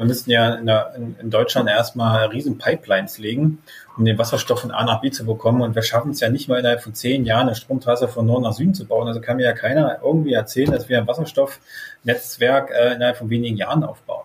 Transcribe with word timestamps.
Wir 0.00 0.06
müssen 0.06 0.30
ja 0.30 0.54
in, 0.54 0.64
der, 0.64 0.94
in, 0.96 1.28
Deutschland 1.28 1.68
erstmal 1.68 2.28
riesen 2.28 2.56
Pipelines 2.56 3.18
legen, 3.18 3.58
um 3.98 4.06
den 4.06 4.16
Wasserstoff 4.16 4.60
von 4.62 4.70
A 4.70 4.82
nach 4.82 5.02
B 5.02 5.10
zu 5.10 5.26
bekommen. 5.26 5.60
Und 5.60 5.74
wir 5.74 5.82
schaffen 5.82 6.12
es 6.12 6.20
ja 6.20 6.30
nicht 6.30 6.48
mal 6.48 6.58
innerhalb 6.58 6.82
von 6.82 6.94
zehn 6.94 7.26
Jahren 7.26 7.48
eine 7.48 7.54
Stromtrasse 7.54 8.08
von 8.08 8.24
Norden 8.24 8.44
nach 8.44 8.54
Süden 8.54 8.72
zu 8.72 8.86
bauen. 8.86 9.08
Also 9.08 9.20
kann 9.20 9.36
mir 9.36 9.42
ja 9.42 9.52
keiner 9.52 9.98
irgendwie 10.02 10.32
erzählen, 10.32 10.70
dass 10.70 10.88
wir 10.88 10.96
ein 10.96 11.06
Wasserstoffnetzwerk 11.06 12.70
äh, 12.70 12.94
innerhalb 12.94 13.18
von 13.18 13.28
wenigen 13.28 13.58
Jahren 13.58 13.84
aufbauen. 13.84 14.24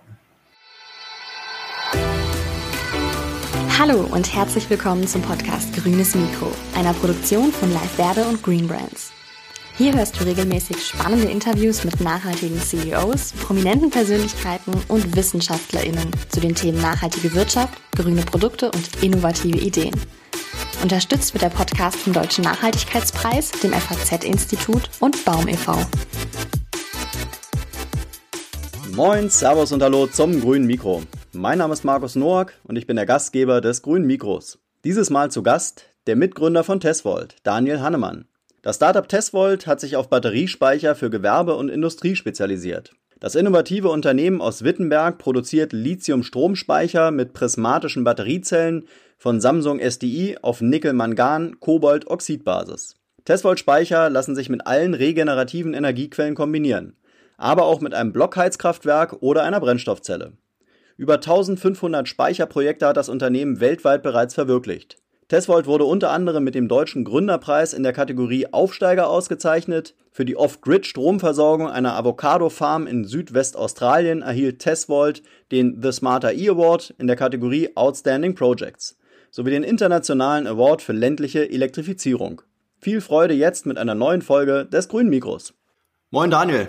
Hallo 3.77 4.07
und 4.13 4.33
herzlich 4.33 4.69
willkommen 4.69 5.05
zum 5.05 5.23
Podcast 5.23 5.75
Grünes 5.75 6.15
Mikro, 6.15 6.53
einer 6.77 6.93
Produktion 6.93 7.51
von 7.51 7.73
Live 7.73 7.91
Verde 7.91 8.23
und 8.23 8.41
Green 8.41 8.69
Brands. 8.69 9.11
Hier 9.77 9.93
hörst 9.93 10.17
du 10.17 10.23
regelmäßig 10.23 10.81
spannende 10.87 11.27
Interviews 11.27 11.83
mit 11.83 11.99
nachhaltigen 11.99 12.57
CEOs, 12.57 13.33
prominenten 13.33 13.89
Persönlichkeiten 13.89 14.73
und 14.87 15.17
WissenschaftlerInnen 15.17 16.11
zu 16.29 16.39
den 16.39 16.55
Themen 16.55 16.81
nachhaltige 16.81 17.33
Wirtschaft, 17.33 17.73
grüne 17.93 18.21
Produkte 18.21 18.71
und 18.71 19.03
innovative 19.03 19.57
Ideen. 19.57 19.93
Unterstützt 20.81 21.33
wird 21.33 21.41
der 21.41 21.49
Podcast 21.49 21.97
vom 21.97 22.13
Deutschen 22.13 22.45
Nachhaltigkeitspreis, 22.45 23.51
dem 23.51 23.73
FAZ-Institut 23.73 24.89
und 25.01 25.25
Baum 25.25 25.45
e.V. 25.49 25.77
Moin, 28.93 29.29
Servus 29.29 29.73
und 29.73 29.83
Hallo 29.83 30.07
zum 30.07 30.39
Grünen 30.39 30.67
Mikro. 30.67 31.03
Mein 31.33 31.57
Name 31.57 31.73
ist 31.73 31.83
Markus 31.83 32.15
Noack 32.15 32.53
und 32.63 32.77
ich 32.77 32.87
bin 32.87 32.95
der 32.95 33.05
Gastgeber 33.05 33.59
des 33.59 33.81
Grünen 33.81 34.07
Mikros. 34.07 34.57
Dieses 34.85 35.09
Mal 35.09 35.31
zu 35.31 35.43
Gast 35.43 35.83
der 36.07 36.15
Mitgründer 36.15 36.63
von 36.63 36.79
Tesvolt, 36.79 37.35
Daniel 37.43 37.81
Hannemann. 37.81 38.25
Das 38.65 38.75
Startup 38.77 39.07
Tesvolt 39.07 39.67
hat 39.67 39.79
sich 39.79 39.95
auf 39.95 40.09
Batteriespeicher 40.09 40.95
für 40.95 41.11
Gewerbe 41.11 41.53
und 41.53 41.69
Industrie 41.69 42.15
spezialisiert. 42.15 42.93
Das 43.19 43.35
innovative 43.35 43.89
Unternehmen 43.89 44.41
aus 44.41 44.63
Wittenberg 44.63 45.19
produziert 45.19 45.71
Lithium-Stromspeicher 45.71 47.11
mit 47.11 47.33
prismatischen 47.33 48.03
Batteriezellen 48.03 48.87
von 49.19 49.39
Samsung 49.39 49.79
SDI 49.79 50.39
auf 50.41 50.61
Nickel-Mangan-Kobalt-Oxidbasis. 50.61 52.95
Tesvolt-Speicher 53.25 54.09
lassen 54.09 54.33
sich 54.33 54.49
mit 54.49 54.65
allen 54.65 54.95
regenerativen 54.95 55.75
Energiequellen 55.75 56.33
kombinieren, 56.33 56.95
aber 57.37 57.65
auch 57.65 57.81
mit 57.81 57.93
einem 57.93 58.13
Blockheizkraftwerk 58.13 59.17
oder 59.21 59.43
einer 59.43 59.59
Brennstoffzelle. 59.59 60.31
Über 60.97 61.17
1500 61.17 62.07
Speicherprojekte 62.07 62.87
hat 62.87 62.97
das 62.97 63.09
Unternehmen 63.09 63.59
weltweit 63.59 64.01
bereits 64.01 64.33
verwirklicht. 64.33 64.97
Tesvolt 65.27 65.65
wurde 65.65 65.85
unter 65.85 66.11
anderem 66.11 66.43
mit 66.43 66.53
dem 66.53 66.67
Deutschen 66.67 67.03
Gründerpreis 67.03 67.73
in 67.73 67.81
der 67.81 67.93
Kategorie 67.93 68.47
Aufsteiger 68.53 69.09
ausgezeichnet. 69.09 69.95
Für 70.11 70.23
die 70.23 70.37
Off-Grid-Stromversorgung 70.37 71.67
einer 71.67 71.95
Avocado-Farm 71.95 72.85
in 72.85 73.05
Südwestaustralien 73.05 74.21
erhielt 74.21 74.59
Tesvolt 74.59 75.23
den 75.51 75.81
The 75.81 75.91
Smarter 75.91 76.33
E 76.33 76.49
Award 76.49 76.93
in 76.99 77.07
der 77.07 77.15
Kategorie 77.15 77.75
Outstanding 77.75 78.35
Projects 78.35 78.97
sowie 79.31 79.49
den 79.49 79.63
internationalen 79.63 80.47
Award 80.47 80.81
für 80.81 80.93
ländliche 80.93 81.49
Elektrifizierung. 81.49 82.41
Viel 82.79 83.01
Freude 83.01 83.33
jetzt 83.33 83.65
mit 83.65 83.77
einer 83.77 83.95
neuen 83.95 84.21
Folge 84.21 84.65
des 84.65 84.87
Grünen 84.87 85.09
Mikros. 85.09 85.53
Moin 86.11 86.29
Daniel. 86.29 86.67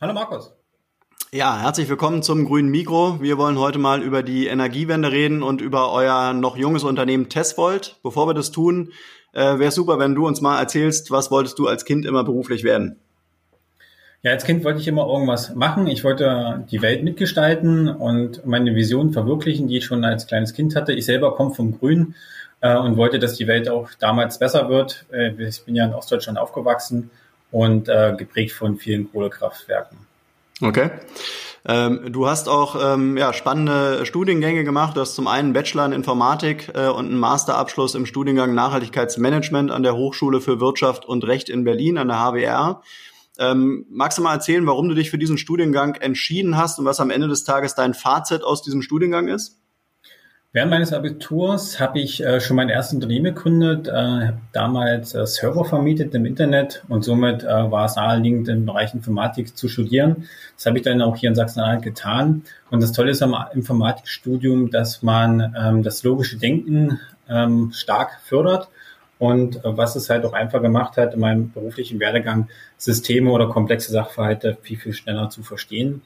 Hallo 0.00 0.12
Markus. 0.12 0.52
Ja, 1.34 1.58
herzlich 1.58 1.88
willkommen 1.88 2.22
zum 2.22 2.44
grünen 2.44 2.68
Mikro. 2.68 3.22
Wir 3.22 3.38
wollen 3.38 3.58
heute 3.58 3.78
mal 3.78 4.02
über 4.02 4.22
die 4.22 4.48
Energiewende 4.48 5.10
reden 5.12 5.42
und 5.42 5.62
über 5.62 5.90
euer 5.90 6.34
noch 6.34 6.58
junges 6.58 6.84
Unternehmen 6.84 7.30
Tesvolt. 7.30 7.96
Bevor 8.02 8.28
wir 8.28 8.34
das 8.34 8.50
tun, 8.50 8.92
äh, 9.32 9.58
wäre 9.58 9.70
super, 9.70 9.98
wenn 9.98 10.14
du 10.14 10.26
uns 10.26 10.42
mal 10.42 10.58
erzählst, 10.58 11.10
was 11.10 11.30
wolltest 11.30 11.58
du 11.58 11.68
als 11.68 11.86
Kind 11.86 12.04
immer 12.04 12.22
beruflich 12.22 12.64
werden? 12.64 12.96
Ja, 14.22 14.32
als 14.32 14.44
Kind 14.44 14.62
wollte 14.62 14.80
ich 14.80 14.88
immer 14.88 15.06
irgendwas 15.06 15.54
machen. 15.54 15.86
Ich 15.86 16.04
wollte 16.04 16.66
die 16.70 16.82
Welt 16.82 17.02
mitgestalten 17.02 17.88
und 17.88 18.44
meine 18.44 18.74
Vision 18.74 19.14
verwirklichen, 19.14 19.68
die 19.68 19.78
ich 19.78 19.86
schon 19.86 20.04
als 20.04 20.26
kleines 20.26 20.52
Kind 20.52 20.76
hatte. 20.76 20.92
Ich 20.92 21.06
selber 21.06 21.34
komme 21.34 21.54
vom 21.54 21.78
Grün 21.78 22.14
äh, 22.60 22.76
und 22.76 22.98
wollte, 22.98 23.18
dass 23.18 23.36
die 23.36 23.46
Welt 23.46 23.70
auch 23.70 23.88
damals 23.98 24.38
besser 24.38 24.68
wird. 24.68 25.06
Äh, 25.10 25.30
ich 25.42 25.64
bin 25.64 25.76
ja 25.76 25.86
in 25.86 25.94
Ostdeutschland 25.94 26.38
aufgewachsen 26.38 27.10
und 27.50 27.88
äh, 27.88 28.14
geprägt 28.18 28.52
von 28.52 28.76
vielen 28.76 29.10
Kohlekraftwerken. 29.10 30.11
Okay. 30.62 30.90
Ähm, 31.64 32.12
du 32.12 32.28
hast 32.28 32.48
auch 32.48 32.76
ähm, 32.80 33.16
ja, 33.16 33.32
spannende 33.32 34.06
Studiengänge 34.06 34.64
gemacht. 34.64 34.96
Du 34.96 35.00
hast 35.00 35.14
zum 35.14 35.26
einen 35.26 35.52
Bachelor 35.52 35.86
in 35.86 35.92
Informatik 35.92 36.70
äh, 36.74 36.88
und 36.88 37.06
einen 37.06 37.18
Masterabschluss 37.18 37.94
im 37.94 38.06
Studiengang 38.06 38.54
Nachhaltigkeitsmanagement 38.54 39.70
an 39.70 39.82
der 39.82 39.96
Hochschule 39.96 40.40
für 40.40 40.60
Wirtschaft 40.60 41.04
und 41.04 41.24
Recht 41.24 41.48
in 41.48 41.64
Berlin 41.64 41.98
an 41.98 42.08
der 42.08 42.18
HWR. 42.18 42.82
Ähm, 43.38 43.86
magst 43.90 44.18
du 44.18 44.22
mal 44.22 44.34
erzählen, 44.34 44.66
warum 44.66 44.88
du 44.88 44.94
dich 44.94 45.10
für 45.10 45.18
diesen 45.18 45.38
Studiengang 45.38 45.96
entschieden 45.96 46.56
hast 46.56 46.78
und 46.78 46.84
was 46.84 47.00
am 47.00 47.10
Ende 47.10 47.28
des 47.28 47.44
Tages 47.44 47.74
dein 47.74 47.94
Fazit 47.94 48.44
aus 48.44 48.62
diesem 48.62 48.82
Studiengang 48.82 49.28
ist? 49.28 49.61
Während 50.54 50.70
meines 50.70 50.92
Abiturs 50.92 51.80
habe 51.80 51.98
ich 51.98 52.22
äh, 52.22 52.38
schon 52.38 52.56
mein 52.56 52.68
erstes 52.68 52.96
Unternehmen 52.96 53.34
gegründet, 53.34 53.88
äh, 53.88 53.92
habe 53.92 54.38
damals 54.52 55.14
äh, 55.14 55.26
Server 55.26 55.64
vermietet 55.64 56.14
im 56.14 56.26
Internet 56.26 56.84
und 56.90 57.04
somit 57.04 57.42
äh, 57.42 57.46
war 57.46 57.86
es 57.86 57.96
naheliegend, 57.96 58.48
im 58.48 58.66
Bereich 58.66 58.92
Informatik 58.92 59.56
zu 59.56 59.68
studieren. 59.68 60.28
Das 60.56 60.66
habe 60.66 60.76
ich 60.76 60.84
dann 60.84 61.00
auch 61.00 61.16
hier 61.16 61.30
in 61.30 61.34
Sachsen-Anhalt 61.34 61.80
getan. 61.80 62.42
Und 62.70 62.82
das 62.82 62.92
Tolle 62.92 63.12
ist 63.12 63.22
am 63.22 63.34
Informatikstudium, 63.54 64.70
dass 64.70 65.02
man 65.02 65.54
ähm, 65.58 65.82
das 65.82 66.02
logische 66.02 66.36
Denken 66.36 67.00
ähm, 67.30 67.72
stark 67.72 68.20
fördert 68.22 68.68
und 69.18 69.64
äh, 69.64 69.76
was 69.76 69.96
es 69.96 70.10
halt 70.10 70.26
auch 70.26 70.34
einfach 70.34 70.60
gemacht 70.60 70.98
hat, 70.98 71.14
in 71.14 71.20
meinem 71.20 71.50
beruflichen 71.50 71.98
Werdegang 71.98 72.48
Systeme 72.76 73.30
oder 73.30 73.48
komplexe 73.48 73.90
Sachverhalte 73.90 74.58
viel, 74.60 74.76
viel 74.76 74.92
schneller 74.92 75.30
zu 75.30 75.42
verstehen. 75.42 76.02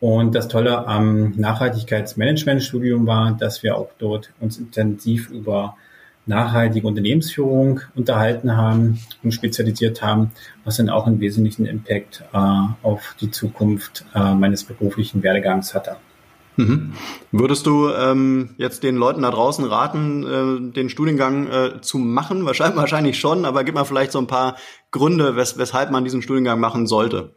Und 0.00 0.34
das 0.34 0.48
Tolle 0.48 0.86
am 0.88 1.32
Nachhaltigkeitsmanagementstudium 1.32 3.06
war, 3.06 3.32
dass 3.32 3.62
wir 3.62 3.76
auch 3.76 3.90
dort 3.98 4.32
uns 4.40 4.58
intensiv 4.58 5.28
über 5.30 5.76
nachhaltige 6.26 6.86
Unternehmensführung 6.86 7.80
unterhalten 7.94 8.56
haben 8.56 9.00
und 9.22 9.32
spezialisiert 9.32 10.02
haben, 10.02 10.30
was 10.64 10.76
dann 10.78 10.88
auch 10.88 11.06
einen 11.06 11.20
wesentlichen 11.20 11.66
Impact 11.66 12.24
äh, 12.32 12.38
auf 12.82 13.14
die 13.20 13.30
Zukunft 13.30 14.04
äh, 14.14 14.34
meines 14.34 14.64
beruflichen 14.64 15.22
Werdegangs 15.22 15.74
hatte. 15.74 15.96
Mhm. 16.56 16.92
Würdest 17.32 17.66
du 17.66 17.90
ähm, 17.90 18.50
jetzt 18.58 18.82
den 18.82 18.96
Leuten 18.96 19.22
da 19.22 19.30
draußen 19.30 19.64
raten, 19.64 20.70
äh, 20.70 20.72
den 20.72 20.88
Studiengang 20.88 21.46
äh, 21.48 21.80
zu 21.80 21.98
machen? 21.98 22.44
Wahrscheinlich, 22.44 22.76
wahrscheinlich 22.76 23.18
schon, 23.18 23.44
aber 23.44 23.64
gib 23.64 23.74
mal 23.74 23.84
vielleicht 23.84 24.12
so 24.12 24.18
ein 24.18 24.26
paar 24.26 24.56
Gründe, 24.90 25.36
wes 25.36 25.58
weshalb 25.58 25.90
man 25.90 26.04
diesen 26.04 26.22
Studiengang 26.22 26.60
machen 26.60 26.86
sollte. 26.86 27.34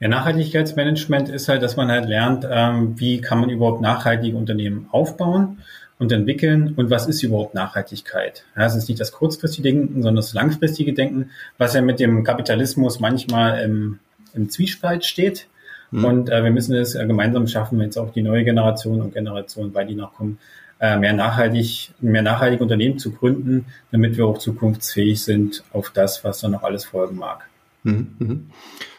Ja, 0.00 0.08
Nachhaltigkeitsmanagement 0.08 1.28
ist 1.28 1.48
halt, 1.48 1.62
dass 1.62 1.76
man 1.76 1.90
halt 1.90 2.08
lernt, 2.08 2.46
ähm, 2.50 2.98
wie 2.98 3.20
kann 3.20 3.38
man 3.38 3.50
überhaupt 3.50 3.82
nachhaltige 3.82 4.34
Unternehmen 4.34 4.88
aufbauen 4.90 5.58
und 5.98 6.10
entwickeln 6.10 6.72
und 6.74 6.88
was 6.88 7.06
ist 7.06 7.22
überhaupt 7.22 7.54
Nachhaltigkeit. 7.54 8.44
Ja, 8.56 8.64
es 8.64 8.74
ist 8.74 8.88
nicht 8.88 8.98
das 8.98 9.12
kurzfristige 9.12 9.68
Denken, 9.68 9.96
sondern 9.96 10.16
das 10.16 10.32
langfristige 10.32 10.94
Denken, 10.94 11.28
was 11.58 11.74
ja 11.74 11.82
mit 11.82 12.00
dem 12.00 12.24
Kapitalismus 12.24 12.98
manchmal 12.98 13.60
im, 13.60 13.98
im 14.32 14.48
Zwiespalt 14.48 15.04
steht. 15.04 15.48
Mhm. 15.90 16.04
Und 16.06 16.30
äh, 16.30 16.42
wir 16.42 16.50
müssen 16.50 16.74
es 16.74 16.94
äh, 16.94 17.06
gemeinsam 17.06 17.46
schaffen, 17.46 17.78
wenn 17.78 17.86
jetzt 17.86 17.98
auch 17.98 18.14
die 18.14 18.22
neue 18.22 18.44
Generation 18.44 19.02
und 19.02 19.12
Generation, 19.12 19.74
weil 19.74 19.86
die 19.86 19.96
noch 19.96 20.14
kommen, 20.14 20.38
äh, 20.80 20.96
mehr 20.96 21.12
nachhaltig, 21.12 21.90
mehr 22.00 22.22
nachhaltige 22.22 22.62
Unternehmen 22.62 22.98
zu 22.98 23.12
gründen, 23.12 23.66
damit 23.92 24.16
wir 24.16 24.24
auch 24.24 24.38
zukunftsfähig 24.38 25.22
sind 25.22 25.62
auf 25.74 25.90
das, 25.90 26.24
was 26.24 26.40
dann 26.40 26.52
noch 26.52 26.62
alles 26.62 26.86
folgen 26.86 27.16
mag. 27.16 27.49
Mhm. 27.82 28.14
mhm. 28.18 28.50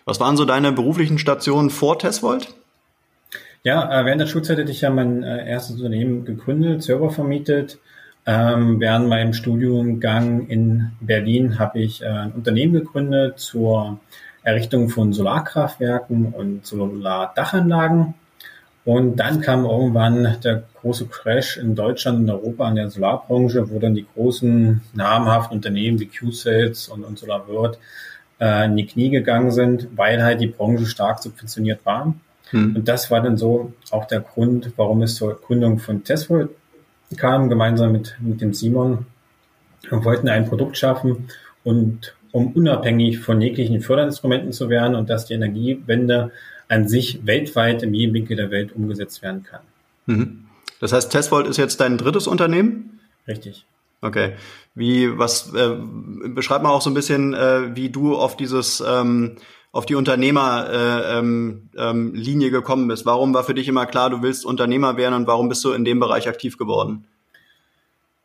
Was 0.05 0.19
waren 0.19 0.35
so 0.35 0.45
deine 0.45 0.71
beruflichen 0.71 1.19
Stationen 1.19 1.69
vor 1.69 1.99
Tesvolt? 1.99 2.53
Ja, 3.63 4.01
äh, 4.01 4.05
während 4.05 4.21
der 4.21 4.27
Schulzeit 4.27 4.57
hätte 4.57 4.71
ich 4.71 4.81
ja 4.81 4.89
mein 4.89 5.21
äh, 5.21 5.47
erstes 5.47 5.75
Unternehmen 5.77 6.25
gegründet, 6.25 6.81
Server 6.81 7.11
vermietet. 7.11 7.77
Ähm, 8.25 8.79
während 8.79 9.07
meinem 9.07 9.33
Studiumgang 9.33 10.47
in 10.47 10.91
Berlin 10.99 11.59
habe 11.59 11.79
ich 11.79 12.01
äh, 12.01 12.07
ein 12.07 12.31
Unternehmen 12.31 12.73
gegründet 12.73 13.39
zur 13.39 13.99
Errichtung 14.43 14.89
von 14.89 15.13
Solarkraftwerken 15.13 16.33
und 16.33 16.65
Solardachanlagen. 16.65 18.15
Und 18.83 19.17
dann 19.17 19.41
kam 19.41 19.65
irgendwann 19.65 20.37
der 20.43 20.63
große 20.81 21.05
Crash 21.05 21.57
in 21.57 21.75
Deutschland 21.75 22.19
und 22.19 22.29
Europa 22.31 22.65
an 22.65 22.75
der 22.75 22.89
Solarbranche, 22.89 23.69
wo 23.69 23.77
dann 23.77 23.93
die 23.93 24.07
großen 24.15 24.81
namhaften 24.93 25.57
Unternehmen 25.57 25.99
wie 25.99 26.07
Q-Sales 26.07 26.87
und, 26.87 27.03
und 27.03 27.19
SolarWorld 27.19 27.77
äh, 28.41 28.65
in 28.65 28.75
die 28.75 28.87
Knie 28.87 29.09
gegangen 29.09 29.51
sind, 29.51 29.87
weil 29.95 30.23
halt 30.23 30.41
die 30.41 30.47
Branche 30.47 30.85
stark 30.85 31.21
subventioniert 31.21 31.85
war. 31.85 32.13
Hm. 32.49 32.75
Und 32.75 32.87
das 32.87 33.09
war 33.11 33.21
dann 33.21 33.37
so 33.37 33.71
auch 33.91 34.05
der 34.05 34.19
Grund, 34.19 34.73
warum 34.75 35.03
es 35.03 35.15
zur 35.15 35.39
Gründung 35.39 35.79
von 35.79 36.03
Tesla 36.03 36.49
kam, 37.15 37.49
gemeinsam 37.49 37.91
mit, 37.91 38.15
mit 38.19 38.41
dem 38.41 38.53
Simon. 38.53 39.05
Wir 39.89 40.03
wollten 40.03 40.27
ein 40.27 40.47
Produkt 40.47 40.77
schaffen 40.77 41.27
und 41.63 42.15
um 42.31 42.53
unabhängig 42.53 43.19
von 43.19 43.41
jeglichen 43.41 43.81
Förderinstrumenten 43.81 44.53
zu 44.53 44.69
werden 44.69 44.95
und 44.95 45.09
dass 45.09 45.25
die 45.25 45.33
Energiewende 45.33 46.31
an 46.67 46.87
sich 46.87 47.25
weltweit 47.25 47.83
in 47.83 47.93
jedem 47.93 48.13
Winkel 48.13 48.37
der 48.37 48.51
Welt 48.51 48.73
umgesetzt 48.73 49.21
werden 49.21 49.43
kann. 49.43 49.61
Mhm. 50.05 50.45
Das 50.79 50.93
heißt, 50.93 51.11
Tesvolt 51.11 51.47
ist 51.47 51.57
jetzt 51.57 51.79
dein 51.79 51.97
drittes 51.97 52.27
Unternehmen? 52.27 52.99
Richtig. 53.27 53.65
Okay. 54.01 54.33
Wie, 54.73 55.17
was, 55.17 55.53
äh, 55.53 55.75
beschreib 56.29 56.63
mal 56.63 56.71
auch 56.71 56.81
so 56.81 56.89
ein 56.89 56.95
bisschen, 56.95 57.33
äh, 57.33 57.75
wie 57.75 57.89
du 57.89 58.15
auf 58.15 58.35
dieses, 58.35 58.83
ähm, 58.85 59.35
auf 59.71 59.85
die 59.85 59.95
Unternehmerlinie 59.95 61.07
äh, 61.07 61.19
ähm, 61.19 61.69
ähm, 61.77 62.51
gekommen 62.51 62.87
bist? 62.87 63.05
Warum 63.05 63.33
war 63.33 63.43
für 63.43 63.53
dich 63.53 63.67
immer 63.67 63.85
klar, 63.85 64.09
du 64.09 64.21
willst 64.21 64.45
Unternehmer 64.45 64.97
werden 64.97 65.13
und 65.13 65.27
warum 65.27 65.49
bist 65.49 65.63
du 65.63 65.71
in 65.71 65.85
dem 65.85 65.99
Bereich 65.99 66.27
aktiv 66.27 66.57
geworden? 66.57 67.05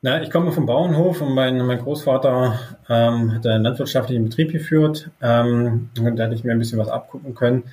Na, 0.03 0.23
ich 0.23 0.31
komme 0.31 0.53
vom 0.53 0.67
Bauernhof 0.67 1.21
und 1.21 1.35
mein, 1.35 1.59
mein 1.67 1.79
Großvater 1.79 2.59
ähm, 2.89 3.35
hat 3.35 3.47
einen 3.47 3.65
landwirtschaftlichen 3.65 4.25
Betrieb 4.25 4.53
geführt. 4.53 5.11
Ähm, 5.21 5.91
da 5.95 6.25
hatte 6.25 6.35
ich 6.35 6.45
mir 6.45 6.53
ein 6.53 6.59
bisschen 6.59 6.79
was 6.79 6.89
abgucken 6.89 7.35
können. 7.35 7.65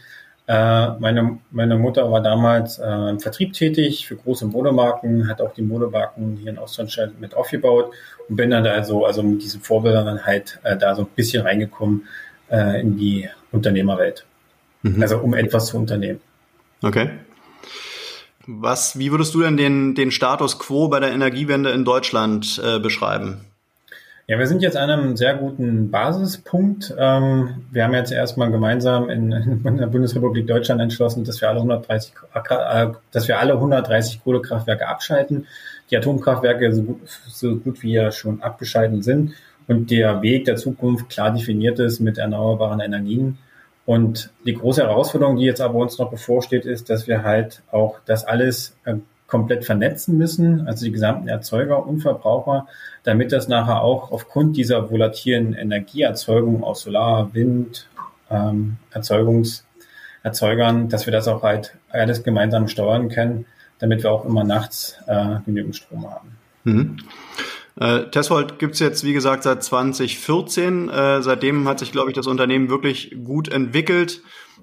Äh, 0.46 0.90
meine, 1.00 1.40
meine 1.52 1.78
Mutter 1.78 2.12
war 2.12 2.22
damals 2.22 2.78
äh, 2.78 3.10
im 3.10 3.20
Vertrieb 3.20 3.54
tätig 3.54 4.06
für 4.06 4.18
große 4.18 4.46
Modemarken, 4.46 5.30
hat 5.30 5.40
auch 5.40 5.54
die 5.54 5.62
Modemarken 5.62 6.38
hier 6.42 6.52
in 6.52 6.58
Ostdeutschland 6.58 7.22
mit 7.22 7.34
aufgebaut 7.34 7.94
und 8.28 8.36
bin 8.36 8.50
dann 8.50 8.66
da 8.66 8.84
so, 8.84 9.06
also 9.06 9.24
mit 9.24 9.42
diesen 9.42 9.62
Vorbildern 9.62 10.06
dann 10.06 10.26
halt 10.26 10.60
äh, 10.64 10.76
da 10.76 10.96
so 10.96 11.04
ein 11.04 11.08
bisschen 11.16 11.44
reingekommen 11.44 12.08
äh, 12.52 12.82
in 12.82 12.98
die 12.98 13.30
Unternehmerwelt. 13.54 14.26
Mhm. 14.82 15.02
Also 15.02 15.20
um 15.20 15.34
etwas 15.34 15.68
zu 15.68 15.78
unternehmen. 15.78 16.20
Okay. 16.82 17.12
Was, 18.46 19.00
wie 19.00 19.12
würdest 19.12 19.34
du 19.34 19.42
denn 19.42 19.56
den, 19.56 19.96
den 19.96 20.12
Status 20.12 20.60
quo 20.60 20.90
bei 20.90 21.00
der 21.00 21.14
Energiewende 21.14 21.70
in 21.70 21.86
Deutschland 21.86 22.62
äh, 22.62 22.80
beschreiben? 22.80 23.46
Ja, 24.26 24.40
wir 24.40 24.48
sind 24.48 24.62
jetzt 24.62 24.78
an 24.78 24.90
einem 24.90 25.18
sehr 25.18 25.36
guten 25.36 25.92
Basispunkt. 25.92 26.96
Ähm, 26.98 27.66
wir 27.72 27.84
haben 27.84 27.94
jetzt 27.94 28.14
erstmal 28.14 28.52
gemeinsam 28.52 29.10
in, 29.10 29.34
in, 29.66 29.78
der 29.78 29.88
Bundesrepublik 29.88 30.48
Deutschland 30.48 30.80
entschlossen, 30.80 31.26
dass 31.26 31.42
wir 31.42 31.50
alle 31.50 31.58
130, 31.58 32.14
äh, 32.34 32.88
dass 33.12 33.28
wir 33.28 33.40
alle 33.40 33.54
130 33.56 34.24
Kohlekraftwerke 34.24 34.88
abschalten. 34.88 35.46
Die 35.92 35.98
Atomkraftwerke 35.98 36.72
so 36.74 36.84
gut, 36.84 37.02
so 37.28 37.56
gut 37.58 37.84
wie 37.84 37.94
ja 37.94 38.14
schon 38.14 38.42
abgeschalten 38.42 39.02
sind 39.02 39.34
und 39.68 39.92
der 39.92 40.22
Weg 40.22 40.46
der 40.46 40.56
Zukunft 40.56 41.10
klar 41.10 41.32
definiert 41.32 41.80
ist 41.80 42.00
mit 42.00 42.18
erneuerbaren 42.18 42.80
Energien. 42.80 43.38
Und 43.86 44.32
die 44.46 44.54
große 44.54 44.82
Herausforderung, 44.84 45.36
die 45.36 45.44
jetzt 45.44 45.60
aber 45.60 45.76
uns 45.76 45.98
noch 45.98 46.10
bevorsteht, 46.10 46.66
ist, 46.66 46.90
dass 46.90 47.08
wir 47.08 47.24
halt 47.24 47.62
auch 47.72 48.00
das 48.06 48.24
alles 48.24 48.78
äh, 48.86 48.96
komplett 49.28 49.66
vernetzen 49.66 50.18
müssen, 50.18 50.68
also 50.68 50.86
die 50.86 50.92
gesamten 50.92 51.28
Erzeuger 51.28 51.86
und 51.86 52.02
Verbraucher, 52.02 52.68
damit 53.04 53.32
das 53.32 53.48
nachher 53.48 53.82
auch 53.82 54.12
aufgrund 54.12 54.58
dieser 54.58 54.92
volatilen 54.92 55.54
Energieerzeugung 55.54 56.64
aus 56.64 56.82
Solar, 56.82 57.34
Wind, 57.34 57.88
ähm, 58.30 58.78
Erzeugungs, 58.92 59.66
Erzeugern, 60.24 60.88
dass 60.90 61.06
wir 61.06 61.12
das 61.12 61.28
auch 61.28 61.44
halt 61.44 61.76
alles 61.90 62.24
gemeinsam 62.24 62.68
steuern 62.68 63.10
können, 63.10 63.46
damit 63.80 64.04
wir 64.04 64.12
auch 64.12 64.26
immer 64.26 64.44
nachts 64.44 64.98
äh, 65.08 65.38
genügend 65.46 65.76
Strom 65.76 66.10
haben. 66.10 66.38
Mhm. 66.64 66.98
Äh, 67.76 68.10
Tesvold 68.12 68.60
gibt's 68.60 68.80
jetzt, 68.80 69.04
wie 69.04 69.14
gesagt, 69.14 69.44
seit 69.44 69.64
2014. 69.64 70.90
Äh, 70.90 71.22
seitdem 71.22 71.68
hat 71.68 71.80
sich, 71.80 71.92
glaube 71.92 72.10
ich, 72.10 72.16
das 72.16 72.28
Unternehmen 72.28 72.70
wirklich 72.70 73.16
gut 73.24 73.48
entwickelt. 73.50 74.22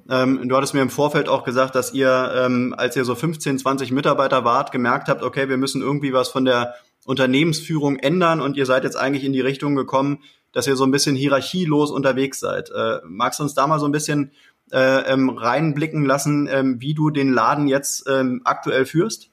Ähm, 0.09 0.49
du 0.49 0.57
hattest 0.57 0.75
mir 0.75 0.83
im 0.83 0.91
Vorfeld 0.91 1.29
auch 1.29 1.45
gesagt, 1.45 1.75
dass 1.75 1.93
ihr, 1.93 2.33
ähm, 2.37 2.75
als 2.77 2.97
ihr 2.97 3.05
so 3.05 3.15
15, 3.15 3.59
20 3.59 3.93
Mitarbeiter 3.93 4.45
wart, 4.45 4.73
gemerkt 4.73 5.09
habt, 5.09 5.23
okay, 5.23 5.49
wir 5.49 5.57
müssen 5.57 5.83
irgendwie 5.83 6.13
was 6.13 6.29
von 6.29 6.45
der 6.45 6.75
Unternehmensführung 7.05 7.97
ändern 7.97 8.41
und 8.41 8.57
ihr 8.57 8.67
seid 8.67 8.85
jetzt 8.85 8.97
eigentlich 8.97 9.25
in 9.25 9.33
die 9.33 9.41
Richtung 9.41 9.75
gekommen, 9.75 10.19
dass 10.53 10.67
ihr 10.67 10.77
so 10.77 10.85
ein 10.85 10.91
bisschen 10.91 11.17
hierarchielos 11.17 11.91
unterwegs 11.91 12.41
seid. 12.41 12.71
Äh, 12.71 12.99
magst 13.05 13.39
du 13.39 13.45
uns 13.45 13.55
da 13.55 13.67
mal 13.67 13.79
so 13.79 13.87
ein 13.87 13.93
bisschen 13.93 14.33
äh, 14.73 15.13
ähm, 15.13 15.31
reinblicken 15.31 16.05
lassen, 16.05 16.49
ähm, 16.51 16.81
wie 16.81 16.95
du 16.95 17.11
den 17.11 17.33
Laden 17.33 17.69
jetzt 17.69 18.09
ähm, 18.09 18.43
aktuell 18.45 18.87
führst? 18.87 19.30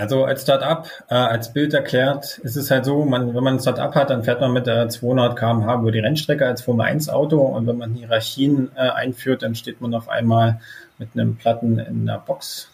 Also 0.00 0.24
als 0.24 0.42
Startup, 0.42 0.88
äh, 1.10 1.14
als 1.14 1.52
Bild 1.52 1.74
erklärt, 1.74 2.38
ist 2.38 2.56
es 2.56 2.70
halt 2.70 2.86
so, 2.86 3.04
man, 3.04 3.34
wenn 3.34 3.44
man 3.44 3.56
ein 3.56 3.60
Startup 3.60 3.94
hat, 3.94 4.08
dann 4.08 4.24
fährt 4.24 4.40
man 4.40 4.50
mit 4.50 4.66
der 4.66 4.88
200 4.88 5.38
km/h 5.38 5.74
über 5.74 5.92
die 5.92 5.98
Rennstrecke 5.98 6.46
als 6.46 6.62
Formel 6.62 6.86
1 6.86 7.10
Auto 7.10 7.38
und 7.38 7.66
wenn 7.66 7.76
man 7.76 7.92
Hierarchien 7.92 8.70
äh, 8.76 8.88
einführt, 8.88 9.42
dann 9.42 9.54
steht 9.54 9.82
man 9.82 9.92
auf 9.94 10.08
einmal 10.08 10.58
mit 10.96 11.10
einem 11.12 11.36
Platten 11.36 11.78
in 11.78 12.06
der 12.06 12.16
Box. 12.16 12.70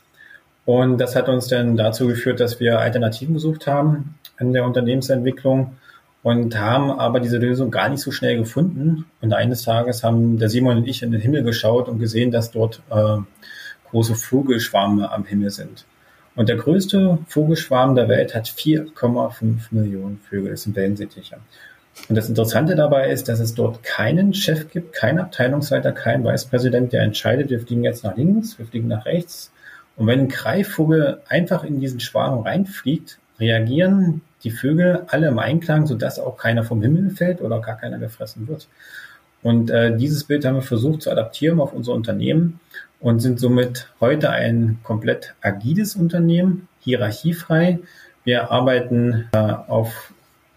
Und 0.66 0.98
das 0.98 1.16
hat 1.16 1.28
uns 1.28 1.48
dann 1.48 1.76
dazu 1.76 2.06
geführt, 2.06 2.38
dass 2.38 2.60
wir 2.60 2.78
Alternativen 2.78 3.34
gesucht 3.34 3.66
haben 3.66 4.14
in 4.38 4.52
der 4.52 4.64
Unternehmensentwicklung 4.64 5.76
und 6.22 6.56
haben 6.56 6.92
aber 6.92 7.18
diese 7.18 7.38
Lösung 7.38 7.72
gar 7.72 7.88
nicht 7.88 8.02
so 8.02 8.12
schnell 8.12 8.36
gefunden. 8.36 9.04
Und 9.20 9.32
eines 9.32 9.62
Tages 9.62 10.04
haben 10.04 10.38
der 10.38 10.48
Simon 10.48 10.76
und 10.76 10.86
ich 10.86 11.02
in 11.02 11.10
den 11.10 11.20
Himmel 11.20 11.42
geschaut 11.42 11.88
und 11.88 11.98
gesehen, 11.98 12.30
dass 12.30 12.52
dort 12.52 12.82
äh, 12.90 13.18
große 13.90 14.14
Vogelschwarme 14.14 15.10
am 15.10 15.24
Himmel 15.24 15.50
sind. 15.50 15.86
Und 16.36 16.48
der 16.48 16.56
größte 16.56 17.18
Vogelschwarm 17.28 17.94
der 17.94 18.08
Welt 18.08 18.34
hat 18.34 18.46
4,5 18.46 19.56
Millionen 19.70 20.20
Vögel. 20.28 20.50
Das 20.50 20.62
sind 20.62 20.76
Wellensittiche. 20.76 21.38
Und 22.08 22.14
das 22.14 22.28
Interessante 22.28 22.76
dabei 22.76 23.10
ist, 23.10 23.28
dass 23.28 23.40
es 23.40 23.54
dort 23.54 23.82
keinen 23.82 24.34
Chef 24.34 24.70
gibt, 24.70 24.92
keinen 24.92 25.18
Abteilungsleiter, 25.18 25.92
keinen 25.92 26.24
Vicepräsident, 26.24 26.92
der 26.92 27.02
entscheidet, 27.02 27.48
wir 27.48 27.60
fliegen 27.60 27.84
jetzt 27.84 28.04
nach 28.04 28.16
links, 28.16 28.58
wir 28.58 28.66
fliegen 28.66 28.88
nach 28.88 29.06
rechts. 29.06 29.50
Und 29.96 30.06
wenn 30.06 30.20
ein 30.20 30.28
Greifvogel 30.28 31.22
einfach 31.28 31.64
in 31.64 31.80
diesen 31.80 32.00
Schwarm 32.00 32.40
reinfliegt, 32.40 33.18
reagieren 33.40 34.20
die 34.44 34.50
Vögel 34.50 35.04
alle 35.08 35.28
im 35.28 35.38
Einklang, 35.38 35.86
sodass 35.86 36.18
auch 36.18 36.36
keiner 36.36 36.64
vom 36.64 36.82
Himmel 36.82 37.10
fällt 37.10 37.40
oder 37.40 37.60
gar 37.60 37.78
keiner 37.78 37.98
gefressen 37.98 38.46
wird. 38.46 38.68
Und 39.46 39.70
äh, 39.70 39.96
dieses 39.96 40.24
Bild 40.24 40.44
haben 40.44 40.56
wir 40.56 40.62
versucht 40.62 41.02
zu 41.02 41.10
adaptieren 41.12 41.60
auf 41.60 41.72
unser 41.72 41.92
Unternehmen 41.92 42.58
und 42.98 43.20
sind 43.20 43.38
somit 43.38 43.88
heute 44.00 44.30
ein 44.30 44.80
komplett 44.82 45.36
agiles 45.40 45.94
Unternehmen, 45.94 46.66
hierarchiefrei. 46.80 47.78
Wir 48.24 48.50
arbeiten 48.50 49.28
äh, 49.30 49.38
auf 49.38 50.12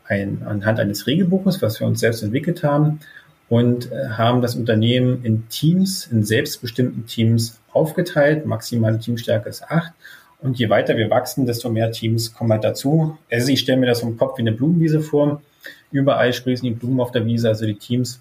ein, 0.07 0.41
anhand 0.44 0.80
eines 0.80 1.06
Regelbuches, 1.06 1.62
was 1.62 1.80
wir 1.80 1.86
uns 1.86 2.00
selbst 2.00 2.24
entwickelt 2.24 2.63
haben 2.63 3.00
und 3.47 3.91
äh, 3.91 4.09
haben 4.09 4.41
das 4.41 4.56
Unternehmen 4.56 5.24
in 5.24 5.47
Teams, 5.50 6.07
in 6.12 6.24
selbstbestimmten 6.24 7.06
Teams 7.06 7.59
aufgeteilt. 7.71 8.47
Maximale 8.47 8.97
Teamstärke 8.97 9.50
ist 9.50 9.69
acht. 9.69 9.94
Und 10.39 10.57
je 10.57 10.71
weiter 10.71 10.97
wir 10.97 11.12
wachsen, 11.12 11.45
desto 11.45 11.69
mehr 11.69 11.92
Teams 11.92 12.33
kommen 12.33 12.51
halt 12.51 12.63
dazu. 12.63 13.19
Also 13.30 13.51
ich 13.51 13.59
stelle 13.59 13.77
mir 13.77 13.85
das 13.85 14.01
im 14.01 14.18
Kopf 14.18 14.39
wie 14.39 14.42
eine 14.42 14.51
Blumenwiese 14.51 15.01
vor. 15.01 15.44
Überall 15.92 16.33
sprießen 16.33 16.68
die 16.68 16.74
Blumen 16.74 17.00
auf 17.00 17.12
der 17.12 17.27
Wiese, 17.27 17.50
also 17.50 17.68
die 17.68 17.75
Teams, 17.75 18.19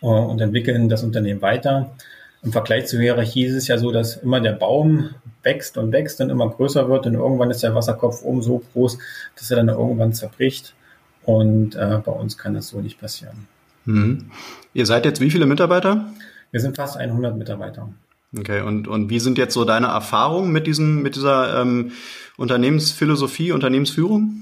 und 0.00 0.40
entwickeln 0.40 0.88
das 0.88 1.02
Unternehmen 1.02 1.42
weiter. 1.42 1.90
Im 2.42 2.52
Vergleich 2.52 2.86
zur 2.86 3.00
Hierarchie 3.00 3.44
ist 3.44 3.54
es 3.54 3.68
ja 3.68 3.76
so, 3.76 3.92
dass 3.92 4.16
immer 4.16 4.40
der 4.40 4.52
Baum 4.52 5.10
wächst 5.42 5.76
und 5.76 5.92
wächst 5.92 6.20
und 6.20 6.30
immer 6.30 6.48
größer 6.48 6.88
wird 6.88 7.06
und 7.06 7.14
irgendwann 7.14 7.50
ist 7.50 7.62
der 7.62 7.74
Wasserkopf 7.74 8.22
oben 8.22 8.42
so 8.42 8.62
groß, 8.72 8.98
dass 9.36 9.50
er 9.50 9.58
dann 9.58 9.68
irgendwann 9.68 10.12
zerbricht. 10.12 10.74
Und 11.24 11.76
äh, 11.76 12.00
bei 12.04 12.12
uns 12.12 12.38
kann 12.38 12.54
das 12.54 12.68
so 12.68 12.80
nicht 12.80 12.98
passieren. 12.98 13.46
Mhm. 13.84 14.30
Ihr 14.72 14.86
seid 14.86 15.04
jetzt 15.04 15.20
wie 15.20 15.30
viele 15.30 15.46
Mitarbeiter? 15.46 16.06
Wir 16.50 16.60
sind 16.60 16.76
fast 16.76 16.96
100 16.96 17.36
Mitarbeiter. 17.36 17.88
Okay, 18.36 18.62
und, 18.62 18.86
und 18.86 19.10
wie 19.10 19.18
sind 19.18 19.38
jetzt 19.38 19.54
so 19.54 19.64
deine 19.64 19.88
Erfahrungen 19.88 20.52
mit, 20.52 20.66
diesem, 20.66 21.02
mit 21.02 21.16
dieser 21.16 21.60
ähm, 21.60 21.92
Unternehmensphilosophie, 22.36 23.52
Unternehmensführung? 23.52 24.36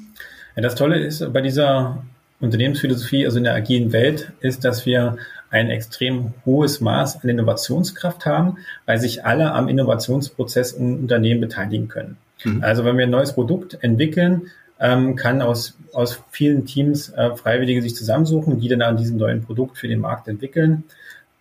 Ja, 0.56 0.62
das 0.62 0.74
Tolle 0.74 0.98
ist 0.98 1.32
bei 1.32 1.40
dieser 1.40 2.02
Unternehmensphilosophie, 2.40 3.24
also 3.24 3.38
in 3.38 3.44
der 3.44 3.54
agilen 3.54 3.92
Welt, 3.92 4.32
ist, 4.40 4.64
dass 4.64 4.84
wir 4.84 5.16
ein 5.50 5.70
extrem 5.70 6.34
hohes 6.44 6.80
Maß 6.80 7.22
an 7.22 7.28
Innovationskraft 7.28 8.26
haben, 8.26 8.58
weil 8.86 8.98
sich 8.98 9.24
alle 9.24 9.52
am 9.52 9.68
Innovationsprozess 9.68 10.72
im 10.72 11.00
Unternehmen 11.00 11.40
beteiligen 11.40 11.88
können. 11.88 12.18
Mhm. 12.44 12.62
Also 12.62 12.84
wenn 12.84 12.96
wir 12.96 13.06
ein 13.06 13.10
neues 13.10 13.32
Produkt 13.32 13.78
entwickeln, 13.82 14.50
ähm, 14.80 15.16
kann 15.16 15.42
aus, 15.42 15.76
aus 15.92 16.22
vielen 16.30 16.66
Teams 16.66 17.10
äh, 17.10 17.34
Freiwillige 17.34 17.82
sich 17.82 17.96
zusammensuchen, 17.96 18.60
die 18.60 18.68
dann 18.68 18.82
an 18.82 18.96
diesem 18.96 19.16
neuen 19.16 19.42
Produkt 19.42 19.78
für 19.78 19.88
den 19.88 20.00
Markt 20.00 20.28
entwickeln. 20.28 20.84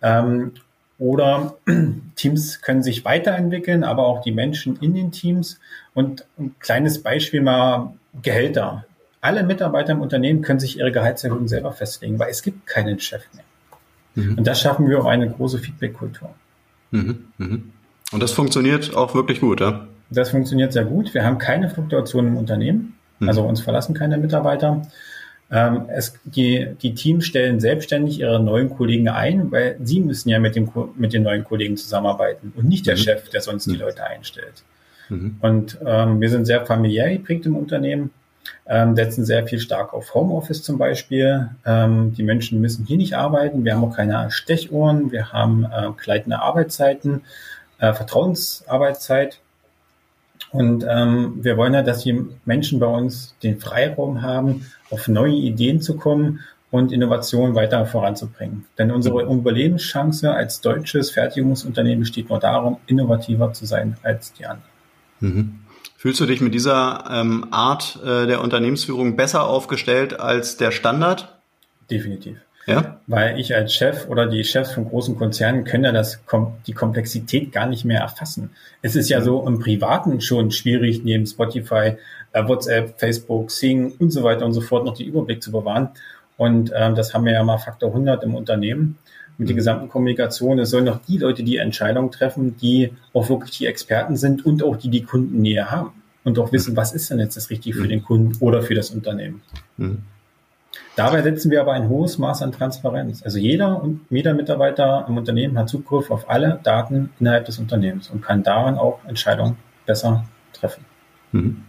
Ähm, 0.02 0.52
oder 0.98 1.56
Teams 2.16 2.60
können 2.60 2.82
sich 2.82 3.04
weiterentwickeln, 3.04 3.84
aber 3.84 4.06
auch 4.06 4.22
die 4.22 4.32
Menschen 4.32 4.78
in 4.80 4.94
den 4.94 5.12
Teams. 5.12 5.60
Und 5.94 6.26
ein 6.38 6.56
kleines 6.58 7.02
Beispiel 7.02 7.40
mal 7.40 7.94
Gehälter. 8.22 8.84
Alle 9.20 9.44
Mitarbeiter 9.44 9.92
im 9.92 10.00
Unternehmen 10.00 10.42
können 10.42 10.60
sich 10.60 10.78
ihre 10.78 10.92
Gehaltserhöhung 10.92 11.48
selber 11.48 11.72
festlegen, 11.72 12.18
weil 12.18 12.30
es 12.30 12.42
gibt 12.42 12.66
keinen 12.66 12.98
Chef 12.98 13.22
mehr. 13.34 13.44
Mhm. 14.18 14.38
Und 14.38 14.46
das 14.46 14.60
schaffen 14.60 14.88
wir 14.88 14.98
auf 14.98 15.06
eine 15.06 15.30
große 15.30 15.58
Feedback-Kultur. 15.58 16.30
Mhm. 16.90 17.18
Mhm. 17.38 17.72
Und 18.12 18.22
das 18.22 18.32
funktioniert 18.32 18.94
auch 18.96 19.14
wirklich 19.14 19.40
gut, 19.40 19.60
ja? 19.60 19.86
Das 20.10 20.30
funktioniert 20.30 20.72
sehr 20.72 20.84
gut. 20.84 21.12
Wir 21.12 21.24
haben 21.24 21.38
keine 21.38 21.68
Fluktuation 21.68 22.28
im 22.28 22.36
Unternehmen. 22.36 22.94
Mhm. 23.18 23.28
Also 23.28 23.42
uns 23.42 23.60
verlassen 23.60 23.94
keine 23.94 24.16
Mitarbeiter. 24.16 24.82
Ähm, 25.50 25.82
es, 25.88 26.14
die, 26.24 26.68
die 26.82 26.94
Teams 26.94 27.24
stellen 27.24 27.60
selbstständig 27.60 28.20
ihre 28.20 28.40
neuen 28.40 28.70
Kollegen 28.70 29.08
ein, 29.08 29.50
weil 29.50 29.76
sie 29.82 30.00
müssen 30.00 30.28
ja 30.28 30.38
mit, 30.38 30.56
dem, 30.56 30.70
mit 30.96 31.12
den 31.12 31.22
neuen 31.22 31.44
Kollegen 31.44 31.76
zusammenarbeiten 31.76 32.52
und 32.54 32.68
nicht 32.68 32.86
der 32.86 32.96
mhm. 32.96 33.00
Chef, 33.00 33.28
der 33.30 33.40
sonst 33.40 33.66
die 33.66 33.74
mhm. 33.74 33.80
Leute 33.80 34.04
einstellt. 34.04 34.62
Und 35.40 35.78
ähm, 35.86 36.20
wir 36.20 36.28
sind 36.28 36.44
sehr 36.44 36.66
familiär 36.66 37.10
geprägt 37.10 37.46
im 37.46 37.56
Unternehmen 37.56 38.10
ähm, 38.66 38.96
setzen 38.96 39.24
sehr 39.24 39.46
viel 39.46 39.58
stark 39.58 39.94
auf 39.94 40.14
Homeoffice 40.14 40.62
zum 40.62 40.78
Beispiel. 40.78 41.50
Ähm, 41.64 42.14
die 42.14 42.22
Menschen 42.22 42.60
müssen 42.60 42.84
hier 42.84 42.96
nicht 42.96 43.14
arbeiten. 43.14 43.64
Wir 43.64 43.74
haben 43.74 43.84
auch 43.84 43.96
keine 43.96 44.30
Stechuhren. 44.30 45.10
Wir 45.12 45.32
haben 45.32 45.64
äh, 45.64 45.90
gleitende 45.96 46.40
Arbeitszeiten, 46.40 47.22
äh, 47.78 47.92
Vertrauensarbeitszeit. 47.92 49.40
Und 50.50 50.84
ähm, 50.88 51.38
wir 51.42 51.56
wollen 51.56 51.74
ja, 51.74 51.82
dass 51.82 52.02
die 52.02 52.24
Menschen 52.44 52.80
bei 52.80 52.86
uns 52.86 53.34
den 53.42 53.58
Freiraum 53.58 54.22
haben, 54.22 54.66
auf 54.90 55.08
neue 55.08 55.34
Ideen 55.34 55.80
zu 55.80 55.96
kommen 55.96 56.40
und 56.70 56.92
Innovation 56.92 57.54
weiter 57.54 57.86
voranzubringen. 57.86 58.66
Denn 58.78 58.90
unsere 58.90 59.24
mhm. 59.24 59.40
Überlebenschance 59.40 60.32
als 60.32 60.60
deutsches 60.60 61.10
Fertigungsunternehmen 61.10 62.00
besteht 62.00 62.28
nur 62.28 62.38
darum, 62.38 62.78
innovativer 62.86 63.52
zu 63.52 63.66
sein 63.66 63.96
als 64.02 64.32
die 64.34 64.46
anderen. 64.46 64.70
Mhm. 65.20 65.58
Fühlst 65.96 66.20
du 66.20 66.26
dich 66.26 66.40
mit 66.40 66.54
dieser 66.54 67.04
ähm, 67.10 67.46
Art 67.50 67.98
äh, 68.04 68.26
der 68.26 68.40
Unternehmensführung 68.40 69.16
besser 69.16 69.46
aufgestellt 69.46 70.18
als 70.18 70.56
der 70.56 70.70
Standard? 70.70 71.36
Definitiv. 71.90 72.38
Ja? 72.66 73.00
Weil 73.06 73.40
ich 73.40 73.54
als 73.54 73.74
Chef 73.74 74.08
oder 74.08 74.26
die 74.26 74.44
Chefs 74.44 74.72
von 74.72 74.86
großen 74.86 75.16
Konzernen 75.16 75.64
können 75.64 75.84
ja 75.84 75.92
das, 75.92 76.20
die 76.66 76.74
Komplexität 76.74 77.50
gar 77.50 77.66
nicht 77.66 77.86
mehr 77.86 78.00
erfassen. 78.00 78.50
Es 78.82 78.94
ist 78.94 79.08
ja 79.08 79.22
so 79.22 79.46
im 79.46 79.58
Privaten 79.58 80.20
schon 80.20 80.50
schwierig, 80.50 81.02
neben 81.02 81.26
Spotify, 81.26 81.96
äh, 82.32 82.46
WhatsApp, 82.46 83.00
Facebook, 83.00 83.50
Sing 83.50 83.94
und 83.98 84.10
so 84.10 84.22
weiter 84.22 84.44
und 84.44 84.52
so 84.52 84.60
fort 84.60 84.84
noch 84.84 84.96
den 84.96 85.06
Überblick 85.06 85.42
zu 85.42 85.50
bewahren. 85.50 85.88
Und 86.36 86.70
ähm, 86.76 86.94
das 86.94 87.14
haben 87.14 87.24
wir 87.24 87.32
ja 87.32 87.42
mal 87.42 87.58
Faktor 87.58 87.88
100 87.88 88.22
im 88.22 88.34
Unternehmen 88.34 88.98
mit 89.38 89.48
der 89.48 89.54
mhm. 89.54 89.58
gesamten 89.58 89.88
Kommunikation. 89.88 90.58
Es 90.58 90.70
sollen 90.70 90.84
noch 90.84 91.00
die 91.06 91.18
Leute 91.18 91.42
die 91.42 91.56
Entscheidungen 91.56 92.10
treffen, 92.10 92.56
die 92.56 92.92
auch 93.14 93.28
wirklich 93.28 93.56
die 93.56 93.66
Experten 93.66 94.16
sind 94.16 94.44
und 94.44 94.62
auch 94.62 94.76
die 94.76 94.90
die 94.90 95.04
Kundennähe 95.04 95.70
haben 95.70 95.92
und 96.24 96.38
auch 96.38 96.52
wissen, 96.52 96.76
was 96.76 96.92
ist 96.92 97.10
denn 97.10 97.20
jetzt 97.20 97.36
das 97.36 97.48
Richtige 97.48 97.76
für 97.76 97.84
mhm. 97.84 97.88
den 97.88 98.04
Kunden 98.04 98.36
oder 98.40 98.62
für 98.62 98.74
das 98.74 98.90
Unternehmen. 98.90 99.40
Mhm. 99.76 100.02
Dabei 100.96 101.22
setzen 101.22 101.50
wir 101.50 101.60
aber 101.60 101.72
ein 101.72 101.88
hohes 101.88 102.18
Maß 102.18 102.42
an 102.42 102.52
Transparenz. 102.52 103.22
Also 103.22 103.38
jeder 103.38 103.80
und 103.80 104.00
jeder 104.10 104.34
Mitarbeiter 104.34 105.06
im 105.08 105.16
Unternehmen 105.16 105.56
hat 105.56 105.68
Zugriff 105.68 106.10
auf 106.10 106.28
alle 106.28 106.60
Daten 106.62 107.10
innerhalb 107.20 107.46
des 107.46 107.58
Unternehmens 107.58 108.10
und 108.10 108.20
kann 108.20 108.42
daran 108.42 108.76
auch 108.76 108.98
Entscheidungen 109.06 109.56
besser 109.86 110.24
treffen. 110.52 110.84
Mhm. 111.32 111.64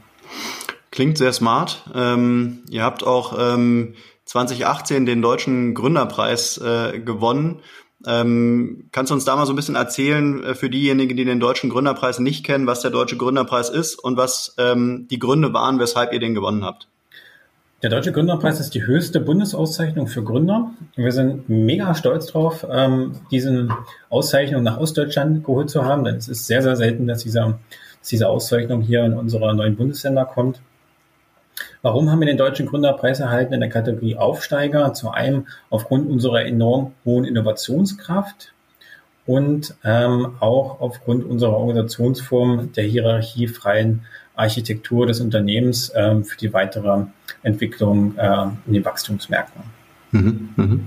Klingt 0.92 1.18
sehr 1.18 1.32
smart. 1.32 1.84
Ähm, 1.94 2.64
ihr 2.70 2.84
habt 2.84 3.06
auch 3.06 3.38
ähm, 3.40 3.94
2018 4.30 5.08
den 5.08 5.24
Deutschen 5.24 5.74
Gründerpreis 5.74 6.60
äh, 6.60 7.00
gewonnen. 7.00 7.62
Ähm, 8.06 8.86
kannst 8.92 9.10
du 9.10 9.16
uns 9.16 9.26
da 9.26 9.36
mal 9.36 9.48
so 9.48 9.54
ein 9.54 9.56
bisschen 9.56 9.76
erzählen, 9.76 10.44
äh, 10.44 10.54
für 10.54 10.70
diejenigen, 10.70 11.18
die 11.18 11.26
den 11.26 11.40
Deutschen 11.40 11.72
Gründerpreis 11.72 12.20
nicht 12.20 12.46
kennen, 12.46 12.68
was 12.68 12.82
der 12.82 12.92
Deutsche 12.92 13.18
Gründerpreis 13.18 13.72
ist 13.72 13.96
und 13.96 14.18
was 14.18 14.54
ähm, 14.60 15.08
die 15.10 15.18
Gründe 15.18 15.52
waren, 15.54 15.80
weshalb 15.80 16.14
ihr 16.14 16.20
den 16.20 16.36
gewonnen 16.36 16.64
habt? 16.64 16.88
Der 17.82 17.90
Deutsche 17.90 18.12
Gründerpreis 18.12 18.60
ist 18.60 18.76
die 18.76 18.86
höchste 18.86 19.20
Bundesauszeichnung 19.20 20.06
für 20.06 20.24
Gründer. 20.24 20.74
Wir 20.96 21.12
sind 21.12 21.50
mega 21.50 21.96
stolz 21.96 22.28
drauf, 22.28 22.68
ähm, 22.70 23.14
diesen 23.32 23.74
Auszeichnung 24.12 24.62
nach 24.62 24.78
Ostdeutschland 24.78 25.44
geholt 25.44 25.72
zu 25.72 25.86
haben, 25.86 26.04
denn 26.04 26.18
es 26.18 26.28
ist 26.28 26.46
sehr, 26.46 26.62
sehr 26.62 26.76
selten, 26.76 27.08
dass, 27.08 27.24
dieser, 27.24 27.58
dass 28.00 28.10
diese 28.10 28.30
Auszeichnung 28.30 28.82
hier 28.82 29.04
in 29.06 29.14
unsere 29.14 29.56
neuen 29.56 29.76
Bundesländer 29.76 30.26
kommt. 30.26 30.62
Warum 31.82 32.12
haben 32.12 32.20
wir 32.20 32.28
den 32.28 32.38
Deutschen 32.38 32.66
Gründerpreis 32.66 33.22
erhalten 33.22 33.54
in 33.54 33.62
der 33.62 33.70
Kategorie 33.70 34.18
Aufsteiger? 34.18 34.94
Zu 34.94 35.12
einem 35.12 35.48
aufgrund 35.70 36.10
unserer 36.10 36.46
enorm 36.46 36.92
hohen 37.06 37.24
Innovationskraft 37.24 38.54
und 39.26 39.76
ähm, 39.86 40.34
auch 40.40 40.82
aufgrund 40.82 41.24
unserer 41.24 41.54
Organisationsform 41.54 42.74
der 42.74 42.84
hierarchiefreien 42.84 44.02
Architektur 44.36 45.06
des 45.08 45.22
Unternehmens 45.22 45.92
ähm, 45.96 46.26
für 46.26 46.38
die 46.38 46.52
weitere 46.54 47.06
Entwicklung 47.44 48.18
äh, 48.18 48.48
in 48.66 48.74
den 48.74 48.84
Wachstumsmärkten. 48.84 49.64
Mhm, 50.12 50.50
mh. 50.56 50.80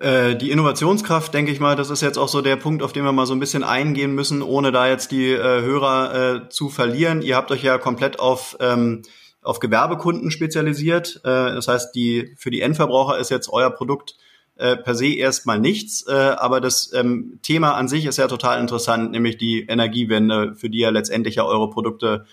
Äh, 0.00 0.36
die 0.36 0.52
Innovationskraft, 0.52 1.34
denke 1.34 1.50
ich 1.50 1.58
mal, 1.58 1.74
das 1.74 1.90
ist 1.90 2.02
jetzt 2.02 2.18
auch 2.18 2.28
so 2.28 2.40
der 2.40 2.54
Punkt, 2.54 2.84
auf 2.84 2.92
den 2.92 3.04
wir 3.04 3.10
mal 3.10 3.26
so 3.26 3.34
ein 3.34 3.40
bisschen 3.40 3.64
eingehen 3.64 4.14
müssen, 4.14 4.42
ohne 4.42 4.70
da 4.70 4.86
jetzt 4.86 5.10
die 5.10 5.32
äh, 5.32 5.62
Hörer 5.62 6.44
äh, 6.44 6.48
zu 6.48 6.68
verlieren. 6.68 7.20
Ihr 7.20 7.34
habt 7.34 7.50
euch 7.50 7.64
ja 7.64 7.78
komplett 7.78 8.20
auf 8.20 8.56
ähm, 8.60 9.02
auf 9.42 9.58
Gewerbekunden 9.58 10.30
spezialisiert. 10.30 11.20
Äh, 11.24 11.52
das 11.52 11.66
heißt, 11.66 11.96
die 11.96 12.32
für 12.36 12.50
die 12.50 12.60
Endverbraucher 12.60 13.18
ist 13.18 13.30
jetzt 13.30 13.48
euer 13.48 13.70
Produkt 13.70 14.14
äh, 14.54 14.76
per 14.76 14.94
se 14.94 15.14
erstmal 15.14 15.58
nichts, 15.58 16.06
aber 16.06 16.60
das 16.60 16.92
ähm, 16.92 17.38
Thema 17.42 17.74
an 17.74 17.86
sich 17.86 18.06
ist 18.06 18.18
ja 18.18 18.26
total 18.26 18.60
interessant, 18.60 19.12
nämlich 19.12 19.36
die 19.36 19.66
Energiewende, 19.66 20.54
für 20.56 20.68
die 20.68 20.78
ihr 20.78 20.90
letztendlich 20.90 21.36
ja 21.36 21.44
eure 21.44 21.70
Produkte 21.70 22.24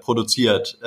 produziert. 0.00 0.80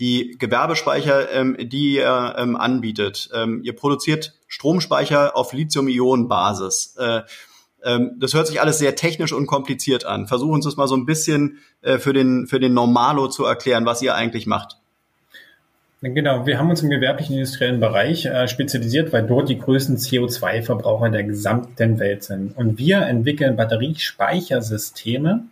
Die 0.00 0.36
Gewerbespeicher, 0.38 1.30
ähm, 1.30 1.56
die 1.60 1.94
ihr 1.96 2.34
ähm, 2.36 2.56
anbietet. 2.56 3.30
Ähm, 3.34 3.60
ihr 3.62 3.76
produziert 3.76 4.34
Stromspeicher 4.48 5.36
auf 5.36 5.52
Lithium-Ionen-Basis. 5.52 6.96
Äh, 6.98 7.20
ähm, 7.84 8.12
das 8.18 8.34
hört 8.34 8.46
sich 8.46 8.60
alles 8.60 8.78
sehr 8.78 8.96
technisch 8.96 9.32
und 9.32 9.46
kompliziert 9.46 10.04
an. 10.04 10.26
Versuchen 10.26 10.54
uns 10.54 10.64
das 10.64 10.76
mal 10.76 10.88
so 10.88 10.96
ein 10.96 11.06
bisschen 11.06 11.58
äh, 11.82 11.98
für, 11.98 12.12
den, 12.12 12.46
für 12.46 12.60
den 12.60 12.74
Normalo 12.74 13.28
zu 13.28 13.44
erklären, 13.44 13.86
was 13.86 14.02
ihr 14.02 14.14
eigentlich 14.14 14.46
macht. 14.46 14.76
Genau, 16.02 16.46
wir 16.46 16.58
haben 16.58 16.70
uns 16.70 16.82
im 16.82 16.88
gewerblichen 16.88 17.34
industriellen 17.34 17.78
Bereich 17.78 18.24
äh, 18.24 18.48
spezialisiert, 18.48 19.12
weil 19.12 19.26
dort 19.26 19.50
die 19.50 19.58
größten 19.58 19.98
CO2-Verbraucher 19.98 21.10
der 21.10 21.24
gesamten 21.24 21.98
Welt 21.98 22.24
sind. 22.24 22.56
Und 22.56 22.78
wir 22.78 23.02
entwickeln 23.02 23.56
Batteriespeichersysteme, 23.56 25.44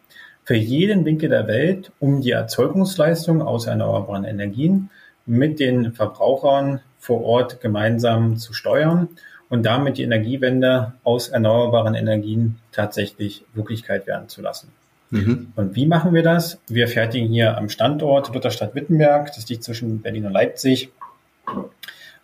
für 0.49 0.57
jeden 0.57 1.05
Winkel 1.05 1.28
der 1.28 1.47
Welt, 1.47 1.93
um 1.99 2.23
die 2.23 2.31
Erzeugungsleistung 2.31 3.43
aus 3.43 3.67
erneuerbaren 3.67 4.25
Energien 4.25 4.88
mit 5.26 5.61
den 5.61 5.93
Verbrauchern 5.93 6.81
vor 6.99 7.23
Ort 7.23 7.61
gemeinsam 7.61 8.38
zu 8.38 8.55
steuern 8.55 9.09
und 9.50 9.67
damit 9.67 9.99
die 9.99 10.05
Energiewende 10.05 10.95
aus 11.05 11.28
erneuerbaren 11.28 11.95
Energien 11.95 12.61
tatsächlich 12.73 13.45
Wirklichkeit 13.52 14.07
werden 14.07 14.31
zu 14.31 14.40
lassen. 14.40 14.73
Mhm. 15.11 15.52
Und 15.55 15.76
wie 15.76 15.85
machen 15.85 16.14
wir 16.14 16.23
das? 16.23 16.59
Wir 16.67 16.88
fertigen 16.88 17.28
hier 17.28 17.59
am 17.59 17.69
Standort 17.69 18.33
Lutherstadt 18.33 18.75
Wittenberg, 18.75 19.26
das 19.35 19.47
liegt 19.50 19.64
zwischen 19.64 20.00
Berlin 20.00 20.25
und 20.25 20.33
Leipzig, 20.33 20.90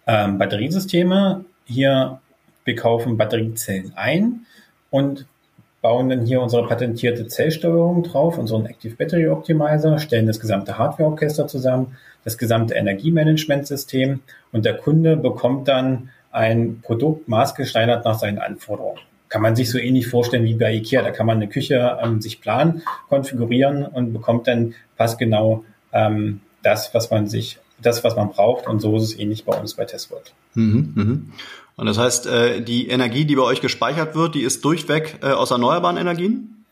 ähm, 0.07 0.39
Batteriesysteme. 0.39 1.45
Hier 1.67 2.21
wir 2.65 2.75
kaufen 2.75 3.19
Batteriezellen 3.19 3.93
ein 3.97 4.47
und 4.89 5.27
bauen 5.85 6.09
dann 6.09 6.25
hier 6.25 6.41
unsere 6.41 6.67
patentierte 6.67 7.27
Zellsteuerung 7.27 8.05
drauf, 8.05 8.39
unseren 8.39 8.65
Active 8.65 8.97
Battery 8.97 9.29
Optimizer, 9.29 9.99
stellen 9.99 10.27
das 10.27 10.41
gesamte 10.41 10.79
Hardwareorchester 10.79 11.47
zusammen, 11.47 11.99
das 12.25 12.39
gesamte 12.39 12.73
Energiemanagementsystem 12.73 14.21
und 14.51 14.65
der 14.65 14.79
Kunde 14.79 15.19
bekommt 15.19 15.69
dann 15.69 16.09
ein 16.33 16.81
Produkt 16.81 17.29
maßgeschneidert 17.29 18.03
nach 18.07 18.19
seinen 18.19 18.39
Anforderungen. 18.39 18.99
Kann 19.29 19.43
man 19.43 19.57
sich 19.57 19.71
so 19.71 19.77
ähnlich 19.77 20.07
vorstellen 20.07 20.45
wie 20.45 20.55
bei 20.55 20.73
IKEA. 20.73 21.03
Da 21.03 21.11
kann 21.11 21.27
man 21.27 21.37
eine 21.37 21.49
Küche 21.49 21.99
ähm, 22.03 22.23
sich 22.23 22.41
planen, 22.41 22.81
konfigurieren 23.11 23.85
und 23.85 24.15
bekommt 24.15 24.49
dann 24.49 24.75
passgenau 24.97 25.67
ähm, 25.93 26.41
das, 26.63 26.95
was 26.95 27.11
man 27.11 27.27
sich, 27.27 27.59
das, 27.83 28.03
was 28.03 28.17
man 28.17 28.31
braucht. 28.31 28.67
Und 28.67 28.81
so 28.81 28.97
ist 28.97 29.03
es 29.03 29.19
ähnlich 29.19 29.45
bei 29.45 29.55
uns 29.55 29.75
bei 29.75 29.85
Testworld. 29.85 30.33
Mhm, 30.55 30.93
mhm. 30.95 31.33
Und 31.77 31.87
das 31.87 31.99
heißt, 31.99 32.27
äh, 32.27 32.61
die 32.61 32.89
Energie, 32.89 33.25
die 33.25 33.37
bei 33.37 33.43
euch 33.43 33.61
gespeichert 33.61 34.15
wird, 34.15 34.35
die 34.35 34.43
ist 34.43 34.65
durchweg 34.65 35.19
äh, 35.23 35.27
aus 35.27 35.51
erneuerbaren 35.51 35.97
Energien? 35.97 36.65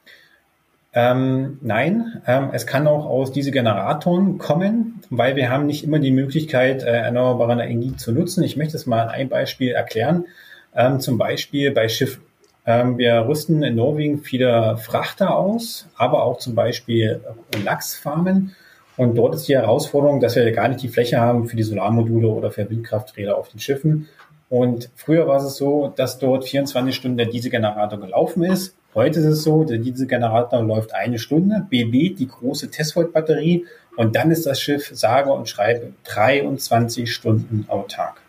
Ähm, 0.94 1.58
nein, 1.62 2.22
ähm, 2.26 2.50
es 2.52 2.66
kann 2.66 2.86
auch 2.86 3.06
aus 3.06 3.32
diese 3.32 3.50
Generatoren 3.50 4.36
kommen, 4.36 5.00
weil 5.08 5.36
wir 5.36 5.50
haben 5.50 5.66
nicht 5.66 5.84
immer 5.84 5.98
die 5.98 6.10
Möglichkeit, 6.10 6.82
äh, 6.82 6.90
erneuerbare 6.90 7.52
Energie 7.64 7.96
zu 7.96 8.12
nutzen. 8.12 8.44
Ich 8.44 8.56
möchte 8.56 8.76
es 8.76 8.86
mal 8.86 9.08
einem 9.08 9.30
Beispiel 9.30 9.72
erklären. 9.72 10.26
Ähm, 10.74 11.00
zum 11.00 11.18
Beispiel 11.18 11.70
bei 11.70 11.88
Schiffen. 11.88 12.22
Ähm, 12.66 12.98
wir 12.98 13.26
rüsten 13.26 13.62
in 13.62 13.74
Norwegen 13.74 14.22
viele 14.22 14.76
Frachter 14.76 15.34
aus, 15.34 15.88
aber 15.96 16.22
auch 16.22 16.38
zum 16.38 16.54
Beispiel 16.54 17.20
Lachsfarmen. 17.64 18.54
Und 18.96 19.16
dort 19.16 19.34
ist 19.34 19.48
die 19.48 19.56
Herausforderung, 19.56 20.20
dass 20.20 20.36
wir 20.36 20.50
gar 20.52 20.68
nicht 20.68 20.82
die 20.82 20.88
Fläche 20.88 21.18
haben 21.18 21.48
für 21.48 21.56
die 21.56 21.62
Solarmodule 21.62 22.28
oder 22.28 22.50
für 22.50 22.68
Windkrafträder 22.68 23.36
auf 23.36 23.48
den 23.48 23.58
Schiffen. 23.58 24.08
Und 24.52 24.90
früher 24.96 25.26
war 25.26 25.42
es 25.42 25.56
so, 25.56 25.94
dass 25.96 26.18
dort 26.18 26.44
24 26.44 26.94
Stunden 26.94 27.16
der 27.16 27.24
Dieselgenerator 27.24 27.98
gelaufen 27.98 28.42
ist. 28.42 28.76
Heute 28.94 29.20
ist 29.20 29.24
es 29.24 29.44
so, 29.44 29.64
der 29.64 29.78
Dieselgenerator 29.78 30.62
läuft 30.62 30.94
eine 30.94 31.18
Stunde, 31.18 31.66
BB, 31.70 32.14
die 32.18 32.28
große 32.28 32.70
Testvolt-Batterie, 32.70 33.64
und 33.96 34.14
dann 34.14 34.30
ist 34.30 34.44
das 34.44 34.60
Schiff 34.60 34.90
sage 34.92 35.32
und 35.32 35.48
schreibe 35.48 35.94
23 36.04 37.10
Stunden 37.10 37.64
autark. 37.68 38.20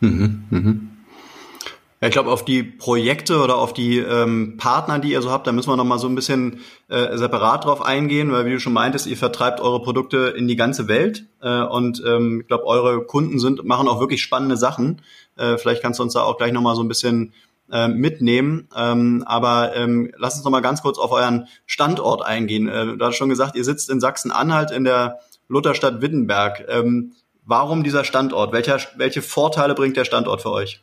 Mhm, 0.00 0.44
mhm. 0.48 0.90
Ja, 2.00 2.06
ich 2.06 2.12
glaube, 2.12 2.30
auf 2.30 2.44
die 2.44 2.62
Projekte 2.62 3.42
oder 3.42 3.56
auf 3.56 3.72
die 3.72 3.98
ähm, 3.98 4.56
Partner, 4.56 5.00
die 5.00 5.10
ihr 5.10 5.20
so 5.20 5.32
habt, 5.32 5.48
da 5.48 5.52
müssen 5.52 5.68
wir 5.68 5.76
noch 5.76 5.84
mal 5.84 5.98
so 5.98 6.06
ein 6.06 6.14
bisschen 6.14 6.60
äh, 6.86 7.16
separat 7.16 7.64
drauf 7.64 7.82
eingehen, 7.82 8.30
weil 8.30 8.46
wie 8.46 8.52
du 8.52 8.60
schon 8.60 8.72
meintest, 8.72 9.08
ihr 9.08 9.16
vertreibt 9.16 9.60
eure 9.60 9.82
Produkte 9.82 10.32
in 10.36 10.46
die 10.46 10.54
ganze 10.54 10.86
Welt 10.86 11.26
äh, 11.42 11.62
und 11.62 12.00
ähm, 12.06 12.42
ich 12.42 12.46
glaube, 12.46 12.66
eure 12.66 13.04
Kunden 13.04 13.40
sind 13.40 13.64
machen 13.64 13.88
auch 13.88 13.98
wirklich 13.98 14.22
spannende 14.22 14.56
Sachen. 14.56 15.02
Äh, 15.36 15.58
vielleicht 15.58 15.82
kannst 15.82 15.98
du 15.98 16.04
uns 16.04 16.12
da 16.12 16.22
auch 16.22 16.36
gleich 16.36 16.52
noch 16.52 16.62
mal 16.62 16.76
so 16.76 16.82
ein 16.82 16.88
bisschen 16.88 17.32
äh, 17.72 17.88
mitnehmen. 17.88 18.68
Ähm, 18.76 19.24
aber 19.26 19.74
ähm, 19.74 20.12
lass 20.16 20.36
uns 20.36 20.44
noch 20.44 20.52
mal 20.52 20.60
ganz 20.60 20.82
kurz 20.82 20.98
auf 20.98 21.10
euren 21.10 21.48
Standort 21.66 22.24
eingehen. 22.24 22.68
Äh, 22.68 22.96
du 22.96 23.04
hast 23.04 23.16
schon 23.16 23.28
gesagt, 23.28 23.56
ihr 23.56 23.64
sitzt 23.64 23.90
in 23.90 24.00
Sachsen-Anhalt 24.00 24.70
in 24.70 24.84
der 24.84 25.18
Lutherstadt 25.48 26.00
Wittenberg. 26.00 26.64
Ähm, 26.68 27.12
warum 27.44 27.82
dieser 27.82 28.04
Standort? 28.04 28.52
Welcher, 28.52 28.78
welche 28.96 29.20
Vorteile 29.20 29.74
bringt 29.74 29.96
der 29.96 30.04
Standort 30.04 30.42
für 30.42 30.52
euch? 30.52 30.80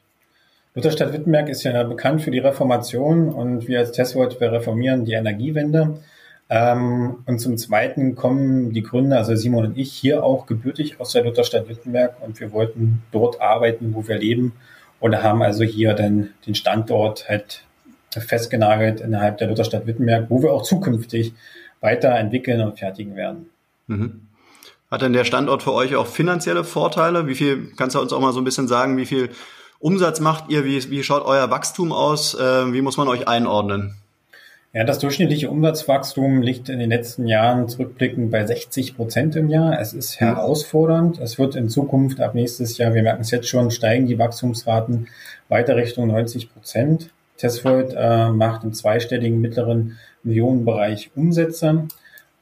Lutherstadt 0.76 1.14
Wittenberg 1.14 1.48
ist 1.48 1.64
ja 1.64 1.84
bekannt 1.84 2.22
für 2.22 2.32
die 2.32 2.40
Reformation 2.40 3.30
und 3.30 3.68
wir 3.68 3.80
als 3.80 3.94
Testwort, 3.94 4.42
wir 4.42 4.52
reformieren 4.52 5.06
die 5.06 5.14
Energiewende. 5.14 6.02
Ähm, 6.50 7.24
und 7.26 7.40
zum 7.40 7.58
Zweiten 7.58 8.16
kommen 8.16 8.72
die 8.74 8.84
Gründer, 8.84 9.18
also 9.18 9.36
Simon 9.36 9.66
und 9.66 9.78
ich, 9.78 9.92
hier 9.94 10.24
auch 10.24 10.46
gebürtig 10.46 11.00
aus 11.00 11.14
der 11.14 11.24
Lutherstadt 11.24 11.70
Wittenberg 11.70 12.18
und 12.22 12.40
wir 12.40 12.52
wollten 12.52 13.02
dort 13.12 13.42
arbeiten, 13.42 13.96
wo 13.96 14.08
wir 14.08 14.18
leben 14.18 14.54
und 15.00 15.24
haben 15.24 15.42
also 15.42 15.64
hier 15.64 15.94
dann 15.94 16.32
den 16.46 16.54
Standort 16.54 17.28
halt 17.30 17.64
festgenagelt 18.12 19.00
innerhalb 19.00 19.38
der 19.38 19.48
Lutherstadt 19.48 19.88
Wittenberg, 19.88 20.30
wo 20.30 20.44
wir 20.44 20.54
auch 20.54 20.64
zukünftig 20.64 21.34
weiterentwickeln 21.80 22.62
und 22.62 22.78
fertigen 22.78 23.16
werden. 23.16 23.50
Mhm. 23.88 24.28
Hat 24.92 25.02
denn 25.02 25.14
der 25.14 25.24
Standort 25.24 25.64
für 25.64 25.74
euch 25.74 25.96
auch 25.96 26.06
finanzielle 26.06 26.64
Vorteile? 26.64 27.28
Wie 27.28 27.36
viel, 27.36 27.72
kannst 27.76 27.96
du 27.96 28.02
uns 28.02 28.14
auch 28.14 28.20
mal 28.20 28.34
so 28.34 28.42
ein 28.42 28.46
bisschen 28.46 28.68
sagen, 28.68 28.98
wie 28.98 29.06
viel 29.06 29.30
Umsatz 29.86 30.20
macht 30.20 30.50
ihr? 30.50 30.66
Wie, 30.66 30.90
wie 30.90 31.04
schaut 31.04 31.24
euer 31.26 31.52
Wachstum 31.52 31.92
aus? 31.92 32.34
Äh, 32.34 32.74
wie 32.74 32.82
muss 32.82 32.98
man 32.98 33.08
euch 33.08 33.28
einordnen? 33.28 33.94
Ja, 34.74 34.84
das 34.84 34.98
durchschnittliche 34.98 35.52
Umsatzwachstum 35.52 36.42
liegt 36.42 36.70
in 36.70 36.80
den 36.80 36.90
letzten 36.90 37.28
Jahren 37.28 37.70
zurückblickend 37.70 38.32
bei 38.32 38.44
60 38.48 38.96
Prozent 38.96 39.36
im 39.36 39.48
Jahr. 39.48 39.80
Es 39.80 39.94
ist 39.94 40.20
herausfordernd. 40.20 41.20
Es 41.20 41.38
wird 41.38 41.56
in 41.56 41.70
Zukunft 41.70 42.20
ab 42.20 42.34
nächstes 42.34 42.80
Jahr, 42.80 42.96
wir 42.96 43.04
merken 43.04 43.22
es 43.22 43.30
jetzt 43.30 43.48
schon, 43.48 43.70
steigen 43.70 44.08
die 44.08 44.18
Wachstumsraten 44.18 45.08
weiter 45.50 45.76
Richtung 45.76 46.08
90 46.08 46.52
Prozent. 46.52 47.12
Tesvold 47.38 47.94
äh, 47.96 48.32
macht 48.32 48.64
im 48.64 48.74
zweistelligen 48.74 49.40
mittleren 49.40 50.00
Millionenbereich 50.24 51.12
Umsätze. 51.16 51.88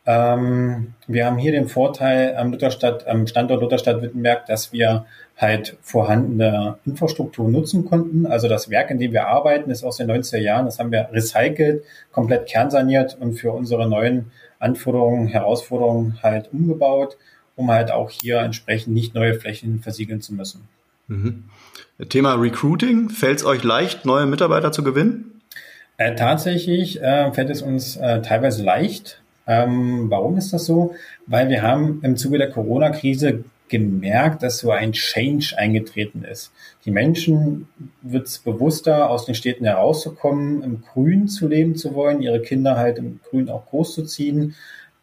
Ähm, 0.05 0.93
wir 1.07 1.25
haben 1.25 1.38
hier 1.38 1.53
den 1.53 1.67
Vorteil 1.67 2.36
am, 2.36 2.51
Lutherstadt, 2.51 3.07
am 3.07 3.25
Standort 3.25 3.62
Lutherstadt 3.62 4.01
Wittenberg, 4.01 4.45
dass 4.48 4.74
wir 4.74 5.05
halt 5.38 5.77
vorhandene 5.81 6.77
Infrastruktur 6.86 7.50
nutzen 7.50 7.86
konnten. 7.86 8.25
Also 8.25 8.48
das 8.48 8.69
Werk, 8.69 8.91
in 8.91 9.00
dem 9.00 9.13
wir 9.13 9.27
arbeiten, 9.27 9.72
ist 9.72 9.83
aus 9.83 9.98
den 9.98 10.10
90er 10.10 10.38
Jahren. 10.38 10.65
Das 10.65 10.79
haben 10.79 10.91
wir 10.91 11.10
recycelt, 11.12 11.83
komplett 12.12 12.48
kernsaniert 12.48 13.17
und 13.19 13.33
für 13.33 13.51
unsere 13.51 13.88
neuen 13.88 14.31
Anforderungen, 14.60 15.27
Herausforderungen 15.27 16.19
halt 16.22 16.53
umgebaut, 16.53 17.17
um 17.55 17.72
halt 17.72 17.91
auch 17.91 18.10
hier 18.10 18.39
entsprechend 18.39 18.93
nicht 18.93 19.15
neue 19.15 19.36
Flächen 19.36 19.79
versiegeln 19.79 20.22
zu 20.22 20.33
müssen. 20.33 20.67
Mhm. 21.07 21.45
Thema 22.10 22.33
Recruiting, 22.36 23.10
fällt 23.10 23.39
es 23.39 23.45
euch 23.45 23.63
leicht, 23.63 24.05
neue 24.05 24.25
Mitarbeiter 24.25 24.72
zu 24.72 24.83
gewinnen? 24.83 25.41
Äh, 25.98 26.15
tatsächlich 26.15 27.01
äh, 27.01 27.31
fällt 27.31 27.50
es 27.50 27.62
uns 27.62 27.98
äh, 27.98 28.22
teilweise 28.22 28.63
leicht. 28.63 29.22
Ähm, 29.47 30.09
warum 30.09 30.38
ist 30.38 30.53
das 30.53 30.65
so? 30.65 30.95
Weil 31.27 31.50
wir 31.50 31.62
haben 31.62 32.00
im 32.03 32.15
Zuge 32.17 32.38
der 32.38 32.50
Corona-Krise 32.50 33.43
gemerkt, 33.67 34.43
dass 34.43 34.59
so 34.59 34.71
ein 34.71 34.91
Change 34.91 35.55
eingetreten 35.57 36.23
ist. 36.23 36.51
Die 36.85 36.91
Menschen 36.91 37.67
wird 38.01 38.27
es 38.27 38.38
bewusster, 38.38 39.09
aus 39.09 39.25
den 39.25 39.35
Städten 39.35 39.65
herauszukommen, 39.65 40.63
im 40.63 40.83
Grün 40.83 41.27
zu 41.27 41.47
leben 41.47 41.75
zu 41.75 41.95
wollen, 41.95 42.21
ihre 42.21 42.41
Kinder 42.41 42.77
halt 42.77 42.97
im 43.00 43.19
Grün 43.29 43.50
auch 43.50 43.65
großzuziehen. 43.65 44.55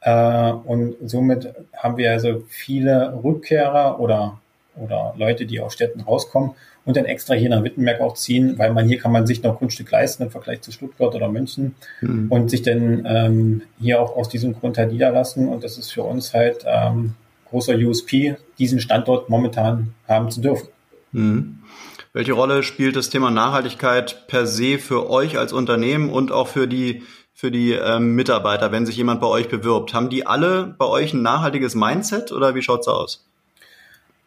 Äh, 0.02 0.52
und 0.52 0.96
somit 1.04 1.52
haben 1.76 1.96
wir 1.96 2.12
also 2.12 2.44
viele 2.48 3.20
Rückkehrer 3.24 3.98
oder, 3.98 4.40
oder 4.76 5.14
Leute, 5.16 5.46
die 5.46 5.60
aus 5.60 5.74
Städten 5.74 6.02
rauskommen 6.02 6.52
und 6.90 6.96
dann 6.96 7.04
extra 7.04 7.34
hier 7.34 7.50
nach 7.50 7.62
Wittenberg 7.62 8.00
auch 8.00 8.14
ziehen, 8.14 8.58
weil 8.58 8.72
man 8.72 8.88
hier 8.88 8.98
kann 8.98 9.12
man 9.12 9.24
sich 9.24 9.44
noch 9.44 9.58
Grundstück 9.58 9.88
leisten 9.92 10.24
im 10.24 10.30
Vergleich 10.30 10.60
zu 10.60 10.72
Stuttgart 10.72 11.14
oder 11.14 11.28
München 11.28 11.76
mhm. 12.00 12.26
und 12.28 12.50
sich 12.50 12.62
dann 12.62 13.06
ähm, 13.06 13.62
hier 13.80 14.00
auch 14.00 14.16
aus 14.16 14.28
diesem 14.28 14.54
Grund 14.54 14.76
halt 14.76 14.90
niederlassen. 14.90 15.48
Und 15.48 15.62
das 15.62 15.78
ist 15.78 15.92
für 15.92 16.02
uns 16.02 16.34
halt 16.34 16.64
ähm, 16.66 17.14
großer 17.48 17.76
USP, 17.76 18.36
diesen 18.58 18.80
Standort 18.80 19.28
momentan 19.28 19.94
haben 20.08 20.32
zu 20.32 20.40
dürfen. 20.40 20.68
Mhm. 21.12 21.60
Welche 22.12 22.32
Rolle 22.32 22.64
spielt 22.64 22.96
das 22.96 23.08
Thema 23.08 23.30
Nachhaltigkeit 23.30 24.26
per 24.26 24.46
se 24.46 24.78
für 24.78 25.08
euch 25.08 25.38
als 25.38 25.52
Unternehmen 25.52 26.10
und 26.10 26.32
auch 26.32 26.48
für 26.48 26.66
die 26.66 27.04
für 27.32 27.52
die 27.52 27.72
ähm, 27.72 28.16
Mitarbeiter, 28.16 28.72
wenn 28.72 28.84
sich 28.84 28.96
jemand 28.96 29.20
bei 29.20 29.28
euch 29.28 29.48
bewirbt? 29.48 29.94
Haben 29.94 30.10
die 30.10 30.26
alle 30.26 30.74
bei 30.76 30.86
euch 30.86 31.14
ein 31.14 31.22
nachhaltiges 31.22 31.76
Mindset 31.76 32.32
oder 32.32 32.56
wie 32.56 32.62
schaut's 32.62 32.88
aus? 32.88 33.29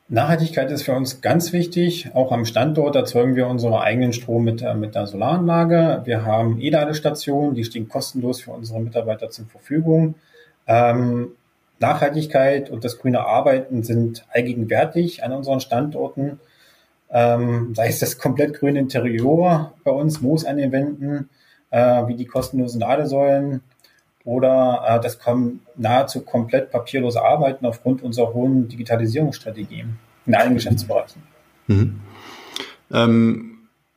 Nachhaltigkeit 0.09 0.69
ist 0.69 0.83
für 0.83 0.93
uns 0.93 1.21
ganz 1.21 1.53
wichtig. 1.53 2.09
Auch 2.13 2.31
am 2.31 2.45
Standort 2.45 2.95
erzeugen 2.95 3.35
wir 3.35 3.47
unseren 3.47 3.73
eigenen 3.73 4.13
Strom 4.13 4.43
mit, 4.43 4.61
äh, 4.61 4.75
mit 4.75 4.95
der 4.95 5.07
Solaranlage. 5.07 6.01
Wir 6.03 6.25
haben 6.25 6.59
E-Ladestationen, 6.59 7.55
die 7.55 7.63
stehen 7.63 7.87
kostenlos 7.87 8.41
für 8.41 8.51
unsere 8.51 8.81
Mitarbeiter 8.81 9.29
zur 9.29 9.45
Verfügung. 9.45 10.15
Ähm, 10.67 11.31
Nachhaltigkeit 11.79 12.69
und 12.69 12.83
das 12.83 12.99
grüne 12.99 13.21
Arbeiten 13.25 13.83
sind 13.83 14.25
allgegenwärtig 14.31 15.23
an 15.23 15.33
unseren 15.33 15.59
Standorten. 15.59 16.39
Ähm, 17.09 17.73
sei 17.75 17.87
es 17.87 17.99
das 17.99 18.17
komplett 18.17 18.53
grüne 18.55 18.79
Interieur 18.79 19.73
bei 19.83 19.91
uns, 19.91 20.21
Moos 20.21 20.45
an 20.45 20.57
den 20.57 20.71
Wänden, 20.71 21.29
äh, 21.71 22.07
wie 22.07 22.15
die 22.15 22.25
kostenlosen 22.25 22.81
Ladesäulen 22.81 23.61
oder 24.23 24.83
äh, 24.87 24.99
das 25.01 25.19
kommen 25.19 25.61
nahezu 25.75 26.21
komplett 26.21 26.71
papierlose 26.71 27.21
Arbeiten 27.21 27.65
aufgrund 27.65 28.03
unserer 28.03 28.33
hohen 28.33 28.67
Digitalisierungsstrategie 28.67 29.85
in 30.25 30.35
allen 30.35 30.53
Geschäftsbereichen. 30.53 31.21
Mhm. 31.67 31.99
Ähm, 32.91 33.49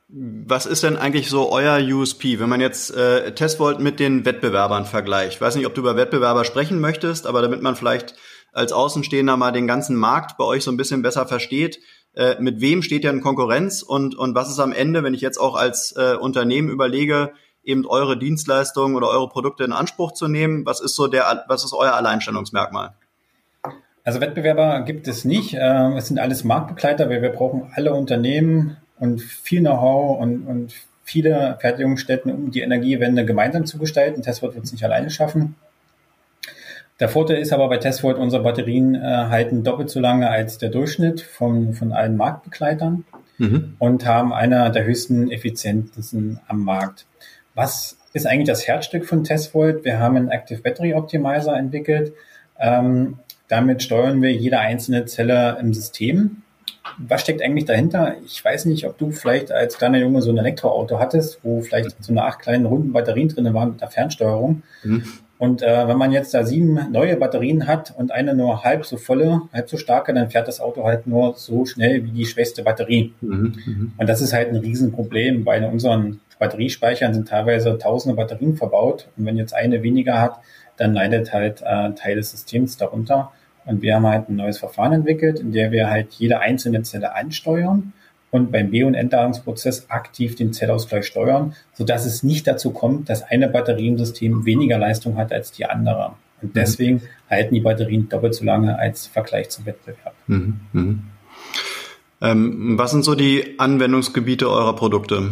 was 0.09 0.65
ist 0.65 0.83
denn 0.83 0.95
eigentlich 0.95 1.29
so 1.29 1.51
euer 1.51 1.79
USP, 1.79 2.39
wenn 2.39 2.49
man 2.49 2.61
jetzt 2.61 2.95
äh, 2.95 3.33
Testvolt 3.33 3.79
mit 3.79 3.99
den 3.99 4.25
Wettbewerbern 4.25 4.85
vergleicht? 4.85 5.33
Ich 5.33 5.41
weiß 5.41 5.55
nicht, 5.55 5.65
ob 5.65 5.75
du 5.75 5.81
über 5.81 5.97
Wettbewerber 5.97 6.45
sprechen 6.45 6.79
möchtest, 6.79 7.27
aber 7.27 7.41
damit 7.41 7.61
man 7.61 7.75
vielleicht 7.75 8.15
als 8.53 8.71
Außenstehender 8.71 9.35
mal 9.35 9.51
den 9.51 9.67
ganzen 9.67 9.97
Markt 9.97 10.37
bei 10.37 10.45
euch 10.45 10.63
so 10.63 10.71
ein 10.71 10.77
bisschen 10.77 11.01
besser 11.01 11.27
versteht, 11.27 11.79
äh, 12.15 12.35
mit 12.39 12.61
wem 12.61 12.81
steht 12.81 13.03
ihr 13.03 13.09
in 13.11 13.21
Konkurrenz 13.21 13.83
und, 13.83 14.15
und 14.15 14.33
was 14.33 14.49
ist 14.49 14.59
am 14.59 14.71
Ende, 14.71 15.03
wenn 15.03 15.13
ich 15.13 15.21
jetzt 15.21 15.37
auch 15.37 15.55
als 15.55 15.93
äh, 15.97 16.15
Unternehmen 16.15 16.69
überlege, 16.69 17.33
eben 17.67 17.85
eure 17.85 18.17
Dienstleistungen 18.17 18.95
oder 18.95 19.09
eure 19.09 19.29
Produkte 19.29 19.63
in 19.63 19.73
Anspruch 19.73 20.13
zu 20.13 20.27
nehmen, 20.27 20.65
was 20.65 20.79
ist 20.79 20.95
so 20.95 21.07
der, 21.07 21.43
was 21.47 21.63
ist 21.63 21.73
euer 21.73 21.93
Alleinstellungsmerkmal? 21.93 22.93
Also 24.03 24.21
Wettbewerber 24.21 24.81
gibt 24.81 25.07
es 25.09 25.25
nicht. 25.25 25.53
Ähm, 25.59 25.97
es 25.97 26.07
sind 26.07 26.17
alles 26.17 26.45
Marktbegleiter, 26.45 27.09
weil 27.09 27.21
wir 27.21 27.29
brauchen 27.29 27.69
alle 27.75 27.93
Unternehmen 27.93 28.77
und 28.99 29.21
viel 29.21 29.59
Know-how 29.59 30.19
und, 30.19 30.47
und 30.47 30.73
viele 31.03 31.57
Fertigungsstätten, 31.59 32.31
um 32.31 32.51
die 32.51 32.61
Energiewende 32.61 33.25
gemeinsam 33.25 33.65
zu 33.65 33.77
gestalten. 33.77 34.21
Testvolt 34.21 34.55
wird 34.55 34.63
es 34.63 34.71
nicht 34.71 34.85
alleine 34.85 35.09
schaffen. 35.09 35.55
Der 37.01 37.09
Vorteil 37.09 37.37
ist 37.37 37.51
aber 37.51 37.67
bei 37.67 37.77
Testvolt, 37.77 38.17
unsere 38.17 38.43
Batterien 38.43 38.95
äh, 38.95 38.99
halten 38.99 39.63
doppelt 39.63 39.89
so 39.89 39.99
lange 39.99 40.29
als 40.29 40.57
der 40.57 40.69
Durchschnitt 40.69 41.21
von, 41.21 41.73
von 41.73 41.91
allen 41.91 42.15
Marktbegleitern 42.15 43.03
mhm. 43.37 43.75
und 43.77 44.05
haben 44.05 44.33
einer 44.33 44.69
der 44.69 44.85
höchsten 44.85 45.29
Effizienzen 45.29 46.39
am 46.47 46.63
Markt. 46.63 47.05
Was 47.57 47.97
ist 48.13 48.27
eigentlich 48.27 48.47
das 48.47 48.67
Herzstück 48.67 49.05
von 49.05 49.23
Testvolt? 49.23 49.83
Wir 49.83 49.99
haben 49.99 50.15
einen 50.15 50.29
Active 50.29 50.61
Battery 50.61 50.93
Optimizer 50.93 51.57
entwickelt. 51.57 52.13
Ähm, 52.59 53.17
damit 53.47 53.81
steuern 53.81 54.21
wir 54.21 54.31
jede 54.31 54.59
einzelne 54.59 55.05
Zelle 55.05 55.57
im 55.59 55.73
System 55.73 56.43
was 56.97 57.21
steckt 57.21 57.41
eigentlich 57.41 57.65
dahinter? 57.65 58.15
Ich 58.25 58.43
weiß 58.43 58.65
nicht, 58.65 58.85
ob 58.85 58.97
du 58.97 59.11
vielleicht 59.11 59.51
als 59.51 59.77
kleiner 59.77 59.99
Junge 59.99 60.21
so 60.21 60.31
ein 60.31 60.37
Elektroauto 60.37 60.99
hattest, 60.99 61.39
wo 61.43 61.61
vielleicht 61.61 62.03
so 62.03 62.11
eine 62.11 62.23
acht 62.23 62.39
kleinen 62.39 62.65
runden 62.65 62.93
Batterien 62.93 63.29
drin 63.29 63.53
waren 63.53 63.71
mit 63.71 63.81
der 63.81 63.89
Fernsteuerung. 63.89 64.63
Mhm. 64.83 65.03
Und 65.37 65.61
äh, 65.61 65.87
wenn 65.87 65.97
man 65.97 66.11
jetzt 66.11 66.33
da 66.33 66.43
sieben 66.43 66.91
neue 66.91 67.15
Batterien 67.15 67.67
hat 67.67 67.93
und 67.95 68.11
eine 68.11 68.33
nur 68.33 68.63
halb 68.63 68.85
so 68.85 68.97
volle, 68.97 69.41
halb 69.53 69.69
so 69.69 69.77
starke, 69.77 70.13
dann 70.13 70.31
fährt 70.31 70.47
das 70.47 70.59
Auto 70.59 70.83
halt 70.83 71.05
nur 71.05 71.35
so 71.35 71.65
schnell 71.65 72.03
wie 72.03 72.11
die 72.11 72.25
schwächste 72.25 72.63
Batterie. 72.63 73.13
Mhm. 73.21 73.53
mhm. 73.65 73.91
Und 73.97 74.09
das 74.09 74.21
ist 74.21 74.33
halt 74.33 74.49
ein 74.49 74.55
Riesenproblem, 74.55 75.45
in 75.47 75.63
unseren 75.65 76.19
Batteriespeichern 76.39 77.13
sind 77.13 77.27
teilweise 77.27 77.77
tausende 77.77 78.15
Batterien 78.15 78.55
verbaut. 78.55 79.07
Und 79.17 79.25
wenn 79.25 79.37
jetzt 79.37 79.53
eine 79.53 79.83
weniger 79.83 80.19
hat, 80.19 80.39
dann 80.77 80.93
leidet 80.93 81.33
halt 81.33 81.61
äh, 81.61 81.93
Teil 81.93 82.15
des 82.15 82.31
Systems 82.31 82.77
darunter. 82.77 83.31
Und 83.65 83.81
wir 83.81 83.95
haben 83.95 84.07
halt 84.07 84.29
ein 84.29 84.35
neues 84.35 84.59
Verfahren 84.59 84.93
entwickelt, 84.93 85.39
in 85.39 85.51
der 85.51 85.71
wir 85.71 85.89
halt 85.89 86.13
jede 86.13 86.39
einzelne 86.39 86.83
Zelle 86.83 87.15
ansteuern 87.15 87.93
und 88.31 88.51
beim 88.51 88.71
B- 88.71 88.83
und 88.83 88.93
Entladungsprozess 88.93 89.89
aktiv 89.89 90.35
den 90.35 90.53
Zellausgleich 90.53 91.05
steuern, 91.05 91.53
sodass 91.73 92.05
es 92.05 92.23
nicht 92.23 92.47
dazu 92.47 92.71
kommt, 92.71 93.09
dass 93.09 93.23
eine 93.23 93.47
Batterie 93.47 93.87
im 93.87 93.97
System 93.97 94.45
weniger 94.45 94.77
Leistung 94.77 95.17
hat 95.17 95.33
als 95.33 95.51
die 95.51 95.65
andere. 95.65 96.13
Und 96.41 96.49
mhm. 96.49 96.59
deswegen 96.59 96.95
mhm. 96.95 97.01
halten 97.29 97.55
die 97.55 97.61
Batterien 97.61 98.09
doppelt 98.09 98.35
so 98.35 98.45
lange 98.45 98.77
als 98.77 99.07
Vergleich 99.07 99.49
zum 99.49 99.65
Wettbewerb. 99.65 100.13
Mhm. 100.27 100.59
Mhm. 100.73 101.03
Ähm, 102.21 102.77
was 102.77 102.91
sind 102.91 103.03
so 103.03 103.15
die 103.15 103.59
Anwendungsgebiete 103.59 104.49
eurer 104.49 104.75
Produkte? 104.75 105.31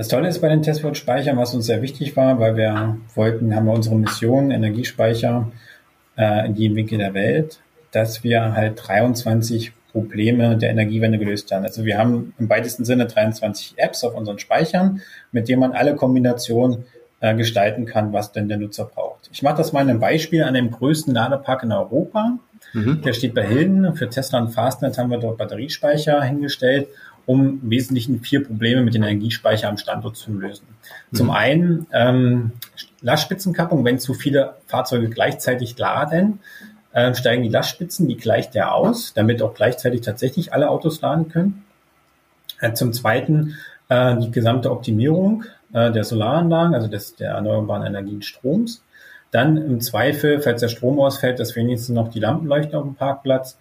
Das 0.00 0.08
Tolle 0.08 0.28
ist 0.28 0.40
bei 0.40 0.48
den 0.48 0.62
Testwort-Speichern, 0.62 1.36
was 1.36 1.54
uns 1.54 1.66
sehr 1.66 1.82
wichtig 1.82 2.16
war, 2.16 2.40
weil 2.40 2.56
wir 2.56 2.96
wollten, 3.14 3.54
haben 3.54 3.66
wir 3.66 3.74
unsere 3.74 3.96
Mission, 3.96 4.50
Energiespeicher 4.50 5.52
äh, 6.16 6.46
in 6.46 6.54
jedem 6.54 6.76
Winkel 6.76 6.96
der 6.96 7.12
Welt, 7.12 7.60
dass 7.92 8.24
wir 8.24 8.54
halt 8.54 8.80
23 8.82 9.74
Probleme 9.92 10.56
der 10.56 10.70
Energiewende 10.70 11.18
gelöst 11.18 11.52
haben. 11.52 11.64
Also 11.64 11.84
wir 11.84 11.98
haben 11.98 12.32
im 12.38 12.48
weitesten 12.48 12.86
Sinne 12.86 13.08
23 13.08 13.74
Apps 13.76 14.02
auf 14.02 14.14
unseren 14.14 14.38
Speichern, 14.38 15.02
mit 15.32 15.50
denen 15.50 15.60
man 15.60 15.72
alle 15.72 15.94
Kombinationen 15.96 16.86
äh, 17.20 17.34
gestalten 17.34 17.84
kann, 17.84 18.14
was 18.14 18.32
denn 18.32 18.48
der 18.48 18.56
Nutzer 18.56 18.86
braucht. 18.86 19.28
Ich 19.30 19.42
mache 19.42 19.58
das 19.58 19.74
mal 19.74 19.82
in 19.82 19.90
einem 19.90 20.00
Beispiel 20.00 20.44
an 20.44 20.54
dem 20.54 20.70
größten 20.70 21.12
Ladepark 21.12 21.62
in 21.62 21.72
Europa. 21.72 22.38
Mhm. 22.72 23.02
Der 23.02 23.12
steht 23.12 23.34
bei 23.34 23.46
Hilden. 23.46 23.94
Für 23.96 24.08
Tesla 24.08 24.38
und 24.38 24.48
Fastnet 24.48 24.96
haben 24.96 25.10
wir 25.10 25.18
dort 25.18 25.36
Batteriespeicher 25.36 26.22
hingestellt 26.22 26.88
um 27.30 27.60
im 27.62 27.70
Wesentlichen 27.70 28.20
vier 28.22 28.44
Probleme 28.44 28.82
mit 28.82 28.94
dem 28.94 29.04
Energiespeicher 29.04 29.68
am 29.68 29.76
Standort 29.76 30.16
zu 30.16 30.32
lösen. 30.32 30.66
Mhm. 31.10 31.16
Zum 31.16 31.30
einen 31.30 31.86
ähm, 31.92 32.52
Lastspitzenkappung, 33.02 33.84
wenn 33.84 34.00
zu 34.00 34.14
viele 34.14 34.56
Fahrzeuge 34.66 35.08
gleichzeitig 35.08 35.78
laden, 35.78 36.40
äh, 36.92 37.14
steigen 37.14 37.44
die 37.44 37.48
Lastspitzen, 37.48 38.08
die 38.08 38.16
gleicht 38.16 38.56
der 38.56 38.74
aus, 38.74 39.12
damit 39.14 39.42
auch 39.42 39.54
gleichzeitig 39.54 40.00
tatsächlich 40.00 40.52
alle 40.52 40.70
Autos 40.70 41.00
laden 41.02 41.28
können. 41.28 41.64
Äh, 42.58 42.72
zum 42.72 42.92
Zweiten 42.92 43.54
äh, 43.88 44.16
die 44.16 44.32
gesamte 44.32 44.72
Optimierung 44.72 45.44
äh, 45.72 45.92
der 45.92 46.02
Solaranlagen, 46.02 46.74
also 46.74 46.88
des, 46.88 47.14
der 47.14 47.30
erneuerbaren 47.30 47.86
Energien 47.86 48.22
Stroms. 48.22 48.82
Dann 49.30 49.56
im 49.56 49.80
Zweifel, 49.80 50.40
falls 50.40 50.62
der 50.62 50.68
Strom 50.68 50.98
ausfällt, 50.98 51.38
dass 51.38 51.54
wenigstens 51.54 51.94
noch 51.94 52.10
die 52.10 52.18
Lampen 52.18 52.48
leuchten 52.48 52.74
auf 52.74 52.82
dem 52.82 52.96
Parkplatz. 52.96 53.56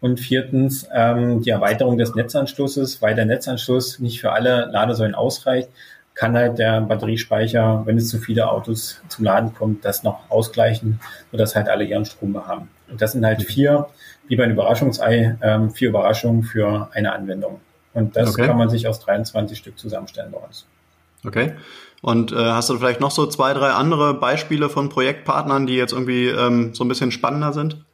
Und 0.00 0.18
viertens 0.18 0.88
ähm, 0.94 1.42
die 1.42 1.50
Erweiterung 1.50 1.98
des 1.98 2.14
Netzanschlusses, 2.14 3.02
weil 3.02 3.14
der 3.14 3.26
Netzanschluss 3.26 3.98
nicht 3.98 4.20
für 4.20 4.32
alle 4.32 4.70
Ladesäulen 4.72 5.14
ausreicht, 5.14 5.68
kann 6.14 6.36
halt 6.36 6.58
der 6.58 6.80
Batteriespeicher, 6.82 7.82
wenn 7.86 7.96
es 7.96 8.08
zu 8.08 8.18
viele 8.18 8.50
Autos 8.50 9.00
zum 9.08 9.24
Laden 9.24 9.54
kommt, 9.54 9.84
das 9.84 10.02
noch 10.02 10.28
ausgleichen, 10.28 11.00
sodass 11.30 11.54
halt 11.54 11.68
alle 11.68 11.84
ihren 11.84 12.04
Strom 12.04 12.36
haben. 12.46 12.68
Und 12.90 13.00
das 13.00 13.12
sind 13.12 13.24
halt 13.24 13.42
vier, 13.42 13.88
wie 14.28 14.36
bei 14.36 14.44
einem 14.44 14.52
Überraschungsei, 14.52 15.36
ähm, 15.40 15.70
vier 15.70 15.88
Überraschungen 15.90 16.42
für 16.42 16.90
eine 16.92 17.12
Anwendung. 17.12 17.60
Und 17.94 18.16
das 18.16 18.30
okay. 18.30 18.46
kann 18.46 18.56
man 18.56 18.68
sich 18.68 18.86
aus 18.86 19.00
23 19.00 19.56
Stück 19.56 19.78
zusammenstellen 19.78 20.30
bei 20.32 20.38
uns. 20.38 20.66
Okay. 21.26 21.52
Und 22.02 22.32
äh, 22.32 22.36
hast 22.36 22.70
du 22.70 22.78
vielleicht 22.78 23.00
noch 23.00 23.10
so 23.10 23.26
zwei, 23.26 23.52
drei 23.52 23.70
andere 23.70 24.14
Beispiele 24.14 24.68
von 24.68 24.88
Projektpartnern, 24.88 25.66
die 25.66 25.76
jetzt 25.76 25.92
irgendwie 25.92 26.28
ähm, 26.28 26.74
so 26.74 26.84
ein 26.84 26.88
bisschen 26.88 27.12
spannender 27.12 27.52
sind? 27.52 27.84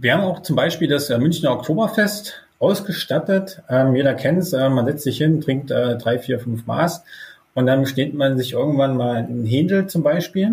Wir 0.00 0.12
haben 0.14 0.22
auch 0.22 0.42
zum 0.42 0.54
Beispiel 0.54 0.86
das 0.86 1.10
äh, 1.10 1.18
Münchner 1.18 1.50
Oktoberfest 1.50 2.44
ausgestattet. 2.60 3.62
Ähm, 3.68 3.96
jeder 3.96 4.14
kennt 4.14 4.38
es, 4.38 4.52
äh, 4.52 4.68
man 4.68 4.86
setzt 4.86 5.02
sich 5.02 5.18
hin, 5.18 5.40
trinkt 5.40 5.72
äh, 5.72 5.98
drei, 5.98 6.20
vier, 6.20 6.38
fünf 6.38 6.66
Maß 6.66 7.02
und 7.54 7.66
dann 7.66 7.84
steht 7.84 8.14
man 8.14 8.38
sich 8.38 8.52
irgendwann 8.52 8.96
mal 8.96 9.16
einen 9.16 9.44
Händel 9.44 9.88
zum 9.88 10.04
Beispiel. 10.04 10.52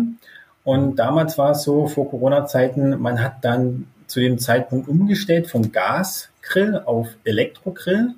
Und 0.64 0.96
damals 0.96 1.38
war 1.38 1.52
es 1.52 1.62
so, 1.62 1.86
vor 1.86 2.10
Corona-Zeiten, 2.10 3.00
man 3.00 3.22
hat 3.22 3.36
dann 3.42 3.86
zu 4.08 4.18
dem 4.18 4.40
Zeitpunkt 4.40 4.88
umgestellt 4.88 5.46
vom 5.46 5.70
Gasgrill 5.70 6.82
auf 6.84 7.06
Elektrogrill. 7.22 8.14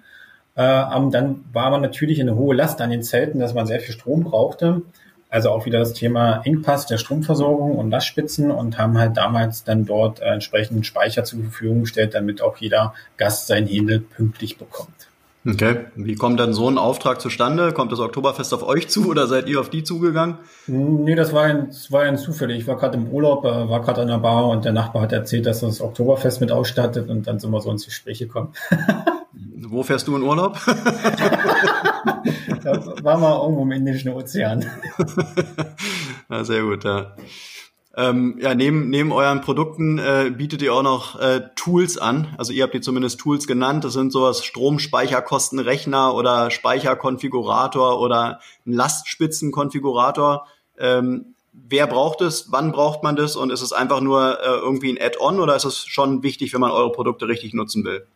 Äh, 0.54 0.62
dann 0.62 1.44
war 1.52 1.70
man 1.70 1.82
natürlich 1.82 2.22
eine 2.22 2.36
hohe 2.36 2.56
Last 2.56 2.80
an 2.80 2.88
den 2.88 3.02
Zelten, 3.02 3.38
dass 3.38 3.52
man 3.52 3.66
sehr 3.66 3.80
viel 3.80 3.92
Strom 3.92 4.24
brauchte. 4.24 4.80
Also 5.30 5.50
auch 5.50 5.66
wieder 5.66 5.78
das 5.78 5.92
Thema 5.92 6.40
Engpass 6.44 6.86
der 6.86 6.96
Stromversorgung 6.96 7.76
und 7.76 7.90
Lastspitzen 7.90 8.50
und 8.50 8.78
haben 8.78 8.96
halt 8.96 9.16
damals 9.16 9.62
dann 9.62 9.84
dort 9.84 10.20
äh, 10.20 10.24
entsprechend 10.24 10.86
Speicher 10.86 11.24
zur 11.24 11.40
Verfügung 11.40 11.82
gestellt, 11.82 12.14
damit 12.14 12.40
auch 12.40 12.56
jeder 12.56 12.94
Gast 13.18 13.46
sein 13.46 13.66
Händel 13.66 14.00
pünktlich 14.00 14.56
bekommt. 14.56 15.08
Okay. 15.46 15.86
Wie 15.94 16.14
kommt 16.14 16.40
dann 16.40 16.52
so 16.52 16.68
ein 16.68 16.78
Auftrag 16.78 17.20
zustande? 17.20 17.72
Kommt 17.72 17.92
das 17.92 18.00
Oktoberfest 18.00 18.52
auf 18.52 18.62
euch 18.66 18.88
zu 18.88 19.08
oder 19.08 19.26
seid 19.26 19.48
ihr 19.48 19.60
auf 19.60 19.70
die 19.70 19.82
zugegangen? 19.82 20.38
Nee, 20.66 21.14
das 21.14 21.32
war 21.32 21.44
ein, 21.44 21.68
das 21.68 21.92
war 21.92 22.02
ein 22.02 22.18
Zufall. 22.18 22.50
Ich 22.50 22.66
war 22.66 22.76
gerade 22.76 22.96
im 22.96 23.08
Urlaub, 23.08 23.44
äh, 23.44 23.68
war 23.68 23.80
gerade 23.82 24.02
an 24.02 24.08
der 24.08 24.18
Bar 24.18 24.48
und 24.48 24.64
der 24.64 24.72
Nachbar 24.72 25.02
hat 25.02 25.12
erzählt, 25.12 25.46
dass 25.46 25.60
das 25.60 25.80
Oktoberfest 25.80 26.40
mit 26.40 26.52
ausstattet 26.52 27.08
und 27.08 27.26
dann 27.26 27.38
sind 27.38 27.50
wir 27.50 27.60
so 27.60 27.70
ins 27.70 27.84
Gespräch 27.84 28.18
gekommen. 28.18 28.52
Wo 29.70 29.82
fährst 29.82 30.08
du 30.08 30.16
in 30.16 30.22
Urlaub? 30.22 30.58
da 32.72 33.04
waren 33.04 33.20
wir 33.20 33.42
irgendwo 33.42 33.62
im 33.62 33.72
Indischen 33.72 34.12
Ozean. 34.12 34.64
ja, 36.30 36.44
sehr 36.44 36.62
gut, 36.62 36.84
ja. 36.84 37.14
Ähm, 37.98 38.38
ja, 38.40 38.54
neben, 38.54 38.90
neben 38.90 39.10
euren 39.10 39.40
Produkten 39.40 39.98
äh, 39.98 40.30
bietet 40.30 40.62
ihr 40.62 40.72
auch 40.72 40.84
noch 40.84 41.18
äh, 41.18 41.48
Tools 41.56 41.98
an. 41.98 42.32
Also 42.38 42.52
ihr 42.52 42.62
habt 42.62 42.74
die 42.74 42.80
zumindest 42.80 43.18
Tools 43.18 43.48
genannt. 43.48 43.82
Das 43.82 43.92
sind 43.92 44.12
sowas 44.12 44.44
Stromspeicherkostenrechner 44.44 46.14
oder 46.14 46.52
Speicherkonfigurator 46.52 48.00
oder 48.00 48.38
ein 48.64 48.72
Lastspitzenkonfigurator. 48.72 50.46
Ähm, 50.78 51.34
wer 51.52 51.88
braucht 51.88 52.20
es? 52.20 52.52
Wann 52.52 52.70
braucht 52.70 53.02
man 53.02 53.16
das? 53.16 53.34
Und 53.34 53.50
ist 53.50 53.62
es 53.62 53.72
einfach 53.72 54.00
nur 54.00 54.38
äh, 54.40 54.46
irgendwie 54.46 54.92
ein 54.92 54.98
Add-on 55.00 55.40
oder 55.40 55.56
ist 55.56 55.64
es 55.64 55.84
schon 55.84 56.22
wichtig, 56.22 56.54
wenn 56.54 56.60
man 56.60 56.70
eure 56.70 56.92
Produkte 56.92 57.26
richtig 57.26 57.52
nutzen 57.52 57.84
will? 57.84 58.06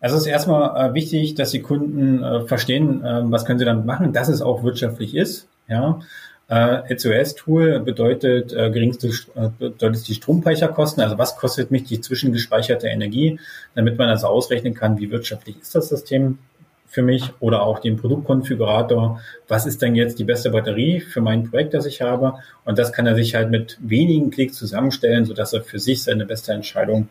Also 0.00 0.16
es 0.16 0.22
ist 0.22 0.28
erstmal 0.28 0.90
äh, 0.90 0.94
wichtig, 0.94 1.34
dass 1.34 1.50
die 1.50 1.62
Kunden 1.62 2.22
äh, 2.22 2.46
verstehen, 2.46 3.04
äh, 3.04 3.22
was 3.24 3.44
können 3.44 3.58
sie 3.58 3.64
damit 3.64 3.84
machen, 3.84 4.12
dass 4.12 4.28
es 4.28 4.42
auch 4.42 4.62
wirtschaftlich 4.62 5.14
ist. 5.14 5.48
Ja, 5.68 6.00
äh, 6.48 6.96
SOS-Tool 6.96 7.80
bedeutet 7.80 8.52
äh, 8.52 8.70
geringste 8.70 9.08
äh, 9.08 9.50
bedeutet 9.58 10.08
die 10.08 10.14
Stromspeicherkosten. 10.14 11.02
Also 11.02 11.18
was 11.18 11.36
kostet 11.36 11.70
mich 11.70 11.84
die 11.84 12.00
zwischengespeicherte 12.00 12.88
Energie, 12.88 13.38
damit 13.74 13.98
man 13.98 14.08
also 14.08 14.28
ausrechnen 14.28 14.74
kann, 14.74 14.98
wie 14.98 15.10
wirtschaftlich 15.10 15.60
ist 15.60 15.74
das 15.74 15.88
System 15.88 16.38
für 16.86 17.02
mich 17.02 17.32
oder 17.40 17.62
auch 17.62 17.80
den 17.80 17.98
Produktkonfigurator. 17.98 19.20
Was 19.46 19.66
ist 19.66 19.82
denn 19.82 19.94
jetzt 19.94 20.18
die 20.18 20.24
beste 20.24 20.50
Batterie 20.50 21.00
für 21.00 21.20
mein 21.20 21.50
Projekt, 21.50 21.74
das 21.74 21.84
ich 21.84 22.00
habe? 22.00 22.34
Und 22.64 22.78
das 22.78 22.94
kann 22.94 23.06
er 23.06 23.14
sich 23.14 23.34
halt 23.34 23.50
mit 23.50 23.76
wenigen 23.82 24.30
Klicks 24.30 24.56
zusammenstellen, 24.56 25.26
sodass 25.26 25.52
er 25.52 25.62
für 25.62 25.78
sich 25.78 26.02
seine 26.02 26.24
beste 26.24 26.52
Entscheidung 26.52 27.08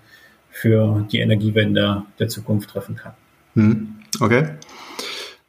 für 0.60 1.06
die 1.12 1.20
Energiewende 1.20 2.02
der 2.18 2.30
Zukunft 2.30 2.72
treffen 2.72 2.96
kann. 2.96 3.14
Hm, 3.54 3.96
okay. 4.20 4.50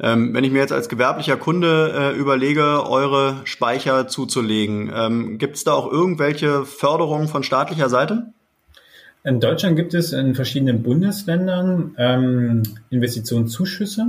Ähm, 0.00 0.34
wenn 0.34 0.44
ich 0.44 0.52
mir 0.52 0.58
jetzt 0.58 0.72
als 0.72 0.90
gewerblicher 0.90 1.36
Kunde 1.36 2.12
äh, 2.14 2.16
überlege, 2.16 2.88
eure 2.88 3.40
Speicher 3.44 4.06
zuzulegen, 4.06 4.92
ähm, 4.94 5.38
gibt 5.38 5.56
es 5.56 5.64
da 5.64 5.72
auch 5.72 5.90
irgendwelche 5.90 6.64
Förderungen 6.66 7.26
von 7.26 7.42
staatlicher 7.42 7.88
Seite? 7.88 8.26
In 9.24 9.40
Deutschland 9.40 9.76
gibt 9.76 9.94
es 9.94 10.12
in 10.12 10.34
verschiedenen 10.34 10.82
Bundesländern 10.82 11.94
ähm, 11.96 12.62
Investitionszuschüsse. 12.90 14.08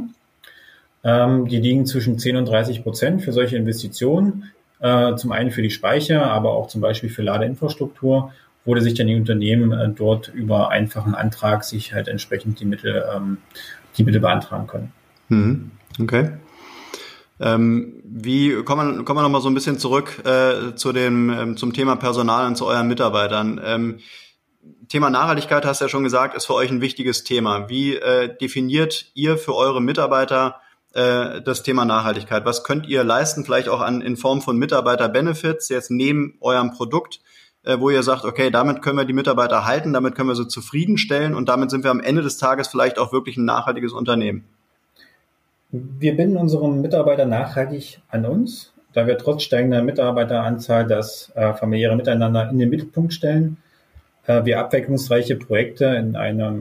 Ähm, 1.06 1.48
die 1.48 1.60
liegen 1.60 1.86
zwischen 1.86 2.20
10 2.20 2.36
und 2.36 2.46
30 2.46 2.84
Prozent 2.84 3.22
für 3.22 3.32
solche 3.32 3.56
Investitionen. 3.56 4.52
Äh, 4.82 5.16
zum 5.16 5.32
einen 5.32 5.52
für 5.52 5.62
die 5.62 5.72
Speicher, 5.72 6.26
aber 6.26 6.52
auch 6.52 6.68
zum 6.68 6.82
Beispiel 6.82 7.10
für 7.10 7.22
Ladeinfrastruktur 7.22 8.34
wurde 8.70 8.82
sich 8.82 8.94
dann 8.94 9.08
die 9.08 9.16
Unternehmen 9.16 9.72
äh, 9.72 9.90
dort 9.90 10.28
über 10.28 10.70
einfachen 10.70 11.16
Antrag 11.16 11.64
sich 11.64 11.92
halt 11.92 12.08
entsprechend 12.08 12.60
die 12.60 12.66
Mittel, 12.66 13.04
ähm, 13.14 13.40
die 13.98 14.04
Mittel 14.04 14.22
beantragen 14.22 14.68
können. 14.68 14.94
Mhm. 15.30 15.72
Okay. 16.00 16.30
Ähm, 17.40 17.96
wie 18.04 18.54
kommen 18.64 18.98
wir, 18.98 19.04
kommen 19.06 19.18
wir 19.18 19.24
nochmal 19.24 19.42
so 19.42 19.50
ein 19.50 19.56
bisschen 19.56 19.80
zurück 19.80 20.24
äh, 20.24 20.76
zu 20.76 20.94
dem, 20.94 21.32
ähm, 21.32 21.58
zum 21.58 21.74
Thema 21.74 21.96
Personal 21.96 22.46
und 22.46 22.58
zu 22.58 22.68
euren 22.68 22.88
Mitarbeitern. 22.88 23.60
Ähm, 23.64 24.00
Thema 24.88 25.10
Nachhaltigkeit 25.10 25.66
hast 25.66 25.82
du 25.82 25.86
ja 25.86 25.90
schon 25.90 26.04
gesagt, 26.04 26.36
ist 26.36 26.46
für 26.46 26.54
euch 26.54 26.70
ein 26.70 26.82
wichtiges 26.82 27.24
Thema. 27.24 27.70
Wie 27.70 27.96
äh, 27.96 28.38
definiert 28.38 29.08
ihr 29.16 29.38
für 29.38 29.56
eure 29.56 29.82
Mitarbeiter 29.82 30.62
äh, 30.94 31.42
das 31.42 31.64
Thema 31.64 31.86
Nachhaltigkeit? 31.86 32.46
Was 32.46 32.64
könnt 32.64 32.88
ihr 32.88 33.04
leisten, 33.04 33.46
vielleicht 33.46 33.70
auch 33.70 33.82
an, 33.82 34.02
in 34.02 34.16
Form 34.16 34.42
von 34.42 34.58
Mitarbeiter-Benefits, 34.58 35.70
jetzt 35.70 35.90
neben 35.90 36.38
eurem 36.40 36.72
Produkt, 36.72 37.20
äh, 37.64 37.80
wo 37.80 37.90
ihr 37.90 38.04
sagt, 38.04 38.26
okay, 38.26 38.50
damit 38.50 38.82
können 38.82 38.98
wir 38.98 39.06
die 39.06 39.14
Mitarbeiter 39.14 39.66
halten, 39.66 39.94
damit 39.94 40.16
können 40.16 40.30
wir 40.30 40.36
sie 40.36 40.48
zufriedenstellen 40.48 41.36
und 41.36 41.50
damit 41.50 41.72
sind 41.72 41.84
wir 41.84 41.92
am 41.92 42.00
Ende 42.00 42.22
des 42.22 42.38
Tages 42.38 42.68
vielleicht 42.68 42.98
auch 42.98 43.12
wirklich 43.12 43.38
ein 43.38 43.46
nachhaltiges 43.46 43.92
Unternehmen? 43.92 44.46
Wir 45.72 46.16
binden 46.16 46.38
unsere 46.38 46.70
Mitarbeiter 46.72 47.26
nachhaltig 47.26 48.00
an 48.10 48.26
uns, 48.26 48.74
da 48.94 49.06
wir 49.06 49.18
trotz 49.18 49.44
steigender 49.44 49.84
Mitarbeiteranzahl 49.84 50.88
das 50.88 51.32
äh, 51.36 51.54
familiäre 51.54 51.96
Miteinander 51.96 52.50
in 52.50 52.58
den 52.58 52.70
Mittelpunkt 52.70 53.14
stellen. 53.14 53.58
Äh, 54.26 54.46
wir 54.46 54.60
abwechslungsreiche 54.60 55.36
Projekte 55.36 55.86
in 55.86 56.16
einer 56.16 56.56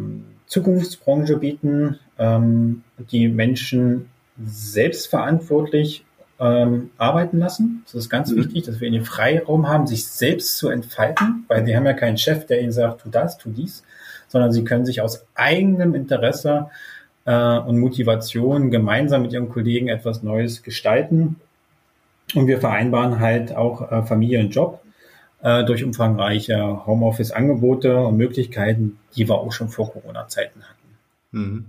Zukunftsbranche 0.47 1.39
bieten, 1.39 1.99
ähm, 2.19 2.83
die 3.11 3.29
Menschen 3.29 4.11
selbstverantwortlich 4.45 6.05
ähm, 6.41 6.91
arbeiten 6.99 7.39
lassen. 7.39 7.83
Das 7.87 7.95
ist 7.95 8.09
ganz 8.09 8.31
mhm. 8.31 8.39
wichtig, 8.39 8.65
dass 8.65 8.81
wir 8.81 8.89
ihnen 8.89 8.99
den 8.99 9.05
Freiraum 9.05 9.69
haben, 9.69 9.87
sich 9.87 10.07
selbst 10.07 10.57
zu 10.57 10.69
entfalten, 10.69 11.45
weil 11.49 11.65
sie 11.65 11.77
haben 11.77 11.87
ja 11.87 11.95
keinen 11.95 12.19
Chef, 12.19 12.47
der 12.47 12.61
ihnen 12.61 12.73
sagt, 12.73 13.03
tu 13.03 13.11
das, 13.11 13.39
tu 13.39 13.51
dies, 13.51 13.85
sondern 14.29 14.53
sie 14.53 14.65
können 14.65 14.87
sich 14.87 15.01
aus 15.01 15.27
eigenem 15.35 15.95
Interesse 15.95 16.71
äh, 17.25 17.59
und 17.59 17.79
Motivation 17.79 18.71
gemeinsam 18.71 19.23
mit 19.23 19.33
ihren 19.33 19.49
Kollegen 19.49 19.89
etwas 19.89 20.23
Neues 20.23 20.63
gestalten. 20.63 21.37
Und 22.35 22.47
wir 22.47 22.61
vereinbaren 22.61 23.21
halt 23.21 23.57
auch 23.57 23.91
äh, 23.91 24.03
Familie 24.03 24.41
und 24.41 24.51
Job 24.51 24.83
äh, 25.43 25.65
durch 25.65 25.83
umfangreiche 25.83 26.87
Homeoffice-Angebote 26.87 27.99
und 27.99 28.17
Möglichkeiten, 28.17 28.99
die 29.17 29.29
wir 29.29 29.37
auch 29.37 29.53
schon 29.53 29.69
vor 29.71 29.91
Corona-Zeiten 29.91 30.63
hatten. 30.63 30.89
Mhm. 31.33 31.65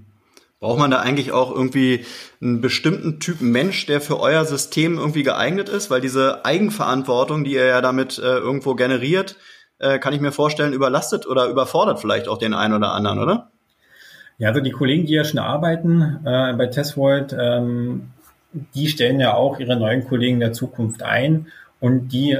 Braucht 0.60 0.80
man 0.80 0.92
da 0.92 1.00
eigentlich 1.00 1.32
auch 1.32 1.56
irgendwie 1.56 2.06
einen 2.42 2.60
bestimmten 2.60 3.20
Typen 3.20 3.52
Mensch, 3.52 3.86
der 3.86 4.02
für 4.02 4.20
euer 4.20 4.44
System 4.44 4.98
irgendwie 4.98 5.24
geeignet 5.24 5.70
ist? 5.70 5.90
Weil 5.90 6.02
diese 6.02 6.44
Eigenverantwortung, 6.44 7.46
die 7.46 7.54
ihr 7.54 7.66
ja 7.66 7.82
damit 7.82 8.18
äh, 8.18 8.38
irgendwo 8.38 8.76
generiert, 8.76 9.38
äh, 9.80 10.00
kann 10.00 10.14
ich 10.14 10.20
mir 10.20 10.34
vorstellen, 10.34 10.74
überlastet 10.74 11.26
oder 11.26 11.48
überfordert 11.48 12.02
vielleicht 12.02 12.28
auch 12.28 12.38
den 12.38 12.54
einen 12.54 12.74
oder 12.74 12.92
anderen, 12.92 13.20
oder? 13.20 13.52
Ja, 14.38 14.50
also 14.50 14.60
die 14.60 14.72
Kollegen, 14.72 15.06
die 15.06 15.14
ja 15.14 15.24
schon 15.24 15.40
arbeiten 15.40 16.20
äh, 16.26 16.54
bei 16.54 16.68
Testvolt, 16.68 17.36
ähm, 17.38 18.12
die 18.74 18.88
stellen 18.88 19.20
ja 19.20 19.34
auch 19.36 19.60
ihre 19.60 19.78
neuen 19.78 20.06
Kollegen 20.06 20.40
der 20.40 20.54
Zukunft 20.54 21.04
ein 21.04 21.48
und 21.80 22.10
die 22.10 22.38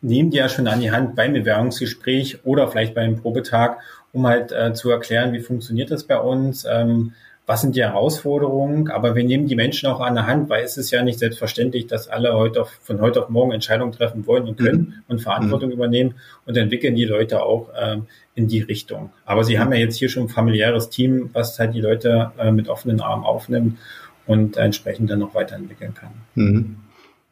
nehmen 0.00 0.30
die 0.30 0.38
ja 0.38 0.48
schon 0.48 0.68
an 0.68 0.80
die 0.80 0.90
Hand 0.90 1.16
beim 1.16 1.32
Bewerbungsgespräch 1.32 2.44
oder 2.44 2.68
vielleicht 2.68 2.94
beim 2.94 3.20
Probetag, 3.20 3.78
um 4.12 4.26
halt 4.26 4.52
äh, 4.52 4.72
zu 4.74 4.90
erklären, 4.90 5.32
wie 5.32 5.40
funktioniert 5.40 5.90
das 5.90 6.04
bei 6.04 6.18
uns, 6.18 6.64
ähm, 6.68 7.14
was 7.48 7.62
sind 7.62 7.76
die 7.76 7.82
Herausforderungen, 7.82 8.90
aber 8.90 9.14
wir 9.14 9.24
nehmen 9.24 9.46
die 9.46 9.56
Menschen 9.56 9.88
auch 9.88 10.00
an 10.00 10.14
der 10.14 10.26
Hand, 10.26 10.50
weil 10.50 10.62
es 10.64 10.76
ist 10.76 10.90
ja 10.90 11.02
nicht 11.02 11.18
selbstverständlich, 11.18 11.86
dass 11.86 12.06
alle 12.06 12.34
heute 12.34 12.60
auf, 12.60 12.78
von 12.82 13.00
heute 13.00 13.22
auf 13.22 13.30
morgen 13.30 13.52
Entscheidungen 13.52 13.92
treffen 13.92 14.26
wollen 14.26 14.46
und 14.46 14.58
können 14.58 14.78
mhm. 14.78 14.94
und 15.08 15.22
Verantwortung 15.22 15.70
mhm. 15.70 15.76
übernehmen 15.76 16.14
und 16.44 16.58
entwickeln 16.58 16.94
die 16.94 17.06
Leute 17.06 17.42
auch 17.42 17.70
ähm, 17.74 18.06
in 18.34 18.48
die 18.48 18.60
Richtung. 18.60 19.12
Aber 19.24 19.44
sie 19.44 19.58
haben 19.58 19.72
ja 19.72 19.78
jetzt 19.78 19.96
hier 19.96 20.10
schon 20.10 20.24
ein 20.24 20.28
familiäres 20.28 20.90
Team, 20.90 21.30
was 21.32 21.58
halt 21.58 21.72
die 21.72 21.80
Leute 21.80 22.32
äh, 22.38 22.52
mit 22.52 22.68
offenen 22.68 23.00
Armen 23.00 23.24
aufnimmt 23.24 23.78
und 24.26 24.58
entsprechend 24.58 25.10
dann 25.10 25.20
noch 25.20 25.34
weiterentwickeln 25.34 25.94
kann. 25.94 26.10
Mhm. 26.34 26.76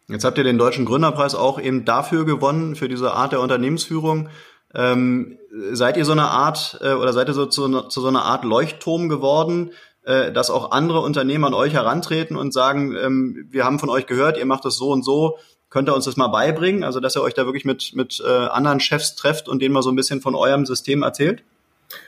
Jetzt 0.09 0.25
habt 0.25 0.39
ihr 0.39 0.45
den 0.45 0.57
Deutschen 0.57 0.87
Gründerpreis 0.87 1.35
auch 1.35 1.61
eben 1.61 1.85
dafür 1.85 2.25
gewonnen, 2.25 2.75
für 2.75 2.89
diese 2.89 3.13
Art 3.13 3.33
der 3.33 3.41
Unternehmensführung. 3.43 4.31
Ähm, 4.75 5.37
seid 5.73 5.99
ihr 5.99 6.07
so 6.07 6.13
eine 6.13 6.31
Art 6.31 6.79
äh, 6.81 6.95
oder 6.95 7.13
seid 7.13 7.29
ihr 7.29 7.35
so 7.35 7.45
zu, 7.45 7.83
zu 7.83 8.01
so 8.01 8.09
einer 8.09 8.25
Art 8.25 8.45
Leuchtturm 8.45 9.11
geworden, 9.11 9.73
äh, 10.07 10.33
dass 10.33 10.51
auch 10.51 10.71
andere 10.71 11.01
Unternehmer 11.01 11.49
an 11.49 11.55
euch 11.55 11.75
herantreten 11.75 12.37
und 12.37 12.53
sagen, 12.53 12.97
ähm, 12.97 13.49
wir 13.51 13.65
haben 13.65 13.79
von 13.79 13.91
euch 13.91 14.07
gehört, 14.07 14.39
ihr 14.39 14.47
macht 14.47 14.65
das 14.65 14.77
so 14.77 14.93
und 14.93 15.05
so, 15.05 15.37
könnt 15.69 15.89
ihr 15.89 15.95
uns 15.95 16.05
das 16.05 16.17
mal 16.17 16.29
beibringen? 16.29 16.85
Also, 16.85 17.01
dass 17.01 17.17
ihr 17.17 17.23
euch 17.23 17.35
da 17.35 17.45
wirklich 17.45 17.65
mit, 17.65 17.93
mit 17.95 18.23
äh, 18.25 18.31
anderen 18.31 18.81
Chefs 18.81 19.17
trefft 19.17 19.49
und 19.49 19.61
denen 19.61 19.75
mal 19.75 19.83
so 19.83 19.91
ein 19.91 19.97
bisschen 19.97 20.21
von 20.21 20.35
eurem 20.35 20.65
System 20.65 21.03
erzählt? 21.03 21.43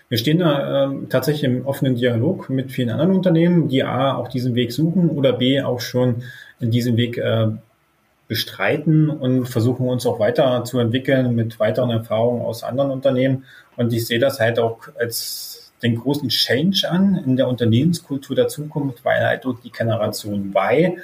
Wir 0.09 0.19
stehen 0.19 0.39
da 0.39 0.87
äh, 0.87 1.07
tatsächlich 1.09 1.45
im 1.45 1.67
offenen 1.67 1.97
Dialog 1.97 2.49
mit 2.51 2.73
vielen 2.73 2.91
anderen 2.91 3.15
Unternehmen, 3.15 3.69
die 3.69 3.83
A, 3.83 4.15
auch 4.15 4.29
diesen 4.29 4.55
Weg 4.55 4.73
suchen 4.73 5.11
oder 5.11 5.33
B, 5.33 5.61
auch 5.63 5.81
schon 5.81 6.23
in 6.61 6.71
diesem 6.71 6.97
Weg 6.97 7.19
äh, 7.19 7.49
bestreiten 8.29 9.11
und 9.11 9.47
versuchen 9.47 9.89
uns 9.89 10.07
auch 10.07 10.21
weiter 10.21 10.63
zu 10.65 10.79
entwickeln 10.79 11.35
mit 11.35 11.59
weiteren 11.59 11.91
Erfahrungen 11.91 12.43
aus 12.43 12.63
anderen 12.63 12.91
Unternehmen. 12.91 13.45
Und 13.77 13.93
ich 13.93 14.07
sehe 14.07 14.19
das 14.19 14.39
halt 14.39 14.59
auch 14.59 14.81
als 14.99 15.58
den 15.83 15.97
großen 15.97 16.29
Change 16.29 16.91
an 16.91 17.17
in 17.25 17.37
der 17.37 17.49
Unternehmenskultur 17.49 18.35
der 18.35 18.49
Zukunft, 18.49 19.05
weil 19.05 19.25
halt 19.25 19.45
die 19.65 19.71
Generation 19.71 20.53
Y, 20.55 20.99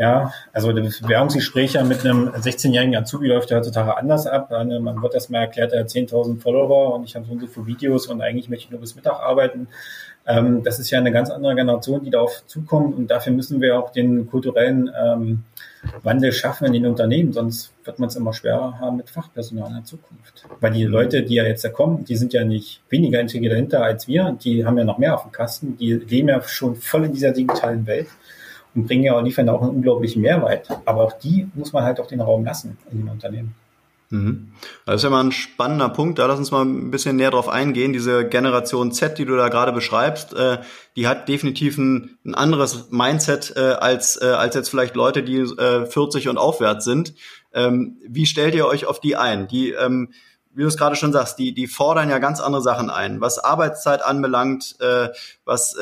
ja, 0.00 0.32
also 0.52 0.72
das 0.72 1.00
Bewerbungsgespräch 1.00 1.72
ja 1.72 1.82
mit 1.82 2.04
einem 2.04 2.28
16-jährigen 2.28 2.94
Azubi 2.94 3.26
läuft 3.26 3.50
ja 3.50 3.56
heutzutage 3.56 3.96
anders 3.96 4.28
ab. 4.28 4.48
Man 4.50 5.02
wird 5.02 5.14
erstmal 5.14 5.40
erklärt, 5.40 5.72
er 5.72 5.80
hat 5.80 5.88
10.000 5.88 6.40
Follower 6.40 6.94
und 6.94 7.02
ich 7.02 7.16
habe 7.16 7.26
so 7.26 7.32
und 7.32 7.40
so 7.40 7.48
viele 7.48 7.66
Videos 7.66 8.06
und 8.06 8.22
eigentlich 8.22 8.48
möchte 8.48 8.66
ich 8.66 8.70
nur 8.70 8.80
bis 8.80 8.94
Mittag 8.94 9.18
arbeiten. 9.18 9.66
Ähm, 10.28 10.62
das 10.62 10.78
ist 10.78 10.90
ja 10.90 10.98
eine 10.98 11.10
ganz 11.10 11.30
andere 11.30 11.54
Generation, 11.54 12.04
die 12.04 12.10
darauf 12.10 12.46
zukommt 12.46 12.96
und 12.96 13.10
dafür 13.10 13.32
müssen 13.32 13.62
wir 13.62 13.78
auch 13.78 13.90
den 13.90 14.28
kulturellen 14.28 14.90
ähm, 14.94 15.44
Wandel 16.02 16.32
schaffen 16.32 16.66
in 16.66 16.74
den 16.74 16.86
Unternehmen, 16.86 17.32
sonst 17.32 17.72
wird 17.84 17.98
man 17.98 18.10
es 18.10 18.16
immer 18.16 18.34
schwerer 18.34 18.78
haben 18.78 18.98
mit 18.98 19.08
Fachpersonal 19.08 19.68
in 19.68 19.74
der 19.76 19.84
Zukunft. 19.84 20.46
Weil 20.60 20.72
die 20.72 20.84
Leute, 20.84 21.22
die 21.22 21.36
ja 21.36 21.44
jetzt 21.44 21.64
da 21.64 21.70
kommen, 21.70 22.04
die 22.04 22.16
sind 22.16 22.34
ja 22.34 22.44
nicht 22.44 22.82
weniger 22.90 23.20
integriert 23.20 23.52
dahinter 23.52 23.82
als 23.82 24.06
wir, 24.06 24.36
die 24.42 24.66
haben 24.66 24.76
ja 24.76 24.84
noch 24.84 24.98
mehr 24.98 25.14
auf 25.14 25.22
dem 25.22 25.32
Kasten, 25.32 25.78
die 25.78 25.94
leben 25.94 26.28
ja 26.28 26.42
schon 26.42 26.76
voll 26.76 27.06
in 27.06 27.12
dieser 27.14 27.32
digitalen 27.32 27.86
Welt 27.86 28.08
und 28.74 28.86
bringen 28.86 29.04
ja 29.04 29.16
auch, 29.16 29.22
liefern 29.22 29.48
auch 29.48 29.62
einen 29.62 29.70
unglaublichen 29.70 30.20
Mehrwert. 30.20 30.68
Aber 30.84 31.04
auch 31.04 31.12
die 31.12 31.48
muss 31.54 31.72
man 31.72 31.84
halt 31.84 32.00
auch 32.00 32.06
den 32.06 32.20
Raum 32.20 32.44
lassen 32.44 32.76
in 32.90 32.98
den 32.98 33.08
Unternehmen. 33.08 33.54
Mhm. 34.10 34.52
Das 34.86 34.96
ist 34.96 35.02
ja 35.02 35.10
mal 35.10 35.22
ein 35.22 35.32
spannender 35.32 35.90
Punkt. 35.90 36.18
Da 36.18 36.26
lass 36.26 36.38
uns 36.38 36.50
mal 36.50 36.64
ein 36.64 36.90
bisschen 36.90 37.16
näher 37.16 37.30
drauf 37.30 37.48
eingehen. 37.48 37.92
Diese 37.92 38.26
Generation 38.26 38.90
Z, 38.90 39.18
die 39.18 39.26
du 39.26 39.36
da 39.36 39.48
gerade 39.48 39.72
beschreibst, 39.72 40.32
äh, 40.32 40.58
die 40.96 41.06
hat 41.06 41.28
definitiv 41.28 41.76
ein, 41.76 42.18
anderes 42.32 42.90
Mindset 42.90 43.54
äh, 43.56 43.60
als, 43.60 44.20
äh, 44.20 44.26
als 44.26 44.54
jetzt 44.54 44.70
vielleicht 44.70 44.94
Leute, 44.96 45.22
die 45.22 45.36
äh, 45.36 45.84
40 45.84 46.28
und 46.28 46.38
aufwärts 46.38 46.86
sind. 46.86 47.14
Ähm, 47.52 47.98
wie 48.06 48.24
stellt 48.24 48.54
ihr 48.54 48.66
euch 48.66 48.86
auf 48.86 48.98
die 49.00 49.16
ein? 49.16 49.46
Die, 49.46 49.72
ähm, 49.72 50.12
wie 50.54 50.62
du 50.62 50.68
es 50.68 50.78
gerade 50.78 50.96
schon 50.96 51.12
sagst, 51.12 51.38
die, 51.38 51.52
die 51.52 51.66
fordern 51.66 52.08
ja 52.08 52.18
ganz 52.18 52.40
andere 52.40 52.62
Sachen 52.62 52.88
ein. 52.88 53.20
Was 53.20 53.38
Arbeitszeit 53.38 54.02
anbelangt, 54.02 54.76
was 55.44 55.76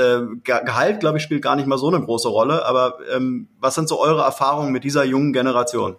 Gehalt, 0.45 1.01
glaube 1.01 1.17
ich, 1.17 1.25
spielt 1.25 1.41
gar 1.41 1.57
nicht 1.57 1.67
mal 1.67 1.79
so 1.79 1.89
eine 1.89 2.05
große 2.05 2.29
Rolle. 2.29 2.67
Aber 2.67 2.99
ähm, 3.11 3.49
was 3.59 3.75
sind 3.75 3.89
so 3.89 3.99
eure 3.99 4.21
Erfahrungen 4.23 4.73
mit 4.73 4.85
dieser 4.85 5.05
jungen 5.05 5.33
Generation? 5.33 5.97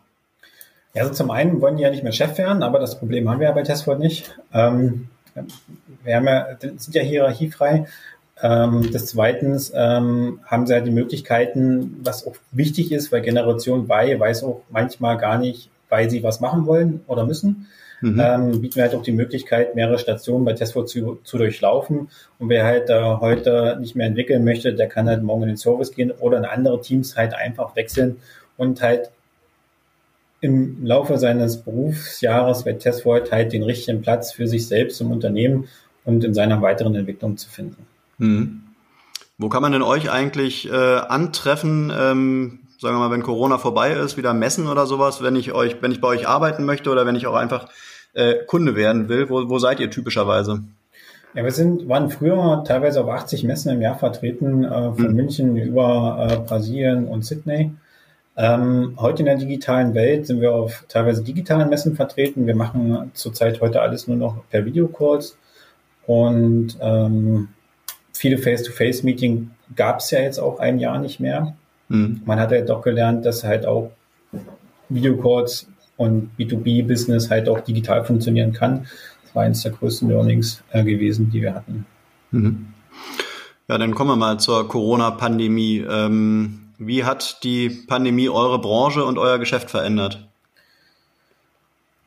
Ja, 0.97 1.03
also 1.03 1.13
zum 1.13 1.29
einen 1.29 1.61
wollen 1.61 1.77
die 1.77 1.83
ja 1.83 1.91
nicht 1.91 2.01
mehr 2.01 2.11
Chef 2.11 2.39
werden, 2.39 2.63
aber 2.63 2.79
das 2.79 2.97
Problem 2.97 3.29
haben 3.29 3.39
wir 3.39 3.47
ja 3.47 3.53
bei 3.53 3.61
Testford 3.61 3.99
nicht. 3.99 4.35
Ähm, 4.51 5.09
wir 6.03 6.15
haben 6.15 6.25
ja, 6.25 6.47
sind 6.59 6.95
ja 6.95 7.03
hierarchiefrei. 7.03 7.85
Ähm, 8.41 8.91
des 8.91 9.05
Zweitens 9.05 9.71
ähm, 9.75 10.39
haben 10.45 10.65
sie 10.65 10.73
halt 10.73 10.87
die 10.87 10.91
Möglichkeiten, 10.91 11.99
was 12.03 12.25
auch 12.25 12.33
wichtig 12.51 12.91
ist, 12.91 13.11
weil 13.11 13.21
Generation 13.21 13.87
Y 13.87 14.19
weiß 14.19 14.43
auch 14.43 14.61
manchmal 14.71 15.19
gar 15.19 15.37
nicht, 15.37 15.69
weil 15.89 16.09
sie 16.09 16.23
was 16.23 16.39
machen 16.39 16.65
wollen 16.65 17.01
oder 17.05 17.27
müssen. 17.27 17.67
Mhm. 18.01 18.19
Ähm, 18.19 18.61
bieten 18.61 18.77
wir 18.77 18.83
halt 18.83 18.95
auch 18.95 19.03
die 19.03 19.11
Möglichkeit, 19.11 19.75
mehrere 19.75 19.99
Stationen 19.99 20.45
bei 20.45 20.53
Testford 20.53 20.89
zu, 20.89 21.19
zu 21.23 21.37
durchlaufen. 21.37 22.09
Und 22.39 22.49
wer 22.49 22.65
halt 22.65 22.89
äh, 22.89 23.03
heute 23.03 23.77
nicht 23.79 23.95
mehr 23.95 24.07
entwickeln 24.07 24.43
möchte, 24.43 24.73
der 24.73 24.87
kann 24.87 25.07
halt 25.07 25.21
morgen 25.21 25.43
in 25.43 25.49
den 25.49 25.57
Service 25.57 25.91
gehen 25.91 26.09
oder 26.09 26.39
in 26.39 26.45
andere 26.45 26.81
Teams 26.81 27.15
halt 27.15 27.35
einfach 27.35 27.75
wechseln 27.75 28.17
und 28.57 28.81
halt 28.81 29.11
im 30.41 30.85
Laufe 30.85 31.17
seines 31.17 31.57
Berufsjahres 31.57 32.63
bei 32.63 32.73
Testvoid 32.73 33.31
halt 33.31 33.53
den 33.53 33.63
richtigen 33.63 34.01
Platz 34.01 34.31
für 34.31 34.47
sich 34.47 34.67
selbst 34.67 35.01
im 35.01 35.11
Unternehmen 35.11 35.67
und 36.05 36.23
in 36.23 36.33
seiner 36.33 36.61
weiteren 36.61 36.95
Entwicklung 36.95 37.37
zu 37.37 37.49
finden. 37.49 37.85
Hm. 38.19 38.61
Wo 39.37 39.49
kann 39.49 39.61
man 39.61 39.71
denn 39.71 39.83
euch 39.83 40.09
eigentlich 40.09 40.71
äh, 40.71 40.73
antreffen, 40.75 41.91
ähm, 41.95 42.59
sagen 42.79 42.95
wir 42.95 42.99
mal, 42.99 43.11
wenn 43.11 43.23
Corona 43.23 43.57
vorbei 43.57 43.93
ist, 43.93 44.17
wieder 44.17 44.33
messen 44.33 44.67
oder 44.67 44.87
sowas, 44.87 45.21
wenn 45.21 45.35
ich 45.35 45.53
euch, 45.53 45.77
wenn 45.81 45.91
ich 45.91 46.01
bei 46.01 46.07
euch 46.07 46.27
arbeiten 46.27 46.65
möchte 46.65 46.89
oder 46.89 47.05
wenn 47.05 47.15
ich 47.15 47.27
auch 47.27 47.35
einfach 47.35 47.67
äh, 48.13 48.35
Kunde 48.47 48.75
werden 48.75 49.09
will? 49.09 49.29
Wo, 49.29 49.49
wo 49.49 49.59
seid 49.59 49.79
ihr 49.79 49.91
typischerweise? 49.91 50.63
Ja, 51.35 51.43
wir 51.43 51.51
sind, 51.51 51.87
waren 51.87 52.09
früher 52.09 52.63
teilweise 52.65 53.03
auf 53.03 53.09
80 53.09 53.43
Messen 53.43 53.71
im 53.71 53.81
Jahr 53.81 53.99
vertreten, 53.99 54.63
äh, 54.63 54.93
von 54.93 55.09
hm. 55.09 55.13
München 55.15 55.57
über 55.57 56.27
äh, 56.31 56.37
Brasilien 56.37 57.07
und 57.07 57.25
Sydney. 57.25 57.71
Ähm, 58.39 58.93
heute 58.97 59.23
in 59.23 59.25
der 59.25 59.37
digitalen 59.37 59.95
Welt 59.95 60.27
sind 60.27 60.41
wir 60.41 60.53
auf 60.53 60.85
teilweise 60.87 61.23
digitalen 61.23 61.69
Messen 61.69 61.95
vertreten. 61.95 62.45
Wir 62.45 62.55
machen 62.55 63.09
zurzeit 63.15 63.61
heute 63.61 63.81
alles 63.81 64.07
nur 64.07 64.15
noch 64.15 64.43
per 64.51 64.63
Videocalls 64.63 65.39
und 66.05 66.77
ähm, 66.79 67.47
viele 68.13 68.37
Face-to-Face-Meeting 68.37 69.49
gab 69.75 69.99
es 69.99 70.11
ja 70.11 70.19
jetzt 70.19 70.37
auch 70.37 70.59
ein 70.59 70.77
Jahr 70.77 70.99
nicht 70.99 71.19
mehr. 71.19 71.55
Mhm. 71.89 72.21
Man 72.25 72.39
hat 72.39 72.51
ja 72.51 72.61
doch 72.61 72.83
gelernt, 72.83 73.25
dass 73.25 73.43
halt 73.43 73.65
auch 73.65 73.89
Videocalls 74.89 75.67
und 75.97 76.29
B2B-Business 76.37 77.31
halt 77.31 77.49
auch 77.49 77.61
digital 77.61 78.05
funktionieren 78.05 78.53
kann. 78.53 78.85
Das 79.23 79.33
war 79.33 79.43
eines 79.43 79.63
der 79.63 79.71
größten 79.71 80.09
Learnings 80.09 80.63
äh, 80.71 80.83
gewesen, 80.83 81.31
die 81.31 81.41
wir 81.41 81.55
hatten. 81.55 81.87
Mhm. 82.29 82.67
Ja, 83.67 83.79
dann 83.79 83.95
kommen 83.95 84.11
wir 84.11 84.15
mal 84.15 84.39
zur 84.39 84.67
Corona-Pandemie. 84.67 85.83
Ähm 85.89 86.66
wie 86.77 87.03
hat 87.03 87.43
die 87.43 87.69
Pandemie 87.69 88.29
eure 88.29 88.59
Branche 88.59 89.03
und 89.03 89.17
euer 89.17 89.39
Geschäft 89.39 89.69
verändert? 89.69 90.27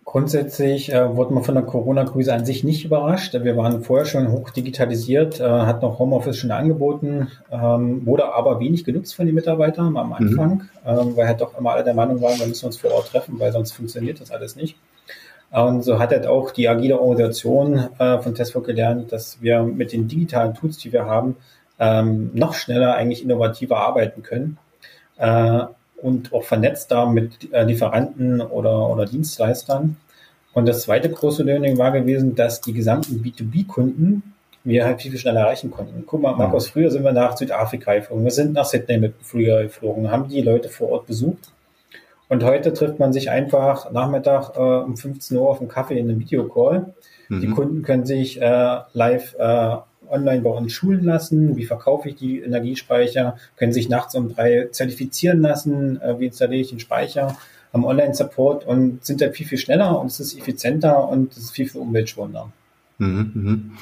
Grundsätzlich 0.04 0.92
äh, 0.92 1.14
wurde 1.14 1.32
man 1.32 1.44
von 1.44 1.54
der 1.54 1.62
Corona-Krise 1.62 2.34
an 2.34 2.44
sich 2.44 2.64
nicht 2.64 2.84
überrascht. 2.84 3.32
Wir 3.32 3.56
waren 3.56 3.84
vorher 3.84 4.06
schon 4.06 4.32
hoch 4.32 4.50
digitalisiert, 4.50 5.38
äh, 5.38 5.44
hatten 5.44 5.84
auch 5.84 6.00
Homeoffice 6.00 6.36
schon 6.36 6.50
angeboten, 6.50 7.28
ähm, 7.52 8.04
wurde 8.06 8.34
aber 8.34 8.58
wenig 8.58 8.84
genutzt 8.84 9.14
von 9.14 9.26
den 9.26 9.36
Mitarbeitern 9.36 9.96
am 9.96 10.12
Anfang, 10.12 10.50
mhm. 10.50 10.68
ähm, 10.84 11.16
weil 11.16 11.28
halt 11.28 11.40
doch 11.40 11.56
immer 11.56 11.70
alle 11.70 11.84
der 11.84 11.94
Meinung 11.94 12.20
waren, 12.20 12.40
wir 12.40 12.48
müssen 12.48 12.66
uns 12.66 12.76
vor 12.76 12.90
Ort 12.90 13.12
treffen, 13.12 13.38
weil 13.38 13.52
sonst 13.52 13.70
funktioniert 13.70 14.20
das 14.20 14.32
alles 14.32 14.56
nicht. 14.56 14.76
Und 15.52 15.82
so 15.82 16.00
hat 16.00 16.10
halt 16.10 16.26
auch 16.26 16.50
die 16.50 16.68
agile 16.68 16.98
Organisation 16.98 17.88
äh, 17.98 18.18
von 18.18 18.34
Testfolk 18.34 18.66
gelernt, 18.66 19.12
dass 19.12 19.40
wir 19.40 19.62
mit 19.62 19.92
den 19.92 20.08
digitalen 20.08 20.54
Tools, 20.54 20.78
die 20.78 20.92
wir 20.92 21.06
haben, 21.06 21.36
ähm, 21.80 22.30
noch 22.34 22.54
schneller 22.54 22.94
eigentlich 22.94 23.24
innovativer 23.24 23.78
arbeiten 23.78 24.22
können 24.22 24.58
äh, 25.16 25.62
und 25.96 26.32
auch 26.32 26.44
vernetzter 26.44 27.06
mit 27.06 27.52
äh, 27.52 27.64
Lieferanten 27.64 28.40
oder, 28.40 28.88
oder 28.88 29.06
Dienstleistern. 29.06 29.96
Und 30.52 30.68
das 30.68 30.82
zweite 30.82 31.10
große 31.10 31.42
Learning 31.42 31.78
war 31.78 31.92
gewesen, 31.92 32.34
dass 32.34 32.60
die 32.60 32.72
gesamten 32.72 33.22
B2B-Kunden 33.22 34.34
wir 34.62 34.84
halt 34.84 35.00
viel, 35.00 35.10
viel 35.10 35.20
schneller 35.20 35.40
erreichen 35.40 35.70
konnten. 35.70 36.04
Guck 36.06 36.20
mal, 36.20 36.36
Markus, 36.36 36.68
früher 36.68 36.90
sind 36.90 37.02
wir 37.02 37.12
nach 37.12 37.36
Südafrika 37.36 37.94
geflogen, 37.94 38.24
wir 38.24 38.30
sind 38.30 38.52
nach 38.52 38.66
Sydney 38.66 38.98
mit 38.98 39.18
dem 39.18 39.24
Flieger 39.24 39.62
geflogen, 39.62 40.10
haben 40.10 40.28
die 40.28 40.42
Leute 40.42 40.68
vor 40.68 40.90
Ort 40.90 41.06
besucht. 41.06 41.52
Und 42.28 42.44
heute 42.44 42.72
trifft 42.72 42.98
man 42.98 43.12
sich 43.12 43.30
einfach 43.30 43.90
Nachmittag 43.90 44.54
äh, 44.54 44.60
um 44.60 44.96
15 44.96 45.36
Uhr 45.36 45.48
auf 45.48 45.58
dem 45.58 45.68
Kaffee 45.68 45.98
in 45.98 46.10
einem 46.10 46.20
Videocall. 46.20 46.94
Mhm. 47.28 47.40
Die 47.40 47.48
Kunden 47.48 47.82
können 47.82 48.04
sich 48.04 48.40
äh, 48.40 48.80
live 48.92 49.34
äh, 49.38 49.76
online 50.10 50.42
bei 50.42 50.50
uns 50.50 50.72
schulen 50.72 51.04
lassen, 51.04 51.56
wie 51.56 51.64
verkaufe 51.64 52.08
ich 52.08 52.16
die 52.16 52.40
Energiespeicher, 52.40 53.36
können 53.56 53.72
sich 53.72 53.88
nachts 53.88 54.14
um 54.14 54.34
drei 54.34 54.68
zertifizieren 54.70 55.40
lassen, 55.40 56.00
äh, 56.00 56.18
wie 56.18 56.26
installiere 56.26 56.60
ich 56.60 56.70
den 56.70 56.80
Speicher, 56.80 57.36
haben 57.72 57.84
Online-Support 57.84 58.66
und 58.66 59.04
sind 59.04 59.20
da 59.20 59.30
viel, 59.30 59.46
viel 59.46 59.58
schneller 59.58 59.98
und 60.00 60.08
es 60.08 60.20
ist 60.20 60.36
effizienter 60.36 61.08
und 61.08 61.32
es 61.32 61.44
ist 61.44 61.50
viel, 61.52 61.68
viel 61.68 61.80
umweltschonender. 61.80 62.52
Mhm. 62.98 63.72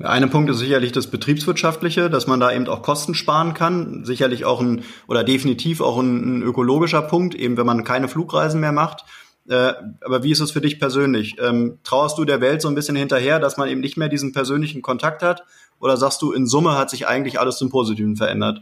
Ein 0.00 0.30
Punkt 0.30 0.48
ist 0.48 0.58
sicherlich 0.58 0.92
das 0.92 1.08
Betriebswirtschaftliche, 1.08 2.08
dass 2.08 2.28
man 2.28 2.38
da 2.38 2.52
eben 2.52 2.68
auch 2.68 2.82
Kosten 2.82 3.14
sparen 3.14 3.52
kann. 3.52 4.04
Sicherlich 4.04 4.44
auch 4.44 4.60
ein 4.60 4.84
oder 5.08 5.24
definitiv 5.24 5.80
auch 5.80 5.98
ein, 5.98 6.38
ein 6.38 6.42
ökologischer 6.42 7.02
Punkt, 7.02 7.34
eben 7.34 7.56
wenn 7.56 7.66
man 7.66 7.82
keine 7.82 8.06
Flugreisen 8.06 8.60
mehr 8.60 8.70
macht. 8.70 9.04
Äh, 9.48 9.72
aber 10.04 10.22
wie 10.22 10.30
ist 10.30 10.40
es 10.40 10.50
für 10.50 10.60
dich 10.60 10.78
persönlich? 10.78 11.36
Ähm, 11.40 11.78
trauerst 11.82 12.18
du 12.18 12.24
der 12.24 12.40
Welt 12.40 12.60
so 12.60 12.68
ein 12.68 12.74
bisschen 12.74 12.96
hinterher, 12.96 13.40
dass 13.40 13.56
man 13.56 13.68
eben 13.68 13.80
nicht 13.80 13.96
mehr 13.96 14.08
diesen 14.08 14.32
persönlichen 14.32 14.82
Kontakt 14.82 15.22
hat? 15.22 15.44
Oder 15.80 15.96
sagst 15.96 16.20
du, 16.22 16.32
in 16.32 16.46
Summe 16.46 16.76
hat 16.76 16.90
sich 16.90 17.06
eigentlich 17.06 17.40
alles 17.40 17.56
zum 17.56 17.70
Positiven 17.70 18.16
verändert? 18.16 18.60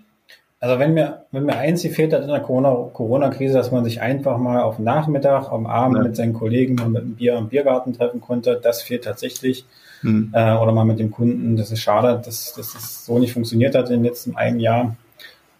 Also 0.58 0.78
wenn 0.78 0.94
mir, 0.94 1.24
wenn 1.32 1.44
mir 1.44 1.56
eins 1.56 1.82
gefehlt 1.82 2.12
hat 2.12 2.22
in 2.22 2.28
der 2.28 2.40
Corona-Krise, 2.40 3.54
dass 3.54 3.70
man 3.72 3.84
sich 3.84 4.00
einfach 4.00 4.38
mal 4.38 4.62
auf 4.62 4.78
Nachmittag, 4.78 5.50
am 5.50 5.66
Abend 5.66 5.98
ja. 5.98 6.02
mit 6.04 6.16
seinen 6.16 6.32
Kollegen 6.32 6.76
mal 6.76 6.88
mit 6.88 7.02
einem 7.02 7.14
Bier 7.14 7.36
im 7.36 7.48
Biergarten 7.48 7.92
treffen 7.92 8.20
konnte, 8.20 8.58
das 8.62 8.82
fehlt 8.82 9.04
tatsächlich. 9.04 9.66
Mhm. 10.02 10.30
Äh, 10.32 10.56
oder 10.56 10.72
mal 10.72 10.84
mit 10.84 10.98
dem 10.98 11.10
Kunden. 11.10 11.56
Das 11.56 11.72
ist 11.72 11.80
schade, 11.80 12.20
dass, 12.24 12.54
dass 12.54 12.72
das 12.72 13.04
so 13.04 13.18
nicht 13.18 13.32
funktioniert 13.32 13.74
hat 13.74 13.88
in 13.90 13.96
den 13.96 14.04
letzten 14.04 14.36
einem 14.36 14.60
Jahr. 14.60 14.96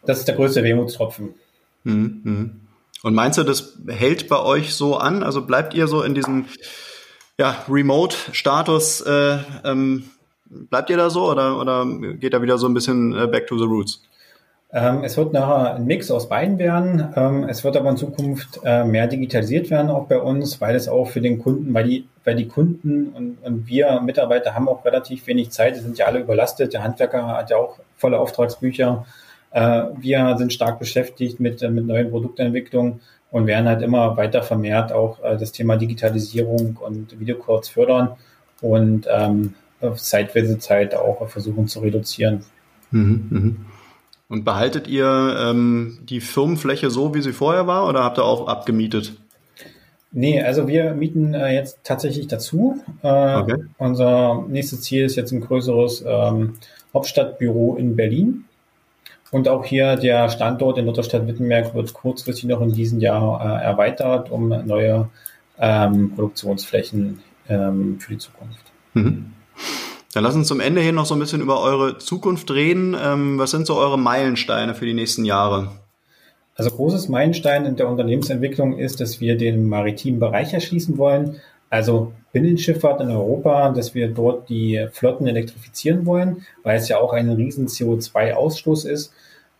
Das 0.04 0.18
ist 0.18 0.28
der 0.28 0.34
größte 0.34 0.62
Wehmutstropfen. 0.62 1.34
Mhm. 1.84 2.60
Und 3.06 3.14
meinst 3.14 3.38
du, 3.38 3.44
das 3.44 3.78
hält 3.86 4.28
bei 4.28 4.42
euch 4.42 4.74
so 4.74 4.96
an? 4.96 5.22
Also 5.22 5.46
bleibt 5.46 5.74
ihr 5.74 5.86
so 5.86 6.02
in 6.02 6.16
diesem 6.16 6.46
ja, 7.38 7.54
Remote-Status? 7.68 9.02
Äh, 9.02 9.38
ähm, 9.62 10.10
bleibt 10.46 10.90
ihr 10.90 10.96
da 10.96 11.08
so 11.08 11.30
oder, 11.30 11.60
oder 11.60 11.86
geht 12.14 12.34
da 12.34 12.42
wieder 12.42 12.58
so 12.58 12.66
ein 12.66 12.74
bisschen 12.74 13.16
äh, 13.16 13.28
back 13.28 13.46
to 13.46 13.56
the 13.56 13.64
roots? 13.64 14.02
Ähm, 14.72 15.04
es 15.04 15.16
wird 15.16 15.32
nachher 15.32 15.76
ein 15.76 15.86
Mix 15.86 16.10
aus 16.10 16.28
beiden 16.28 16.58
werden. 16.58 17.14
Ähm, 17.14 17.44
es 17.48 17.62
wird 17.62 17.76
aber 17.76 17.90
in 17.90 17.96
Zukunft 17.96 18.58
äh, 18.64 18.82
mehr 18.82 19.06
digitalisiert 19.06 19.70
werden 19.70 19.88
auch 19.88 20.08
bei 20.08 20.18
uns, 20.18 20.60
weil 20.60 20.74
es 20.74 20.88
auch 20.88 21.06
für 21.06 21.20
den 21.20 21.40
Kunden, 21.40 21.72
weil 21.74 21.84
die, 21.84 22.08
weil 22.24 22.34
die 22.34 22.48
Kunden 22.48 23.10
und, 23.14 23.38
und 23.40 23.68
wir 23.68 24.00
Mitarbeiter 24.00 24.56
haben 24.56 24.68
auch 24.68 24.84
relativ 24.84 25.28
wenig 25.28 25.50
Zeit. 25.50 25.76
Die 25.76 25.80
sind 25.80 25.96
ja 25.96 26.06
alle 26.06 26.18
überlastet. 26.18 26.72
Der 26.72 26.82
Handwerker 26.82 27.24
hat 27.28 27.50
ja 27.50 27.56
auch 27.56 27.78
volle 27.96 28.18
Auftragsbücher. 28.18 29.06
Äh, 29.56 29.84
wir 29.98 30.36
sind 30.36 30.52
stark 30.52 30.78
beschäftigt 30.78 31.40
mit, 31.40 31.62
äh, 31.62 31.70
mit 31.70 31.86
neuen 31.86 32.10
Produktentwicklungen 32.10 33.00
und 33.30 33.46
werden 33.46 33.66
halt 33.66 33.80
immer 33.80 34.16
weiter 34.18 34.42
vermehrt 34.42 34.92
auch 34.92 35.18
das 35.20 35.50
Thema 35.50 35.76
Digitalisierung 35.76 36.78
und 36.80 37.18
Videocalls 37.18 37.68
fördern 37.68 38.10
und 38.60 39.08
ähm, 39.10 39.54
zeitweise 39.96 40.58
Zeit 40.58 40.94
auch 40.94 41.28
versuchen 41.28 41.66
zu 41.66 41.80
reduzieren. 41.80 42.44
Mhm, 42.92 43.26
mh. 43.30 43.54
Und 44.28 44.44
behaltet 44.44 44.88
ihr 44.88 45.36
ähm, 45.40 45.98
die 46.04 46.20
Firmenfläche 46.20 46.90
so, 46.90 47.14
wie 47.14 47.22
sie 47.22 47.32
vorher 47.32 47.66
war, 47.66 47.88
oder 47.88 48.04
habt 48.04 48.18
ihr 48.18 48.24
auch 48.24 48.46
abgemietet? 48.46 49.14
Nee, 50.12 50.42
also 50.42 50.68
wir 50.68 50.94
mieten 50.94 51.34
äh, 51.34 51.54
jetzt 51.54 51.80
tatsächlich 51.82 52.26
dazu. 52.26 52.80
Äh, 53.02 53.36
okay. 53.36 53.56
Unser 53.78 54.44
nächstes 54.48 54.82
Ziel 54.82 55.04
ist 55.04 55.16
jetzt 55.16 55.32
ein 55.32 55.40
größeres 55.40 56.04
ähm, 56.06 56.54
Hauptstadtbüro 56.94 57.76
in 57.76 57.96
Berlin. 57.96 58.44
Und 59.36 59.48
auch 59.48 59.66
hier 59.66 59.96
der 59.96 60.30
Standort 60.30 60.78
in 60.78 60.86
Lutherstadt-Wittenberg 60.86 61.74
wird 61.74 61.92
kurzfristig 61.92 62.44
noch 62.46 62.62
in 62.62 62.72
diesem 62.72 63.00
Jahr 63.00 63.60
äh, 63.60 63.64
erweitert 63.66 64.30
um 64.30 64.48
neue 64.48 65.10
ähm, 65.58 66.12
Produktionsflächen 66.14 67.20
ähm, 67.46 68.00
für 68.00 68.14
die 68.14 68.18
Zukunft. 68.18 68.62
Mhm. 68.94 69.32
Dann 70.14 70.24
lass 70.24 70.34
uns 70.34 70.48
zum 70.48 70.60
Ende 70.60 70.80
hin 70.80 70.94
noch 70.94 71.04
so 71.04 71.14
ein 71.14 71.18
bisschen 71.18 71.42
über 71.42 71.60
eure 71.60 71.98
Zukunft 71.98 72.50
reden. 72.50 72.96
Ähm, 72.98 73.38
was 73.38 73.50
sind 73.50 73.66
so 73.66 73.76
eure 73.76 73.98
Meilensteine 73.98 74.74
für 74.74 74.86
die 74.86 74.94
nächsten 74.94 75.26
Jahre? 75.26 75.68
Also 76.54 76.70
großes 76.70 77.10
Meilenstein 77.10 77.66
in 77.66 77.76
der 77.76 77.90
Unternehmensentwicklung 77.90 78.78
ist, 78.78 79.02
dass 79.02 79.20
wir 79.20 79.36
den 79.36 79.68
maritimen 79.68 80.18
Bereich 80.18 80.54
erschließen 80.54 80.96
wollen, 80.96 81.42
also 81.70 82.12
Binnenschifffahrt 82.32 83.00
in 83.00 83.10
Europa, 83.10 83.70
dass 83.70 83.94
wir 83.94 84.08
dort 84.08 84.48
die 84.48 84.86
Flotten 84.92 85.26
elektrifizieren 85.26 86.06
wollen, 86.06 86.44
weil 86.62 86.76
es 86.76 86.88
ja 86.88 86.98
auch 86.98 87.12
ein 87.12 87.30
riesen 87.30 87.66
CO2-Ausstoß 87.66 88.86
ist. 88.86 89.12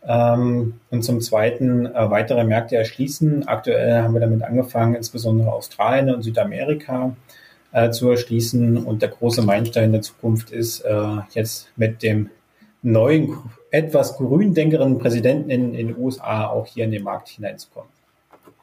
Ähm, 0.07 0.75
und 0.89 1.03
zum 1.03 1.19
Zweiten 1.21 1.85
äh, 1.85 2.09
weitere 2.09 2.43
Märkte 2.43 2.75
erschließen. 2.75 3.47
Aktuell 3.47 4.01
haben 4.01 4.13
wir 4.13 4.21
damit 4.21 4.43
angefangen, 4.43 4.95
insbesondere 4.95 5.51
Australien 5.51 6.13
und 6.13 6.21
Südamerika 6.21 7.15
äh, 7.71 7.89
zu 7.89 8.09
erschließen. 8.09 8.77
Und 8.77 9.01
der 9.01 9.09
große 9.09 9.41
Meilenstein 9.41 9.91
der 9.91 10.01
Zukunft 10.01 10.51
ist 10.51 10.81
äh, 10.81 11.17
jetzt 11.31 11.69
mit 11.75 12.03
dem 12.03 12.29
neuen, 12.81 13.37
etwas 13.71 14.15
gründenkeren 14.17 14.97
Präsidenten 14.97 15.49
in, 15.49 15.73
in 15.73 15.87
den 15.87 15.97
USA 15.97 16.47
auch 16.47 16.67
hier 16.67 16.85
in 16.85 16.91
den 16.91 17.03
Markt 17.03 17.29
hineinzukommen. 17.29 17.96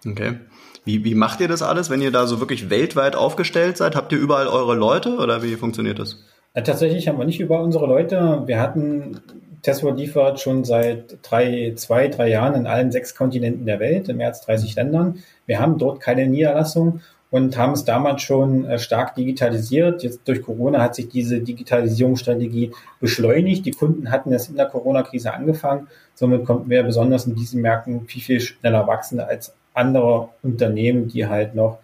Okay. 0.06 0.38
Wie, 0.84 1.04
wie 1.04 1.14
macht 1.14 1.40
ihr 1.40 1.48
das 1.48 1.62
alles, 1.62 1.88
wenn 1.88 2.02
ihr 2.02 2.10
da 2.10 2.26
so 2.26 2.40
wirklich 2.40 2.68
weltweit 2.68 3.16
aufgestellt 3.16 3.76
seid? 3.76 3.96
Habt 3.96 4.12
ihr 4.12 4.18
überall 4.18 4.48
eure 4.48 4.74
Leute 4.74 5.16
oder 5.16 5.42
wie 5.42 5.56
funktioniert 5.56 5.98
das? 5.98 6.24
Ja, 6.54 6.60
äh, 6.60 6.64
tatsächlich 6.64 7.08
haben 7.08 7.18
wir 7.18 7.24
nicht 7.24 7.40
überall 7.40 7.64
unsere 7.64 7.86
Leute. 7.86 8.42
Wir 8.46 8.60
hatten 8.60 9.20
Tesla 9.62 9.92
liefert 9.92 10.40
schon 10.40 10.64
seit 10.64 11.18
drei, 11.22 11.72
zwei, 11.74 12.08
drei 12.08 12.28
Jahren 12.28 12.54
in 12.54 12.66
allen 12.66 12.92
sechs 12.92 13.14
Kontinenten 13.14 13.64
der 13.64 13.80
Welt, 13.80 14.08
in 14.10 14.18
mehr 14.18 14.28
als 14.28 14.42
30 14.42 14.74
Ländern. 14.76 15.22
Wir 15.46 15.58
haben 15.58 15.78
dort 15.78 16.00
keine 16.00 16.26
Niederlassung 16.26 17.00
und 17.30 17.56
haben 17.56 17.72
es 17.72 17.86
damals 17.86 18.22
schon 18.22 18.66
äh, 18.66 18.78
stark 18.78 19.14
digitalisiert. 19.14 20.02
Jetzt 20.02 20.28
durch 20.28 20.42
Corona 20.42 20.82
hat 20.82 20.94
sich 20.94 21.08
diese 21.08 21.40
Digitalisierungsstrategie 21.40 22.72
beschleunigt. 23.00 23.64
Die 23.64 23.70
Kunden 23.70 24.10
hatten 24.10 24.32
es 24.34 24.50
in 24.50 24.56
der 24.56 24.66
Corona-Krise 24.66 25.32
angefangen. 25.32 25.88
Somit 26.14 26.44
konnten 26.44 26.68
wir 26.68 26.82
besonders 26.82 27.26
in 27.26 27.34
diesen 27.34 27.62
Märkten 27.62 28.06
viel, 28.06 28.22
viel 28.22 28.40
schneller 28.40 28.86
wachsen 28.86 29.18
als 29.18 29.54
andere 29.74 30.30
Unternehmen, 30.42 31.08
die 31.08 31.26
halt 31.26 31.54
noch 31.54 31.78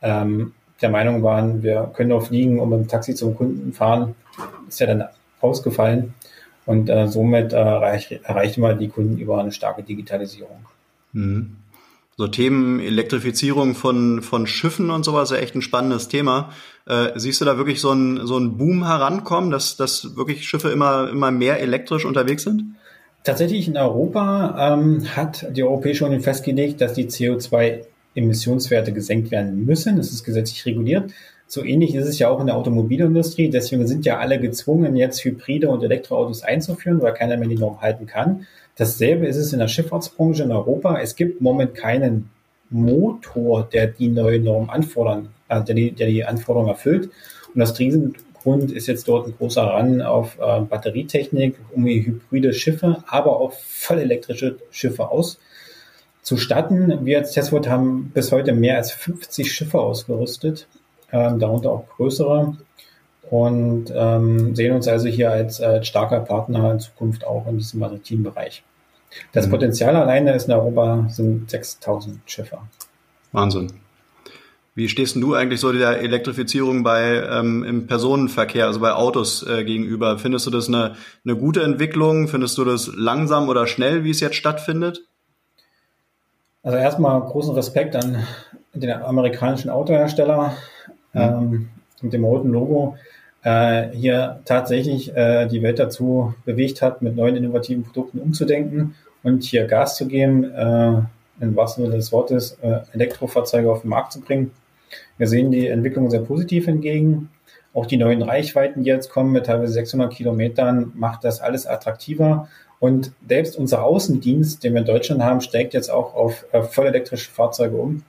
ähm, 0.00 0.52
der 0.80 0.90
Meinung 0.90 1.22
waren, 1.22 1.62
wir 1.62 1.92
können 1.94 2.10
nur 2.10 2.22
fliegen 2.22 2.58
und 2.58 2.70
mit 2.70 2.80
dem 2.80 2.88
Taxi 2.88 3.14
zum 3.14 3.36
Kunden 3.36 3.72
fahren. 3.72 4.14
Ist 4.68 4.80
ja 4.80 4.86
dann 4.86 5.04
ausgefallen. 5.40 6.14
Und 6.66 6.88
äh, 6.88 7.08
somit 7.08 7.52
äh, 7.52 7.56
erreich, 7.56 8.20
erreicht 8.22 8.58
man 8.58 8.78
die 8.78 8.88
Kunden 8.88 9.18
über 9.18 9.40
eine 9.40 9.52
starke 9.52 9.82
Digitalisierung. 9.82 10.64
Mhm. 11.12 11.56
So 12.16 12.28
Themen 12.28 12.78
Elektrifizierung 12.78 13.74
von, 13.74 14.22
von 14.22 14.46
Schiffen 14.46 14.90
und 14.90 15.02
sowas 15.04 15.30
ist 15.30 15.36
ja 15.36 15.42
echt 15.42 15.54
ein 15.54 15.62
spannendes 15.62 16.08
Thema. 16.08 16.50
Äh, 16.86 17.10
siehst 17.16 17.40
du 17.40 17.44
da 17.44 17.56
wirklich 17.56 17.80
so 17.80 17.90
einen 17.90 18.26
so 18.26 18.38
Boom 18.38 18.86
herankommen, 18.86 19.50
dass, 19.50 19.76
dass 19.76 20.14
wirklich 20.14 20.46
Schiffe 20.46 20.68
immer, 20.68 21.08
immer 21.08 21.30
mehr 21.30 21.60
elektrisch 21.60 22.04
unterwegs 22.04 22.42
sind? 22.42 22.76
Tatsächlich 23.24 23.68
in 23.68 23.76
Europa 23.76 24.74
ähm, 24.74 25.16
hat 25.16 25.46
die 25.56 25.62
Europäische 25.62 26.04
Union 26.04 26.20
festgelegt, 26.20 26.80
dass 26.80 26.94
die 26.94 27.08
CO2-Emissionswerte 27.08 28.92
gesenkt 28.92 29.30
werden 29.30 29.64
müssen. 29.64 29.96
Das 29.96 30.10
ist 30.10 30.24
gesetzlich 30.24 30.66
reguliert. 30.66 31.12
So 31.46 31.62
ähnlich 31.62 31.94
ist 31.94 32.06
es 32.06 32.18
ja 32.18 32.28
auch 32.30 32.40
in 32.40 32.46
der 32.46 32.56
Automobilindustrie. 32.56 33.48
Deswegen 33.48 33.86
sind 33.86 34.04
ja 34.04 34.18
alle 34.18 34.40
gezwungen, 34.40 34.96
jetzt 34.96 35.24
Hybride 35.24 35.68
und 35.68 35.84
Elektroautos 35.84 36.42
einzuführen, 36.42 37.00
weil 37.00 37.14
keiner 37.14 37.36
mehr 37.36 37.48
die 37.48 37.58
Norm 37.58 37.80
halten 37.80 38.06
kann. 38.06 38.46
Dasselbe 38.76 39.26
ist 39.26 39.36
es 39.36 39.52
in 39.52 39.60
der 39.60 39.68
Schifffahrtsbranche 39.68 40.42
in 40.42 40.50
Europa. 40.50 40.98
Es 40.98 41.14
gibt 41.14 41.38
im 41.38 41.44
Moment 41.44 41.74
keinen 41.74 42.30
Motor, 42.70 43.68
der 43.70 43.86
die 43.86 44.08
neue 44.08 44.40
Norm 44.40 44.70
anfordern, 44.70 45.28
also 45.46 45.64
der 45.66 45.74
die, 45.74 45.92
der 45.92 46.08
die 46.08 46.24
Anforderungen 46.24 46.70
erfüllt. 46.70 47.10
Und 47.54 47.60
das 47.60 47.74
Riesengrund 48.42 48.72
ist 48.72 48.86
jetzt 48.86 49.08
dort 49.08 49.26
ein 49.26 49.34
großer 49.36 49.62
Ran 49.62 50.02
auf 50.02 50.38
äh, 50.38 50.60
Batterietechnik, 50.60 51.56
um 51.72 51.84
hybride 51.84 52.52
Schiffe, 52.52 53.02
aber 53.06 53.40
auch 53.40 53.52
voll 53.52 53.98
elektrische 53.98 54.56
Schiffe 54.70 55.08
auszustatten. 56.22 57.04
Wir 57.04 57.18
als 57.18 57.32
Testwort 57.32 57.68
haben 57.68 58.10
bis 58.12 58.32
heute 58.32 58.52
mehr 58.52 58.76
als 58.76 58.90
50 58.92 59.52
Schiffe 59.52 59.80
ausgerüstet, 59.80 60.66
äh, 61.10 61.36
darunter 61.38 61.70
auch 61.70 61.88
größere 61.96 62.56
und 63.30 63.92
ähm, 63.94 64.54
sehen 64.54 64.74
uns 64.74 64.88
also 64.88 65.08
hier 65.08 65.30
als 65.30 65.60
äh, 65.60 65.82
starker 65.82 66.20
Partner 66.20 66.72
in 66.72 66.80
Zukunft 66.80 67.24
auch 67.26 67.46
in 67.46 67.58
diesem 67.58 67.80
maritimen 67.80 68.24
Bereich. 68.24 68.62
Das 69.32 69.46
mhm. 69.46 69.52
Potenzial 69.52 69.96
alleine 69.96 70.34
ist 70.34 70.48
in 70.48 70.54
Europa 70.54 71.06
sind 71.08 71.50
6000 71.50 72.20
Schiffe. 72.26 72.58
Wahnsinn. 73.32 73.72
Wie 74.74 74.88
stehst 74.88 75.16
du 75.16 75.34
eigentlich 75.34 75.60
so 75.60 75.70
der 75.70 76.00
Elektrifizierung 76.00 76.82
bei 76.82 77.22
ähm, 77.30 77.62
im 77.62 77.86
Personenverkehr, 77.86 78.66
also 78.66 78.80
bei 78.80 78.92
Autos 78.92 79.46
äh, 79.46 79.64
gegenüber? 79.64 80.18
Findest 80.18 80.46
du 80.46 80.50
das 80.50 80.68
eine, 80.68 80.94
eine 81.24 81.36
gute 81.36 81.62
Entwicklung? 81.62 82.26
Findest 82.26 82.56
du 82.56 82.64
das 82.64 82.90
langsam 82.96 83.48
oder 83.48 83.66
schnell, 83.66 84.04
wie 84.04 84.10
es 84.10 84.20
jetzt 84.20 84.36
stattfindet? 84.36 85.02
Also 86.62 86.78
erstmal 86.78 87.20
großen 87.20 87.54
Respekt 87.54 87.96
an 87.96 88.24
den 88.72 88.90
amerikanischen 88.90 89.68
Autohersteller 89.68 90.56
mhm. 91.12 91.20
ähm, 91.20 91.68
mit 92.00 92.12
dem 92.14 92.24
roten 92.24 92.50
Logo 92.50 92.96
äh, 93.42 93.90
hier 93.90 94.40
tatsächlich 94.44 95.14
äh, 95.14 95.46
die 95.46 95.62
Welt 95.62 95.78
dazu 95.78 96.34
bewegt 96.44 96.80
hat, 96.82 97.02
mit 97.02 97.16
neuen 97.16 97.36
innovativen 97.36 97.82
Produkten 97.84 98.18
umzudenken 98.20 98.94
und 99.22 99.42
hier 99.42 99.66
Gas 99.66 99.96
zu 99.96 100.06
geben, 100.06 100.44
äh, 100.44 101.02
im 101.40 101.56
wahrsten 101.56 101.84
Sinne 101.84 101.96
des 101.96 102.12
Wortes, 102.12 102.58
äh, 102.62 102.80
Elektrofahrzeuge 102.92 103.70
auf 103.70 103.82
den 103.82 103.90
Markt 103.90 104.12
zu 104.12 104.20
bringen. 104.20 104.52
Wir 105.18 105.26
sehen 105.28 105.50
die 105.50 105.68
Entwicklung 105.68 106.10
sehr 106.10 106.20
positiv 106.20 106.66
entgegen. 106.66 107.30
Auch 107.74 107.86
die 107.86 107.96
neuen 107.96 108.22
Reichweiten, 108.22 108.82
die 108.84 108.90
jetzt 108.90 109.10
kommen 109.10 109.32
mit 109.32 109.46
teilweise 109.46 109.72
600 109.72 110.12
Kilometern, 110.12 110.92
macht 110.94 111.24
das 111.24 111.40
alles 111.40 111.66
attraktiver. 111.66 112.48
Und 112.80 113.12
selbst 113.28 113.56
unser 113.56 113.84
Außendienst, 113.84 114.64
den 114.64 114.74
wir 114.74 114.80
in 114.80 114.86
Deutschland 114.86 115.22
haben, 115.22 115.40
steigt 115.40 115.72
jetzt 115.72 115.90
auch 115.90 116.14
auf 116.14 116.44
äh, 116.52 116.62
vollelektrische 116.62 117.30
Fahrzeuge 117.30 117.76
um, 117.76 118.02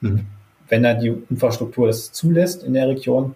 mhm. 0.00 0.26
wenn 0.68 0.84
er 0.84 0.94
die 0.94 1.12
Infrastruktur 1.28 1.88
das 1.88 2.12
zulässt 2.12 2.62
in 2.62 2.74
der 2.74 2.88
Region 2.88 3.34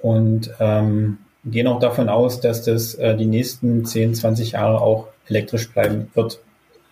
und 0.00 0.50
ähm, 0.60 1.18
gehen 1.44 1.66
auch 1.66 1.80
davon 1.80 2.08
aus, 2.08 2.40
dass 2.40 2.62
das 2.62 2.94
äh, 2.94 3.16
die 3.16 3.26
nächsten 3.26 3.84
10, 3.84 4.14
20 4.14 4.52
Jahre 4.52 4.80
auch 4.80 5.08
elektrisch 5.26 5.68
bleiben 5.68 6.08
wird. 6.14 6.40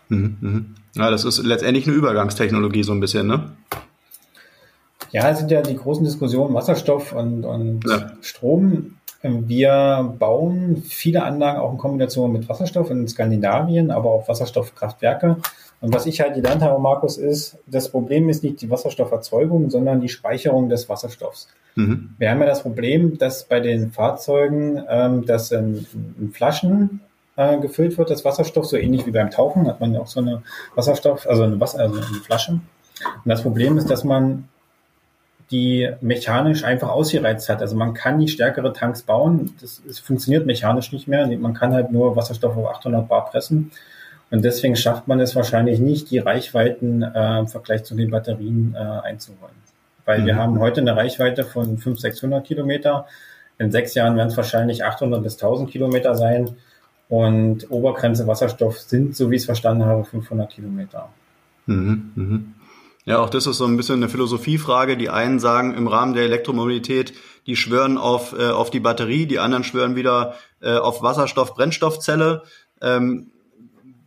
Mhm, 0.09 0.37
mh. 0.41 0.61
Ja, 0.97 1.11
das 1.11 1.25
ist 1.25 1.45
letztendlich 1.45 1.87
eine 1.87 1.97
Übergangstechnologie 1.97 2.83
so 2.83 2.93
ein 2.93 3.01
bisschen, 3.01 3.27
ne? 3.27 3.53
Ja, 5.17 5.31
es 5.31 5.39
sind 5.39 5.51
ja 5.51 5.63
die 5.63 5.75
großen 5.75 6.05
Diskussionen 6.05 6.53
Wasserstoff 6.53 7.15
und, 7.15 7.47
und 7.47 7.89
ja. 7.89 8.13
Strom. 8.21 8.99
Wir 9.23 10.15
bauen 10.19 10.83
viele 10.87 11.23
Anlagen 11.23 11.59
auch 11.59 11.73
in 11.73 11.79
Kombination 11.79 12.31
mit 12.33 12.47
Wasserstoff 12.51 12.91
in 12.91 13.09
Skandinavien, 13.09 13.91
aber 13.91 14.11
auch 14.11 14.29
Wasserstoffkraftwerke. 14.29 15.39
Und 15.81 15.95
was 15.95 16.05
ich 16.05 16.21
halt 16.21 16.35
gelernt 16.35 16.61
habe, 16.61 16.79
Markus, 16.83 17.17
ist, 17.17 17.57
das 17.67 17.89
Problem 17.89 18.29
ist 18.29 18.45
nicht 18.45 18.61
die 18.61 18.69
Wasserstofferzeugung, 18.69 19.71
sondern 19.71 20.03
die 20.03 20.11
Speicherung 20.11 20.69
des 20.69 20.87
Wasserstoffs. 20.91 21.49
Mhm. 21.77 22.11
Wir 22.19 22.31
haben 22.31 22.41
ja 22.41 22.47
das 22.47 22.61
Problem, 22.61 23.17
dass 23.17 23.45
bei 23.45 23.61
den 23.61 23.93
Fahrzeugen 23.93 24.85
ähm, 24.87 25.25
das 25.25 25.51
in, 25.51 25.87
in 26.21 26.31
Flaschen 26.31 27.01
äh, 27.37 27.57
gefüllt 27.57 27.97
wird, 27.97 28.11
das 28.11 28.27
Wasserstoff, 28.27 28.67
so 28.67 28.77
ähnlich 28.77 29.07
wie 29.07 29.13
beim 29.13 29.31
Tauchen, 29.31 29.67
hat 29.67 29.81
man 29.81 29.95
ja 29.95 30.01
auch 30.01 30.09
so 30.09 30.21
eine 30.21 30.43
Wasserstoff, 30.75 31.27
also 31.27 31.45
eine 31.45 31.59
Wasser, 31.59 31.79
also 31.79 31.97
eine 31.97 32.21
Flasche. 32.21 32.53
Und 32.53 32.61
das 33.25 33.41
Problem 33.41 33.79
ist, 33.79 33.89
dass 33.89 34.05
man 34.05 34.49
die 35.51 35.91
mechanisch 36.01 36.65
einfach 36.65 36.89
ausgereizt 36.89 37.49
hat. 37.49 37.61
Also 37.61 37.77
man 37.77 37.95
kann 37.95 38.19
nicht 38.19 38.33
stärkere 38.33 38.73
Tanks 38.73 39.03
bauen. 39.03 39.55
Das, 39.61 39.81
das 39.87 39.99
funktioniert 39.99 40.47
mechanisch 40.47 40.93
nicht 40.93 41.07
mehr. 41.07 41.27
Man 41.39 41.55
kann 41.55 41.73
halt 41.73 41.93
nur 41.93 42.17
Wasserstoff 42.17 42.57
auf 42.57 42.67
800 42.67 43.09
Bar 43.09 43.31
pressen. 43.31 43.71
Und 44.31 44.45
deswegen 44.45 44.75
schafft 44.75 45.07
man 45.07 45.21
es 45.21 45.37
wahrscheinlich 45.37 45.79
nicht, 45.79 46.11
die 46.11 46.19
Reichweiten 46.19 47.03
äh, 47.03 47.39
im 47.39 47.47
Vergleich 47.47 47.85
zu 47.85 47.95
den 47.95 48.11
Batterien 48.11 48.75
äh, 48.75 48.79
einzuholen. 48.79 49.55
Weil 50.05 50.21
mhm. 50.21 50.27
wir 50.27 50.37
haben 50.37 50.59
heute 50.59 50.81
eine 50.81 50.97
Reichweite 50.97 51.45
von 51.45 51.79
500, 51.79 52.01
600 52.01 52.47
Kilometer. 52.47 53.07
In 53.59 53.71
sechs 53.71 53.95
Jahren 53.95 54.17
werden 54.17 54.29
es 54.29 54.37
wahrscheinlich 54.37 54.85
800 54.85 55.23
bis 55.23 55.35
1000 55.35 55.71
Kilometer 55.71 56.17
sein. 56.17 56.57
Und 57.09 57.71
Obergrenze 57.71 58.27
Wasserstoff 58.27 58.81
sind, 58.81 59.15
so 59.15 59.31
wie 59.31 59.37
ich 59.37 59.43
es 59.43 59.47
verstanden 59.47 59.85
habe, 59.85 60.05
500 60.05 60.51
Kilometer. 60.51 61.09
Mhm, 61.67 62.11
mhm. 62.17 62.55
Ja, 63.07 63.21
auch 63.21 63.31
das 63.31 63.47
ist 63.47 63.59
so 63.59 63.65
ein 63.65 63.77
bisschen 63.77 63.97
eine 63.97 64.09
Philosophiefrage. 64.09 64.97
Die 64.97 65.11
einen 65.11 65.39
sagen 65.39 65.75
im 65.75 65.87
Rahmen 65.87 66.13
der 66.13 66.25
Elektromobilität, 66.25 67.15
die 67.47 67.55
schwören 67.55 67.99
auf, 67.99 68.37
äh, 68.37 68.51
auf 68.51 68.71
die 68.71 68.81
Batterie, 68.81 69.27
die 69.27 69.39
anderen 69.39 69.63
schwören 69.63 69.95
wieder 69.95 70.35
äh, 70.61 70.77
auf 70.77 71.03
Wasserstoff-Brennstoffzelle. 71.03 72.43
Ähm, 72.83 73.31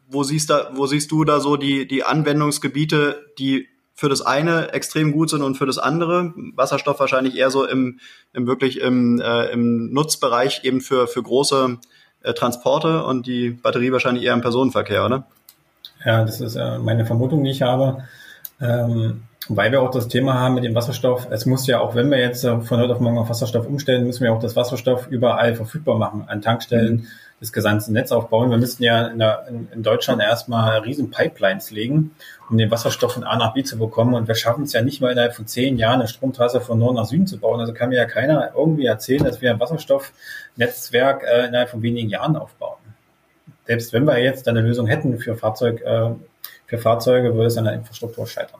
wo 0.09 0.23
siehst, 0.23 0.51
wo 0.73 0.85
siehst 0.85 1.11
du 1.11 1.23
da 1.23 1.39
so 1.39 1.55
die, 1.55 1.87
die 1.87 2.03
Anwendungsgebiete, 2.03 3.25
die 3.37 3.69
für 3.93 4.09
das 4.09 4.21
eine 4.21 4.73
extrem 4.73 5.13
gut 5.13 5.29
sind 5.29 5.43
und 5.43 5.55
für 5.55 5.65
das 5.65 5.77
andere? 5.77 6.33
Wasserstoff 6.55 6.99
wahrscheinlich 6.99 7.37
eher 7.37 7.51
so 7.51 7.65
im, 7.65 7.99
im 8.33 8.47
wirklich 8.47 8.81
im, 8.81 9.21
äh, 9.21 9.45
im 9.51 9.93
Nutzbereich 9.93 10.65
eben 10.65 10.81
für, 10.81 11.07
für 11.07 11.23
große 11.23 11.77
äh, 12.23 12.33
Transporte 12.33 13.05
und 13.05 13.27
die 13.27 13.51
Batterie 13.51 13.93
wahrscheinlich 13.93 14.25
eher 14.25 14.33
im 14.33 14.41
Personenverkehr, 14.41 15.05
oder? 15.05 15.25
Ja, 16.03 16.25
das 16.25 16.41
ist 16.41 16.57
äh, 16.57 16.79
meine 16.79 17.05
Vermutung, 17.05 17.45
die 17.45 17.51
ich 17.51 17.61
habe. 17.61 18.03
Ähm, 18.61 19.23
weil 19.47 19.71
wir 19.71 19.81
auch 19.81 19.89
das 19.89 20.07
Thema 20.07 20.35
haben 20.35 20.55
mit 20.55 20.63
dem 20.63 20.75
Wasserstoff. 20.75 21.27
Es 21.31 21.45
muss 21.45 21.65
ja 21.65 21.79
auch, 21.79 21.95
wenn 21.95 22.11
wir 22.11 22.19
jetzt 22.19 22.43
äh, 22.43 22.59
von 22.61 22.79
heute 22.79 22.93
auf 22.93 22.99
morgen 22.99 23.17
auf 23.17 23.29
Wasserstoff 23.29 23.65
umstellen, 23.65 24.05
müssen 24.05 24.23
wir 24.23 24.31
auch 24.31 24.39
das 24.39 24.55
Wasserstoff 24.55 25.07
überall 25.07 25.55
verfügbar 25.55 25.97
machen, 25.97 26.25
an 26.27 26.41
Tankstellen, 26.41 26.95
mhm. 26.97 27.07
das 27.39 27.51
gesamte 27.51 27.91
Netz 27.91 28.11
aufbauen. 28.11 28.51
Wir 28.51 28.57
müssten 28.57 28.83
ja 28.83 29.07
in, 29.07 29.17
der, 29.17 29.47
in, 29.73 29.81
Deutschland 29.81 30.21
erstmal 30.21 30.79
riesen 30.79 31.09
Pipelines 31.09 31.71
legen, 31.71 32.11
um 32.49 32.57
den 32.57 32.69
Wasserstoff 32.69 33.13
von 33.13 33.23
A 33.23 33.37
nach 33.37 33.53
B 33.53 33.63
zu 33.63 33.79
bekommen. 33.79 34.13
Und 34.13 34.27
wir 34.27 34.35
schaffen 34.35 34.65
es 34.65 34.73
ja 34.73 34.83
nicht 34.83 35.01
mal 35.01 35.11
innerhalb 35.11 35.33
von 35.33 35.47
zehn 35.47 35.77
Jahren 35.77 36.01
eine 36.01 36.07
Stromtrasse 36.07 36.61
von 36.61 36.77
Norden 36.77 36.97
nach 36.97 37.05
Süden 37.05 37.25
zu 37.25 37.39
bauen. 37.39 37.59
Also 37.59 37.73
kann 37.73 37.89
mir 37.89 37.97
ja 37.97 38.05
keiner 38.05 38.51
irgendwie 38.55 38.85
erzählen, 38.85 39.23
dass 39.23 39.41
wir 39.41 39.51
ein 39.51 39.59
Wasserstoffnetzwerk 39.59 41.23
äh, 41.23 41.47
innerhalb 41.47 41.69
von 41.69 41.81
wenigen 41.81 42.09
Jahren 42.09 42.35
aufbauen. 42.35 42.77
Selbst 43.65 43.93
wenn 43.93 44.03
wir 44.03 44.17
jetzt 44.19 44.47
eine 44.47 44.61
Lösung 44.61 44.85
hätten 44.85 45.17
für 45.17 45.35
Fahrzeug, 45.35 45.81
äh, 45.81 46.11
für 46.69 46.77
Fahrzeuge 46.77 47.33
würde 47.33 47.47
es 47.47 47.57
an 47.57 47.65
der 47.65 47.73
Infrastruktur 47.73 48.27
scheitern. 48.27 48.59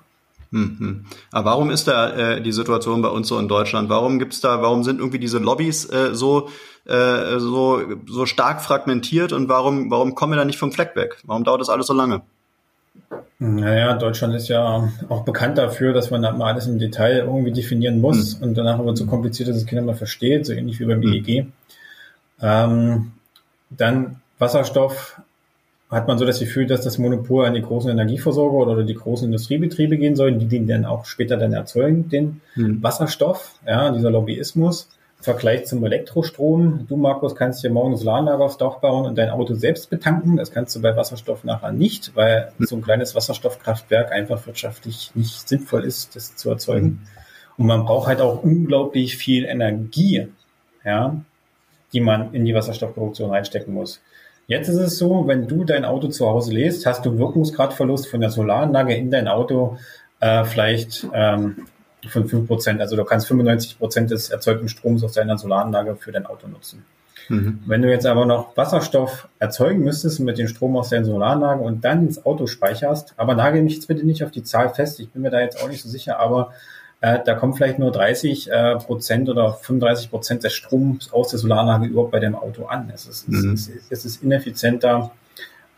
Mhm. 0.52 1.06
Aber 1.32 1.52
warum 1.52 1.70
ist 1.70 1.88
da 1.88 2.10
äh, 2.10 2.42
die 2.42 2.52
Situation 2.52 3.04
bei 3.04 3.10
uns 3.10 3.28
so 3.28 3.38
in 3.38 3.48
Deutschland? 3.48 3.90
Warum 3.90 4.18
gibt's 4.18 4.42
da, 4.42 4.62
warum 4.64 4.84
sind 4.84 5.00
irgendwie 5.00 5.20
diese 5.20 5.38
Lobbys 5.38 5.86
äh, 5.92 6.16
so, 6.16 6.50
äh, 6.86 7.38
so, 7.38 7.82
so 8.08 8.26
stark 8.26 8.62
fragmentiert 8.62 9.32
und 9.32 9.48
warum, 9.48 9.92
warum 9.92 10.16
kommen 10.16 10.34
wir 10.34 10.38
da 10.38 10.46
nicht 10.46 10.58
vom 10.58 10.72
Fleck 10.72 10.96
weg? 10.96 11.18
Warum 11.24 11.44
dauert 11.44 11.62
das 11.62 11.70
alles 11.70 11.86
so 11.86 11.94
lange? 11.94 12.22
Naja, 13.38 13.94
Deutschland 13.94 14.36
ist 14.36 14.50
ja 14.50 14.90
auch 15.08 15.24
bekannt 15.24 15.58
dafür, 15.58 15.94
dass 15.94 16.10
man 16.10 16.22
mal 16.22 16.52
alles 16.52 16.66
im 16.66 16.80
Detail 16.80 17.20
irgendwie 17.20 17.52
definieren 17.52 18.02
muss 18.02 18.38
mhm. 18.38 18.44
und 18.44 18.56
danach 18.56 18.84
wird 18.84 18.98
so 18.98 19.06
kompliziert, 19.06 19.50
dass 19.50 19.56
es 19.56 19.68
keiner 19.68 19.84
mehr 19.84 19.96
versteht, 19.96 20.48
so 20.48 20.54
ähnlich 20.54 20.80
wie 20.80 20.86
beim 20.86 21.04
EEG. 21.04 21.46
Mhm. 21.46 21.54
Ähm, 22.42 23.12
dann 23.70 24.22
Wasserstoff 24.40 25.22
hat 25.90 26.08
man 26.08 26.20
so 26.20 26.26
das 26.26 26.40
Gefühl, 26.40 26.68
dass 26.68 26.82
das 26.82 27.00
Monopol 27.00 27.46
an 27.46 27.56
die 27.56 27.62
großen 27.62 27.90
Energieversorger 27.90 28.72
oder 28.72 28.84
die 28.84 28.94
großen 28.94 29.26
Industriebetriebe 29.26 29.98
gehen 29.98 30.16
soll, 30.16 30.34
die 30.34 30.46
den 30.46 30.68
dann 30.68 30.86
auch 30.86 31.06
später 31.06 31.36
dann 31.36 31.54
erzeugen, 31.54 32.10
den 32.10 32.42
hm. 32.54 32.84
Wasserstoff, 32.84 33.56
ja, 33.66 33.92
dieser 33.92 34.12
Lobbyismus. 34.12 34.88
Im 35.18 35.24
Vergleich 35.24 35.66
zum 35.66 35.84
Elektrostrom. 35.84 36.86
Du, 36.88 36.96
Markus, 36.96 37.36
kannst 37.36 37.64
dir 37.64 37.72
morgen 37.72 37.94
ein 37.94 37.98
Solaranlage 37.98 38.44
aufs 38.44 38.58
Dach 38.58 38.78
bauen 38.78 39.06
und 39.06 39.18
dein 39.18 39.32
Auto 39.32 39.54
selbst 39.56 39.90
betanken. 39.90 40.38
Das 40.38 40.52
kannst 40.52 40.76
du 40.76 40.82
bei 40.82 40.96
Wasserstoff 40.96 41.44
nachher 41.44 41.72
nicht, 41.72 42.16
weil 42.16 42.54
hm. 42.58 42.66
so 42.68 42.76
ein 42.76 42.84
kleines 42.84 43.16
Wasserstoffkraftwerk 43.16 44.12
einfach 44.12 44.46
wirtschaftlich 44.46 45.12
nicht 45.16 45.50
sinnvoll 45.50 45.86
ist, 45.86 46.16
das 46.16 46.36
zu 46.36 46.52
erzeugen. 46.52 46.86
Hm. 46.86 47.00
Und 47.58 47.66
man 47.66 47.84
braucht 47.84 48.08
halt 48.08 48.22
auch 48.22 48.44
unglaublich 48.44 49.18
viel 49.18 49.44
Energie, 49.44 50.28
ja, 50.86 51.20
die 51.92 52.00
man 52.00 52.34
in 52.34 52.46
die 52.46 52.54
Wasserstoffproduktion 52.54 53.32
reinstecken 53.32 53.74
muss. 53.74 54.00
Jetzt 54.50 54.68
ist 54.68 54.78
es 54.78 54.98
so, 54.98 55.28
wenn 55.28 55.48
du 55.48 55.64
dein 55.64 55.86
Auto 55.86 56.08
zu 56.08 56.26
Hause 56.26 56.54
lässt, 56.54 56.88
hast 56.88 57.06
du 57.06 57.20
Wirkungsgradverlust 57.20 58.08
von 58.08 58.20
der 58.20 58.32
Solaranlage 58.32 58.96
in 58.96 59.12
dein 59.12 59.28
Auto 59.28 59.78
äh, 60.22 60.44
vielleicht 60.44 61.06
ähm, 61.14 61.68
von 62.08 62.28
fünf 62.28 62.48
Prozent. 62.48 62.82
Also 62.82 62.96
du 62.96 63.04
kannst 63.04 63.28
95 63.28 63.78
Prozent 63.78 64.10
des 64.10 64.32
erzeugten 64.32 64.68
Stroms 64.68 65.04
aus 65.04 65.14
deiner 65.14 65.38
Solaranlage 65.38 65.96
für 65.98 66.12
dein 66.12 66.26
Auto 66.26 66.48
nutzen. 66.48 66.84
Mhm. 67.28 67.60
Wenn 67.68 67.84
du 67.84 67.92
jetzt 67.92 68.08
aber 68.08 68.26
noch 68.26 68.58
Wasserstoff 68.58 69.28
erzeugen 69.38 69.84
müsstest 69.84 70.20
mit 70.20 70.40
dem 70.40 70.48
Strom 70.48 70.76
aus 70.78 70.90
deiner 70.90 71.06
Solaranlage 71.06 71.62
und 71.62 71.86
dann 71.86 72.08
ins 72.08 72.26
Auto 72.26 72.48
speicherst, 72.48 73.14
aber 73.18 73.36
nagel 73.36 73.62
mich 73.62 73.76
jetzt 73.76 73.88
bitte 73.88 74.04
nicht 74.04 74.24
auf 74.24 74.32
die 74.32 74.42
Zahl 74.42 74.74
fest, 74.74 75.00
ich 75.00 75.12
bin 75.12 75.22
mir 75.22 75.30
da 75.30 75.42
jetzt 75.42 75.64
auch 75.64 75.70
nicht 75.70 75.84
so 75.84 75.90
sicher, 75.90 76.18
aber 76.20 76.54
äh, 77.02 77.20
da 77.26 77.36
kommt 77.36 77.58
vielleicht 77.58 77.80
nur 77.80 77.92
30 77.92 78.52
äh, 78.52 78.76
Prozent 78.76 79.30
oder 79.30 79.54
35 79.54 80.10
Prozent 80.10 80.44
des 80.44 80.54
Stroms 80.54 81.12
aus 81.14 81.30
der 81.30 81.40
Solaranlage 81.40 81.88
überhaupt 81.88 82.12
bei 82.12 82.20
dem 82.20 82.36
Auto 82.36 82.66
an. 82.66 82.92
Es 82.94 83.08
ist, 83.08 83.30
mhm. 83.30 83.54
es 83.54 83.68
ist, 83.68 83.92
es 83.92 84.06
ist 84.06 84.24
ineffizienter, 84.24 85.12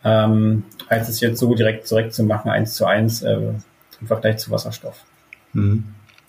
ähm, 0.03 0.63
als 0.87 1.09
es 1.09 1.19
jetzt 1.19 1.39
so 1.39 1.53
direkt 1.53 1.89
direkt 1.89 2.13
zu 2.13 2.23
machen, 2.23 2.49
eins 2.49 2.73
zu 2.73 2.85
eins 2.85 3.21
äh, 3.21 3.35
im 3.35 4.07
Vergleich 4.07 4.37
zu 4.37 4.49
Wasserstoff. 4.49 5.03
Mhm. 5.53 5.83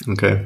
Okay. 0.09 0.41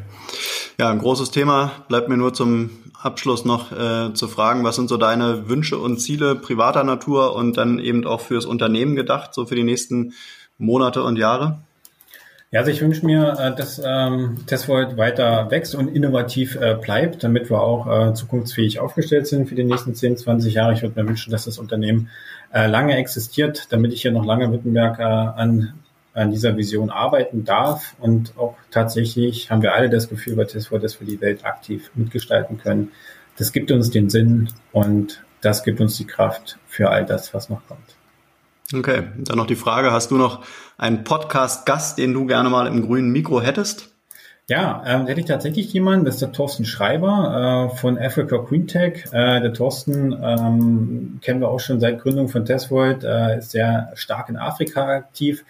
Ja, 0.79 0.91
ein 0.91 0.99
großes 0.99 1.31
Thema. 1.31 1.73
Bleibt 1.89 2.09
mir 2.09 2.17
nur 2.17 2.35
zum 2.35 2.71
Abschluss 3.01 3.45
noch 3.45 3.73
äh, 3.73 4.13
zu 4.15 4.29
fragen, 4.29 4.63
was 4.63 4.77
sind 4.77 4.89
so 4.89 4.97
deine 4.97 5.49
Wünsche 5.49 5.79
und 5.79 5.99
Ziele 5.99 6.37
privater 6.37 6.85
Natur 6.85 7.35
und 7.35 7.57
dann 7.57 7.79
eben 7.79 8.07
auch 8.07 8.21
fürs 8.21 8.47
Unternehmen 8.47 8.95
gedacht, 8.95 9.35
so 9.35 9.47
für 9.47 9.55
die 9.55 9.65
nächsten 9.65 10.13
Monate 10.59 11.03
und 11.03 11.17
Jahre? 11.17 11.63
Ja, 12.53 12.61
also 12.61 12.71
ich 12.71 12.81
wünsche 12.81 13.05
mir, 13.05 13.37
äh, 13.41 13.57
dass 13.57 13.81
ähm, 13.85 14.47
Tesvolt 14.47 14.97
weiter 14.97 15.51
wächst 15.51 15.75
und 15.75 15.89
innovativ 15.89 16.55
äh, 16.55 16.75
bleibt, 16.81 17.25
damit 17.25 17.51
wir 17.51 17.61
auch 17.61 18.11
äh, 18.11 18.15
zukunftsfähig 18.15 18.79
aufgestellt 18.79 19.27
sind 19.27 19.49
für 19.49 19.57
die 19.57 19.65
nächsten 19.65 19.95
10, 19.95 20.17
20 20.17 20.55
Jahre. 20.55 20.73
Ich 20.73 20.83
würde 20.83 21.01
mir 21.01 21.09
wünschen, 21.09 21.33
dass 21.33 21.47
das 21.47 21.59
Unternehmen 21.59 22.09
äh, 22.53 22.69
lange 22.69 22.97
existiert, 22.97 23.73
damit 23.73 23.93
ich 23.93 24.03
hier 24.03 24.13
noch 24.13 24.25
lange 24.25 24.53
Wittenberg 24.53 25.01
äh, 25.01 25.03
an, 25.03 25.75
an 26.15 26.31
dieser 26.31 26.57
Vision 26.57 26.91
arbeiten 26.91 27.45
darf. 27.45 27.97
Und 27.99 28.39
auch 28.39 28.55
tatsächlich 28.71 29.51
haben 29.51 29.63
wir 29.63 29.75
alle 29.75 29.91
das 29.91 30.09
Gefühl 30.09 30.37
bei 30.37 30.45
Tesvolt, 30.45 30.85
dass 30.85 31.01
wir 31.01 31.07
die 31.07 31.21
Welt 31.21 31.45
aktiv 31.45 31.91
mitgestalten 31.97 32.59
können. 32.59 32.93
Das 33.37 33.53
gibt 33.53 33.73
uns 33.73 33.91
den 33.91 34.09
Sinn 34.09 34.51
und 34.71 35.25
das 35.41 35.65
gibt 35.65 35.81
uns 35.81 35.97
die 35.97 36.07
Kraft 36.07 36.59
für 36.69 36.91
all 36.91 37.05
das, 37.05 37.35
was 37.35 37.51
noch 37.51 37.67
kommt. 37.67 37.96
Okay, 38.75 39.05
dann 39.19 39.37
noch 39.37 39.47
die 39.47 39.55
Frage, 39.55 39.93
hast 39.93 40.11
du 40.11 40.17
noch 40.17 40.45
einen 40.77 41.05
Podcast-Gast, 41.05 41.99
den 41.99 42.13
du 42.13 42.27
gerne 42.27 42.51
mal 42.51 42.67
im 42.67 42.83
grünen 42.83 43.13
Mikro 43.13 43.41
hättest? 43.41 43.91
Ja, 44.49 44.83
ähm, 44.87 45.07
hätte 45.07 45.21
ich 45.21 45.27
tatsächlich 45.27 45.73
jemanden, 45.73 46.05
das 46.05 46.15
ist 46.15 46.23
der 46.23 46.33
Thorsten 46.33 46.65
Schreiber 46.65 47.71
äh, 47.73 47.77
von 47.77 47.99
Africa 47.99 48.37
Green 48.39 48.67
Tech. 48.67 49.05
Äh, 49.13 49.41
der 49.41 49.53
Thorsten 49.53 50.13
ähm, 50.21 51.19
kennen 51.21 51.41
wir 51.41 51.49
auch 51.49 51.61
schon 51.61 51.81
seit 51.81 52.01
Gründung 52.01 52.29
von 52.29 52.45
Tesvolt, 52.45 53.05
äh, 53.05 53.39
ist 53.39 53.51
sehr 53.51 53.91
stark 53.95 54.29
in 54.29 54.37
Afrika 54.37 54.87
aktiv, 54.87 55.45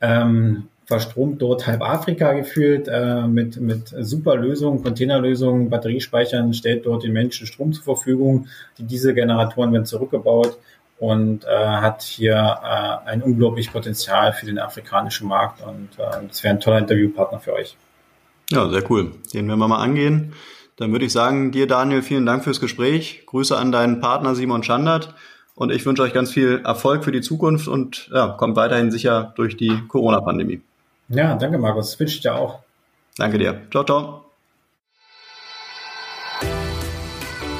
ähm, 0.00 0.68
verstromt 0.86 1.42
dort 1.42 1.66
halb 1.66 1.82
Afrika 1.82 2.32
gefühlt 2.32 2.86
äh, 2.88 3.26
mit, 3.26 3.60
mit 3.60 3.94
super 4.00 4.36
Lösungen, 4.36 4.82
Containerlösungen, 4.82 5.68
Batteriespeichern, 5.70 6.54
stellt 6.54 6.86
dort 6.86 7.02
den 7.02 7.12
Menschen 7.12 7.46
Strom 7.48 7.72
zur 7.72 7.82
Verfügung. 7.84 8.46
Die 8.78 8.84
Dieselgeneratoren 8.84 9.72
werden 9.72 9.86
zurückgebaut 9.86 10.56
und 10.98 11.44
äh, 11.44 11.48
hat 11.48 12.02
hier 12.02 12.34
äh, 12.34 13.08
ein 13.08 13.22
unglaublich 13.22 13.72
Potenzial 13.72 14.32
für 14.32 14.46
den 14.46 14.58
afrikanischen 14.58 15.28
Markt 15.28 15.62
und 15.62 15.90
äh, 15.98 16.26
das 16.26 16.42
wäre 16.42 16.54
ein 16.54 16.60
toller 16.60 16.78
Interviewpartner 16.78 17.38
für 17.38 17.52
euch. 17.52 17.76
Ja, 18.50 18.68
sehr 18.68 18.88
cool. 18.90 19.12
Den 19.34 19.48
werden 19.48 19.58
wir 19.58 19.68
mal 19.68 19.82
angehen. 19.82 20.32
Dann 20.76 20.92
würde 20.92 21.06
ich 21.06 21.12
sagen, 21.12 21.52
dir 21.52 21.66
Daniel, 21.66 22.02
vielen 22.02 22.26
Dank 22.26 22.44
fürs 22.44 22.60
Gespräch. 22.60 23.24
Grüße 23.26 23.56
an 23.56 23.72
deinen 23.72 24.00
Partner 24.00 24.34
Simon 24.34 24.62
Schandert 24.62 25.14
und 25.54 25.72
ich 25.72 25.84
wünsche 25.86 26.02
euch 26.02 26.12
ganz 26.12 26.30
viel 26.30 26.60
Erfolg 26.64 27.02
für 27.02 27.12
die 27.12 27.22
Zukunft 27.22 27.66
und 27.66 28.10
ja, 28.12 28.28
kommt 28.28 28.56
weiterhin 28.56 28.90
sicher 28.90 29.32
durch 29.36 29.56
die 29.56 29.82
Corona-Pandemie. 29.88 30.60
Ja, 31.08 31.34
danke 31.34 31.58
Markus. 31.58 31.90
Das 31.90 32.00
wünsche 32.00 32.16
ich 32.16 32.20
dir 32.20 32.34
auch. 32.36 32.60
Danke 33.16 33.38
dir. 33.38 33.62
Ciao, 33.70 33.84
ciao. 33.84 34.25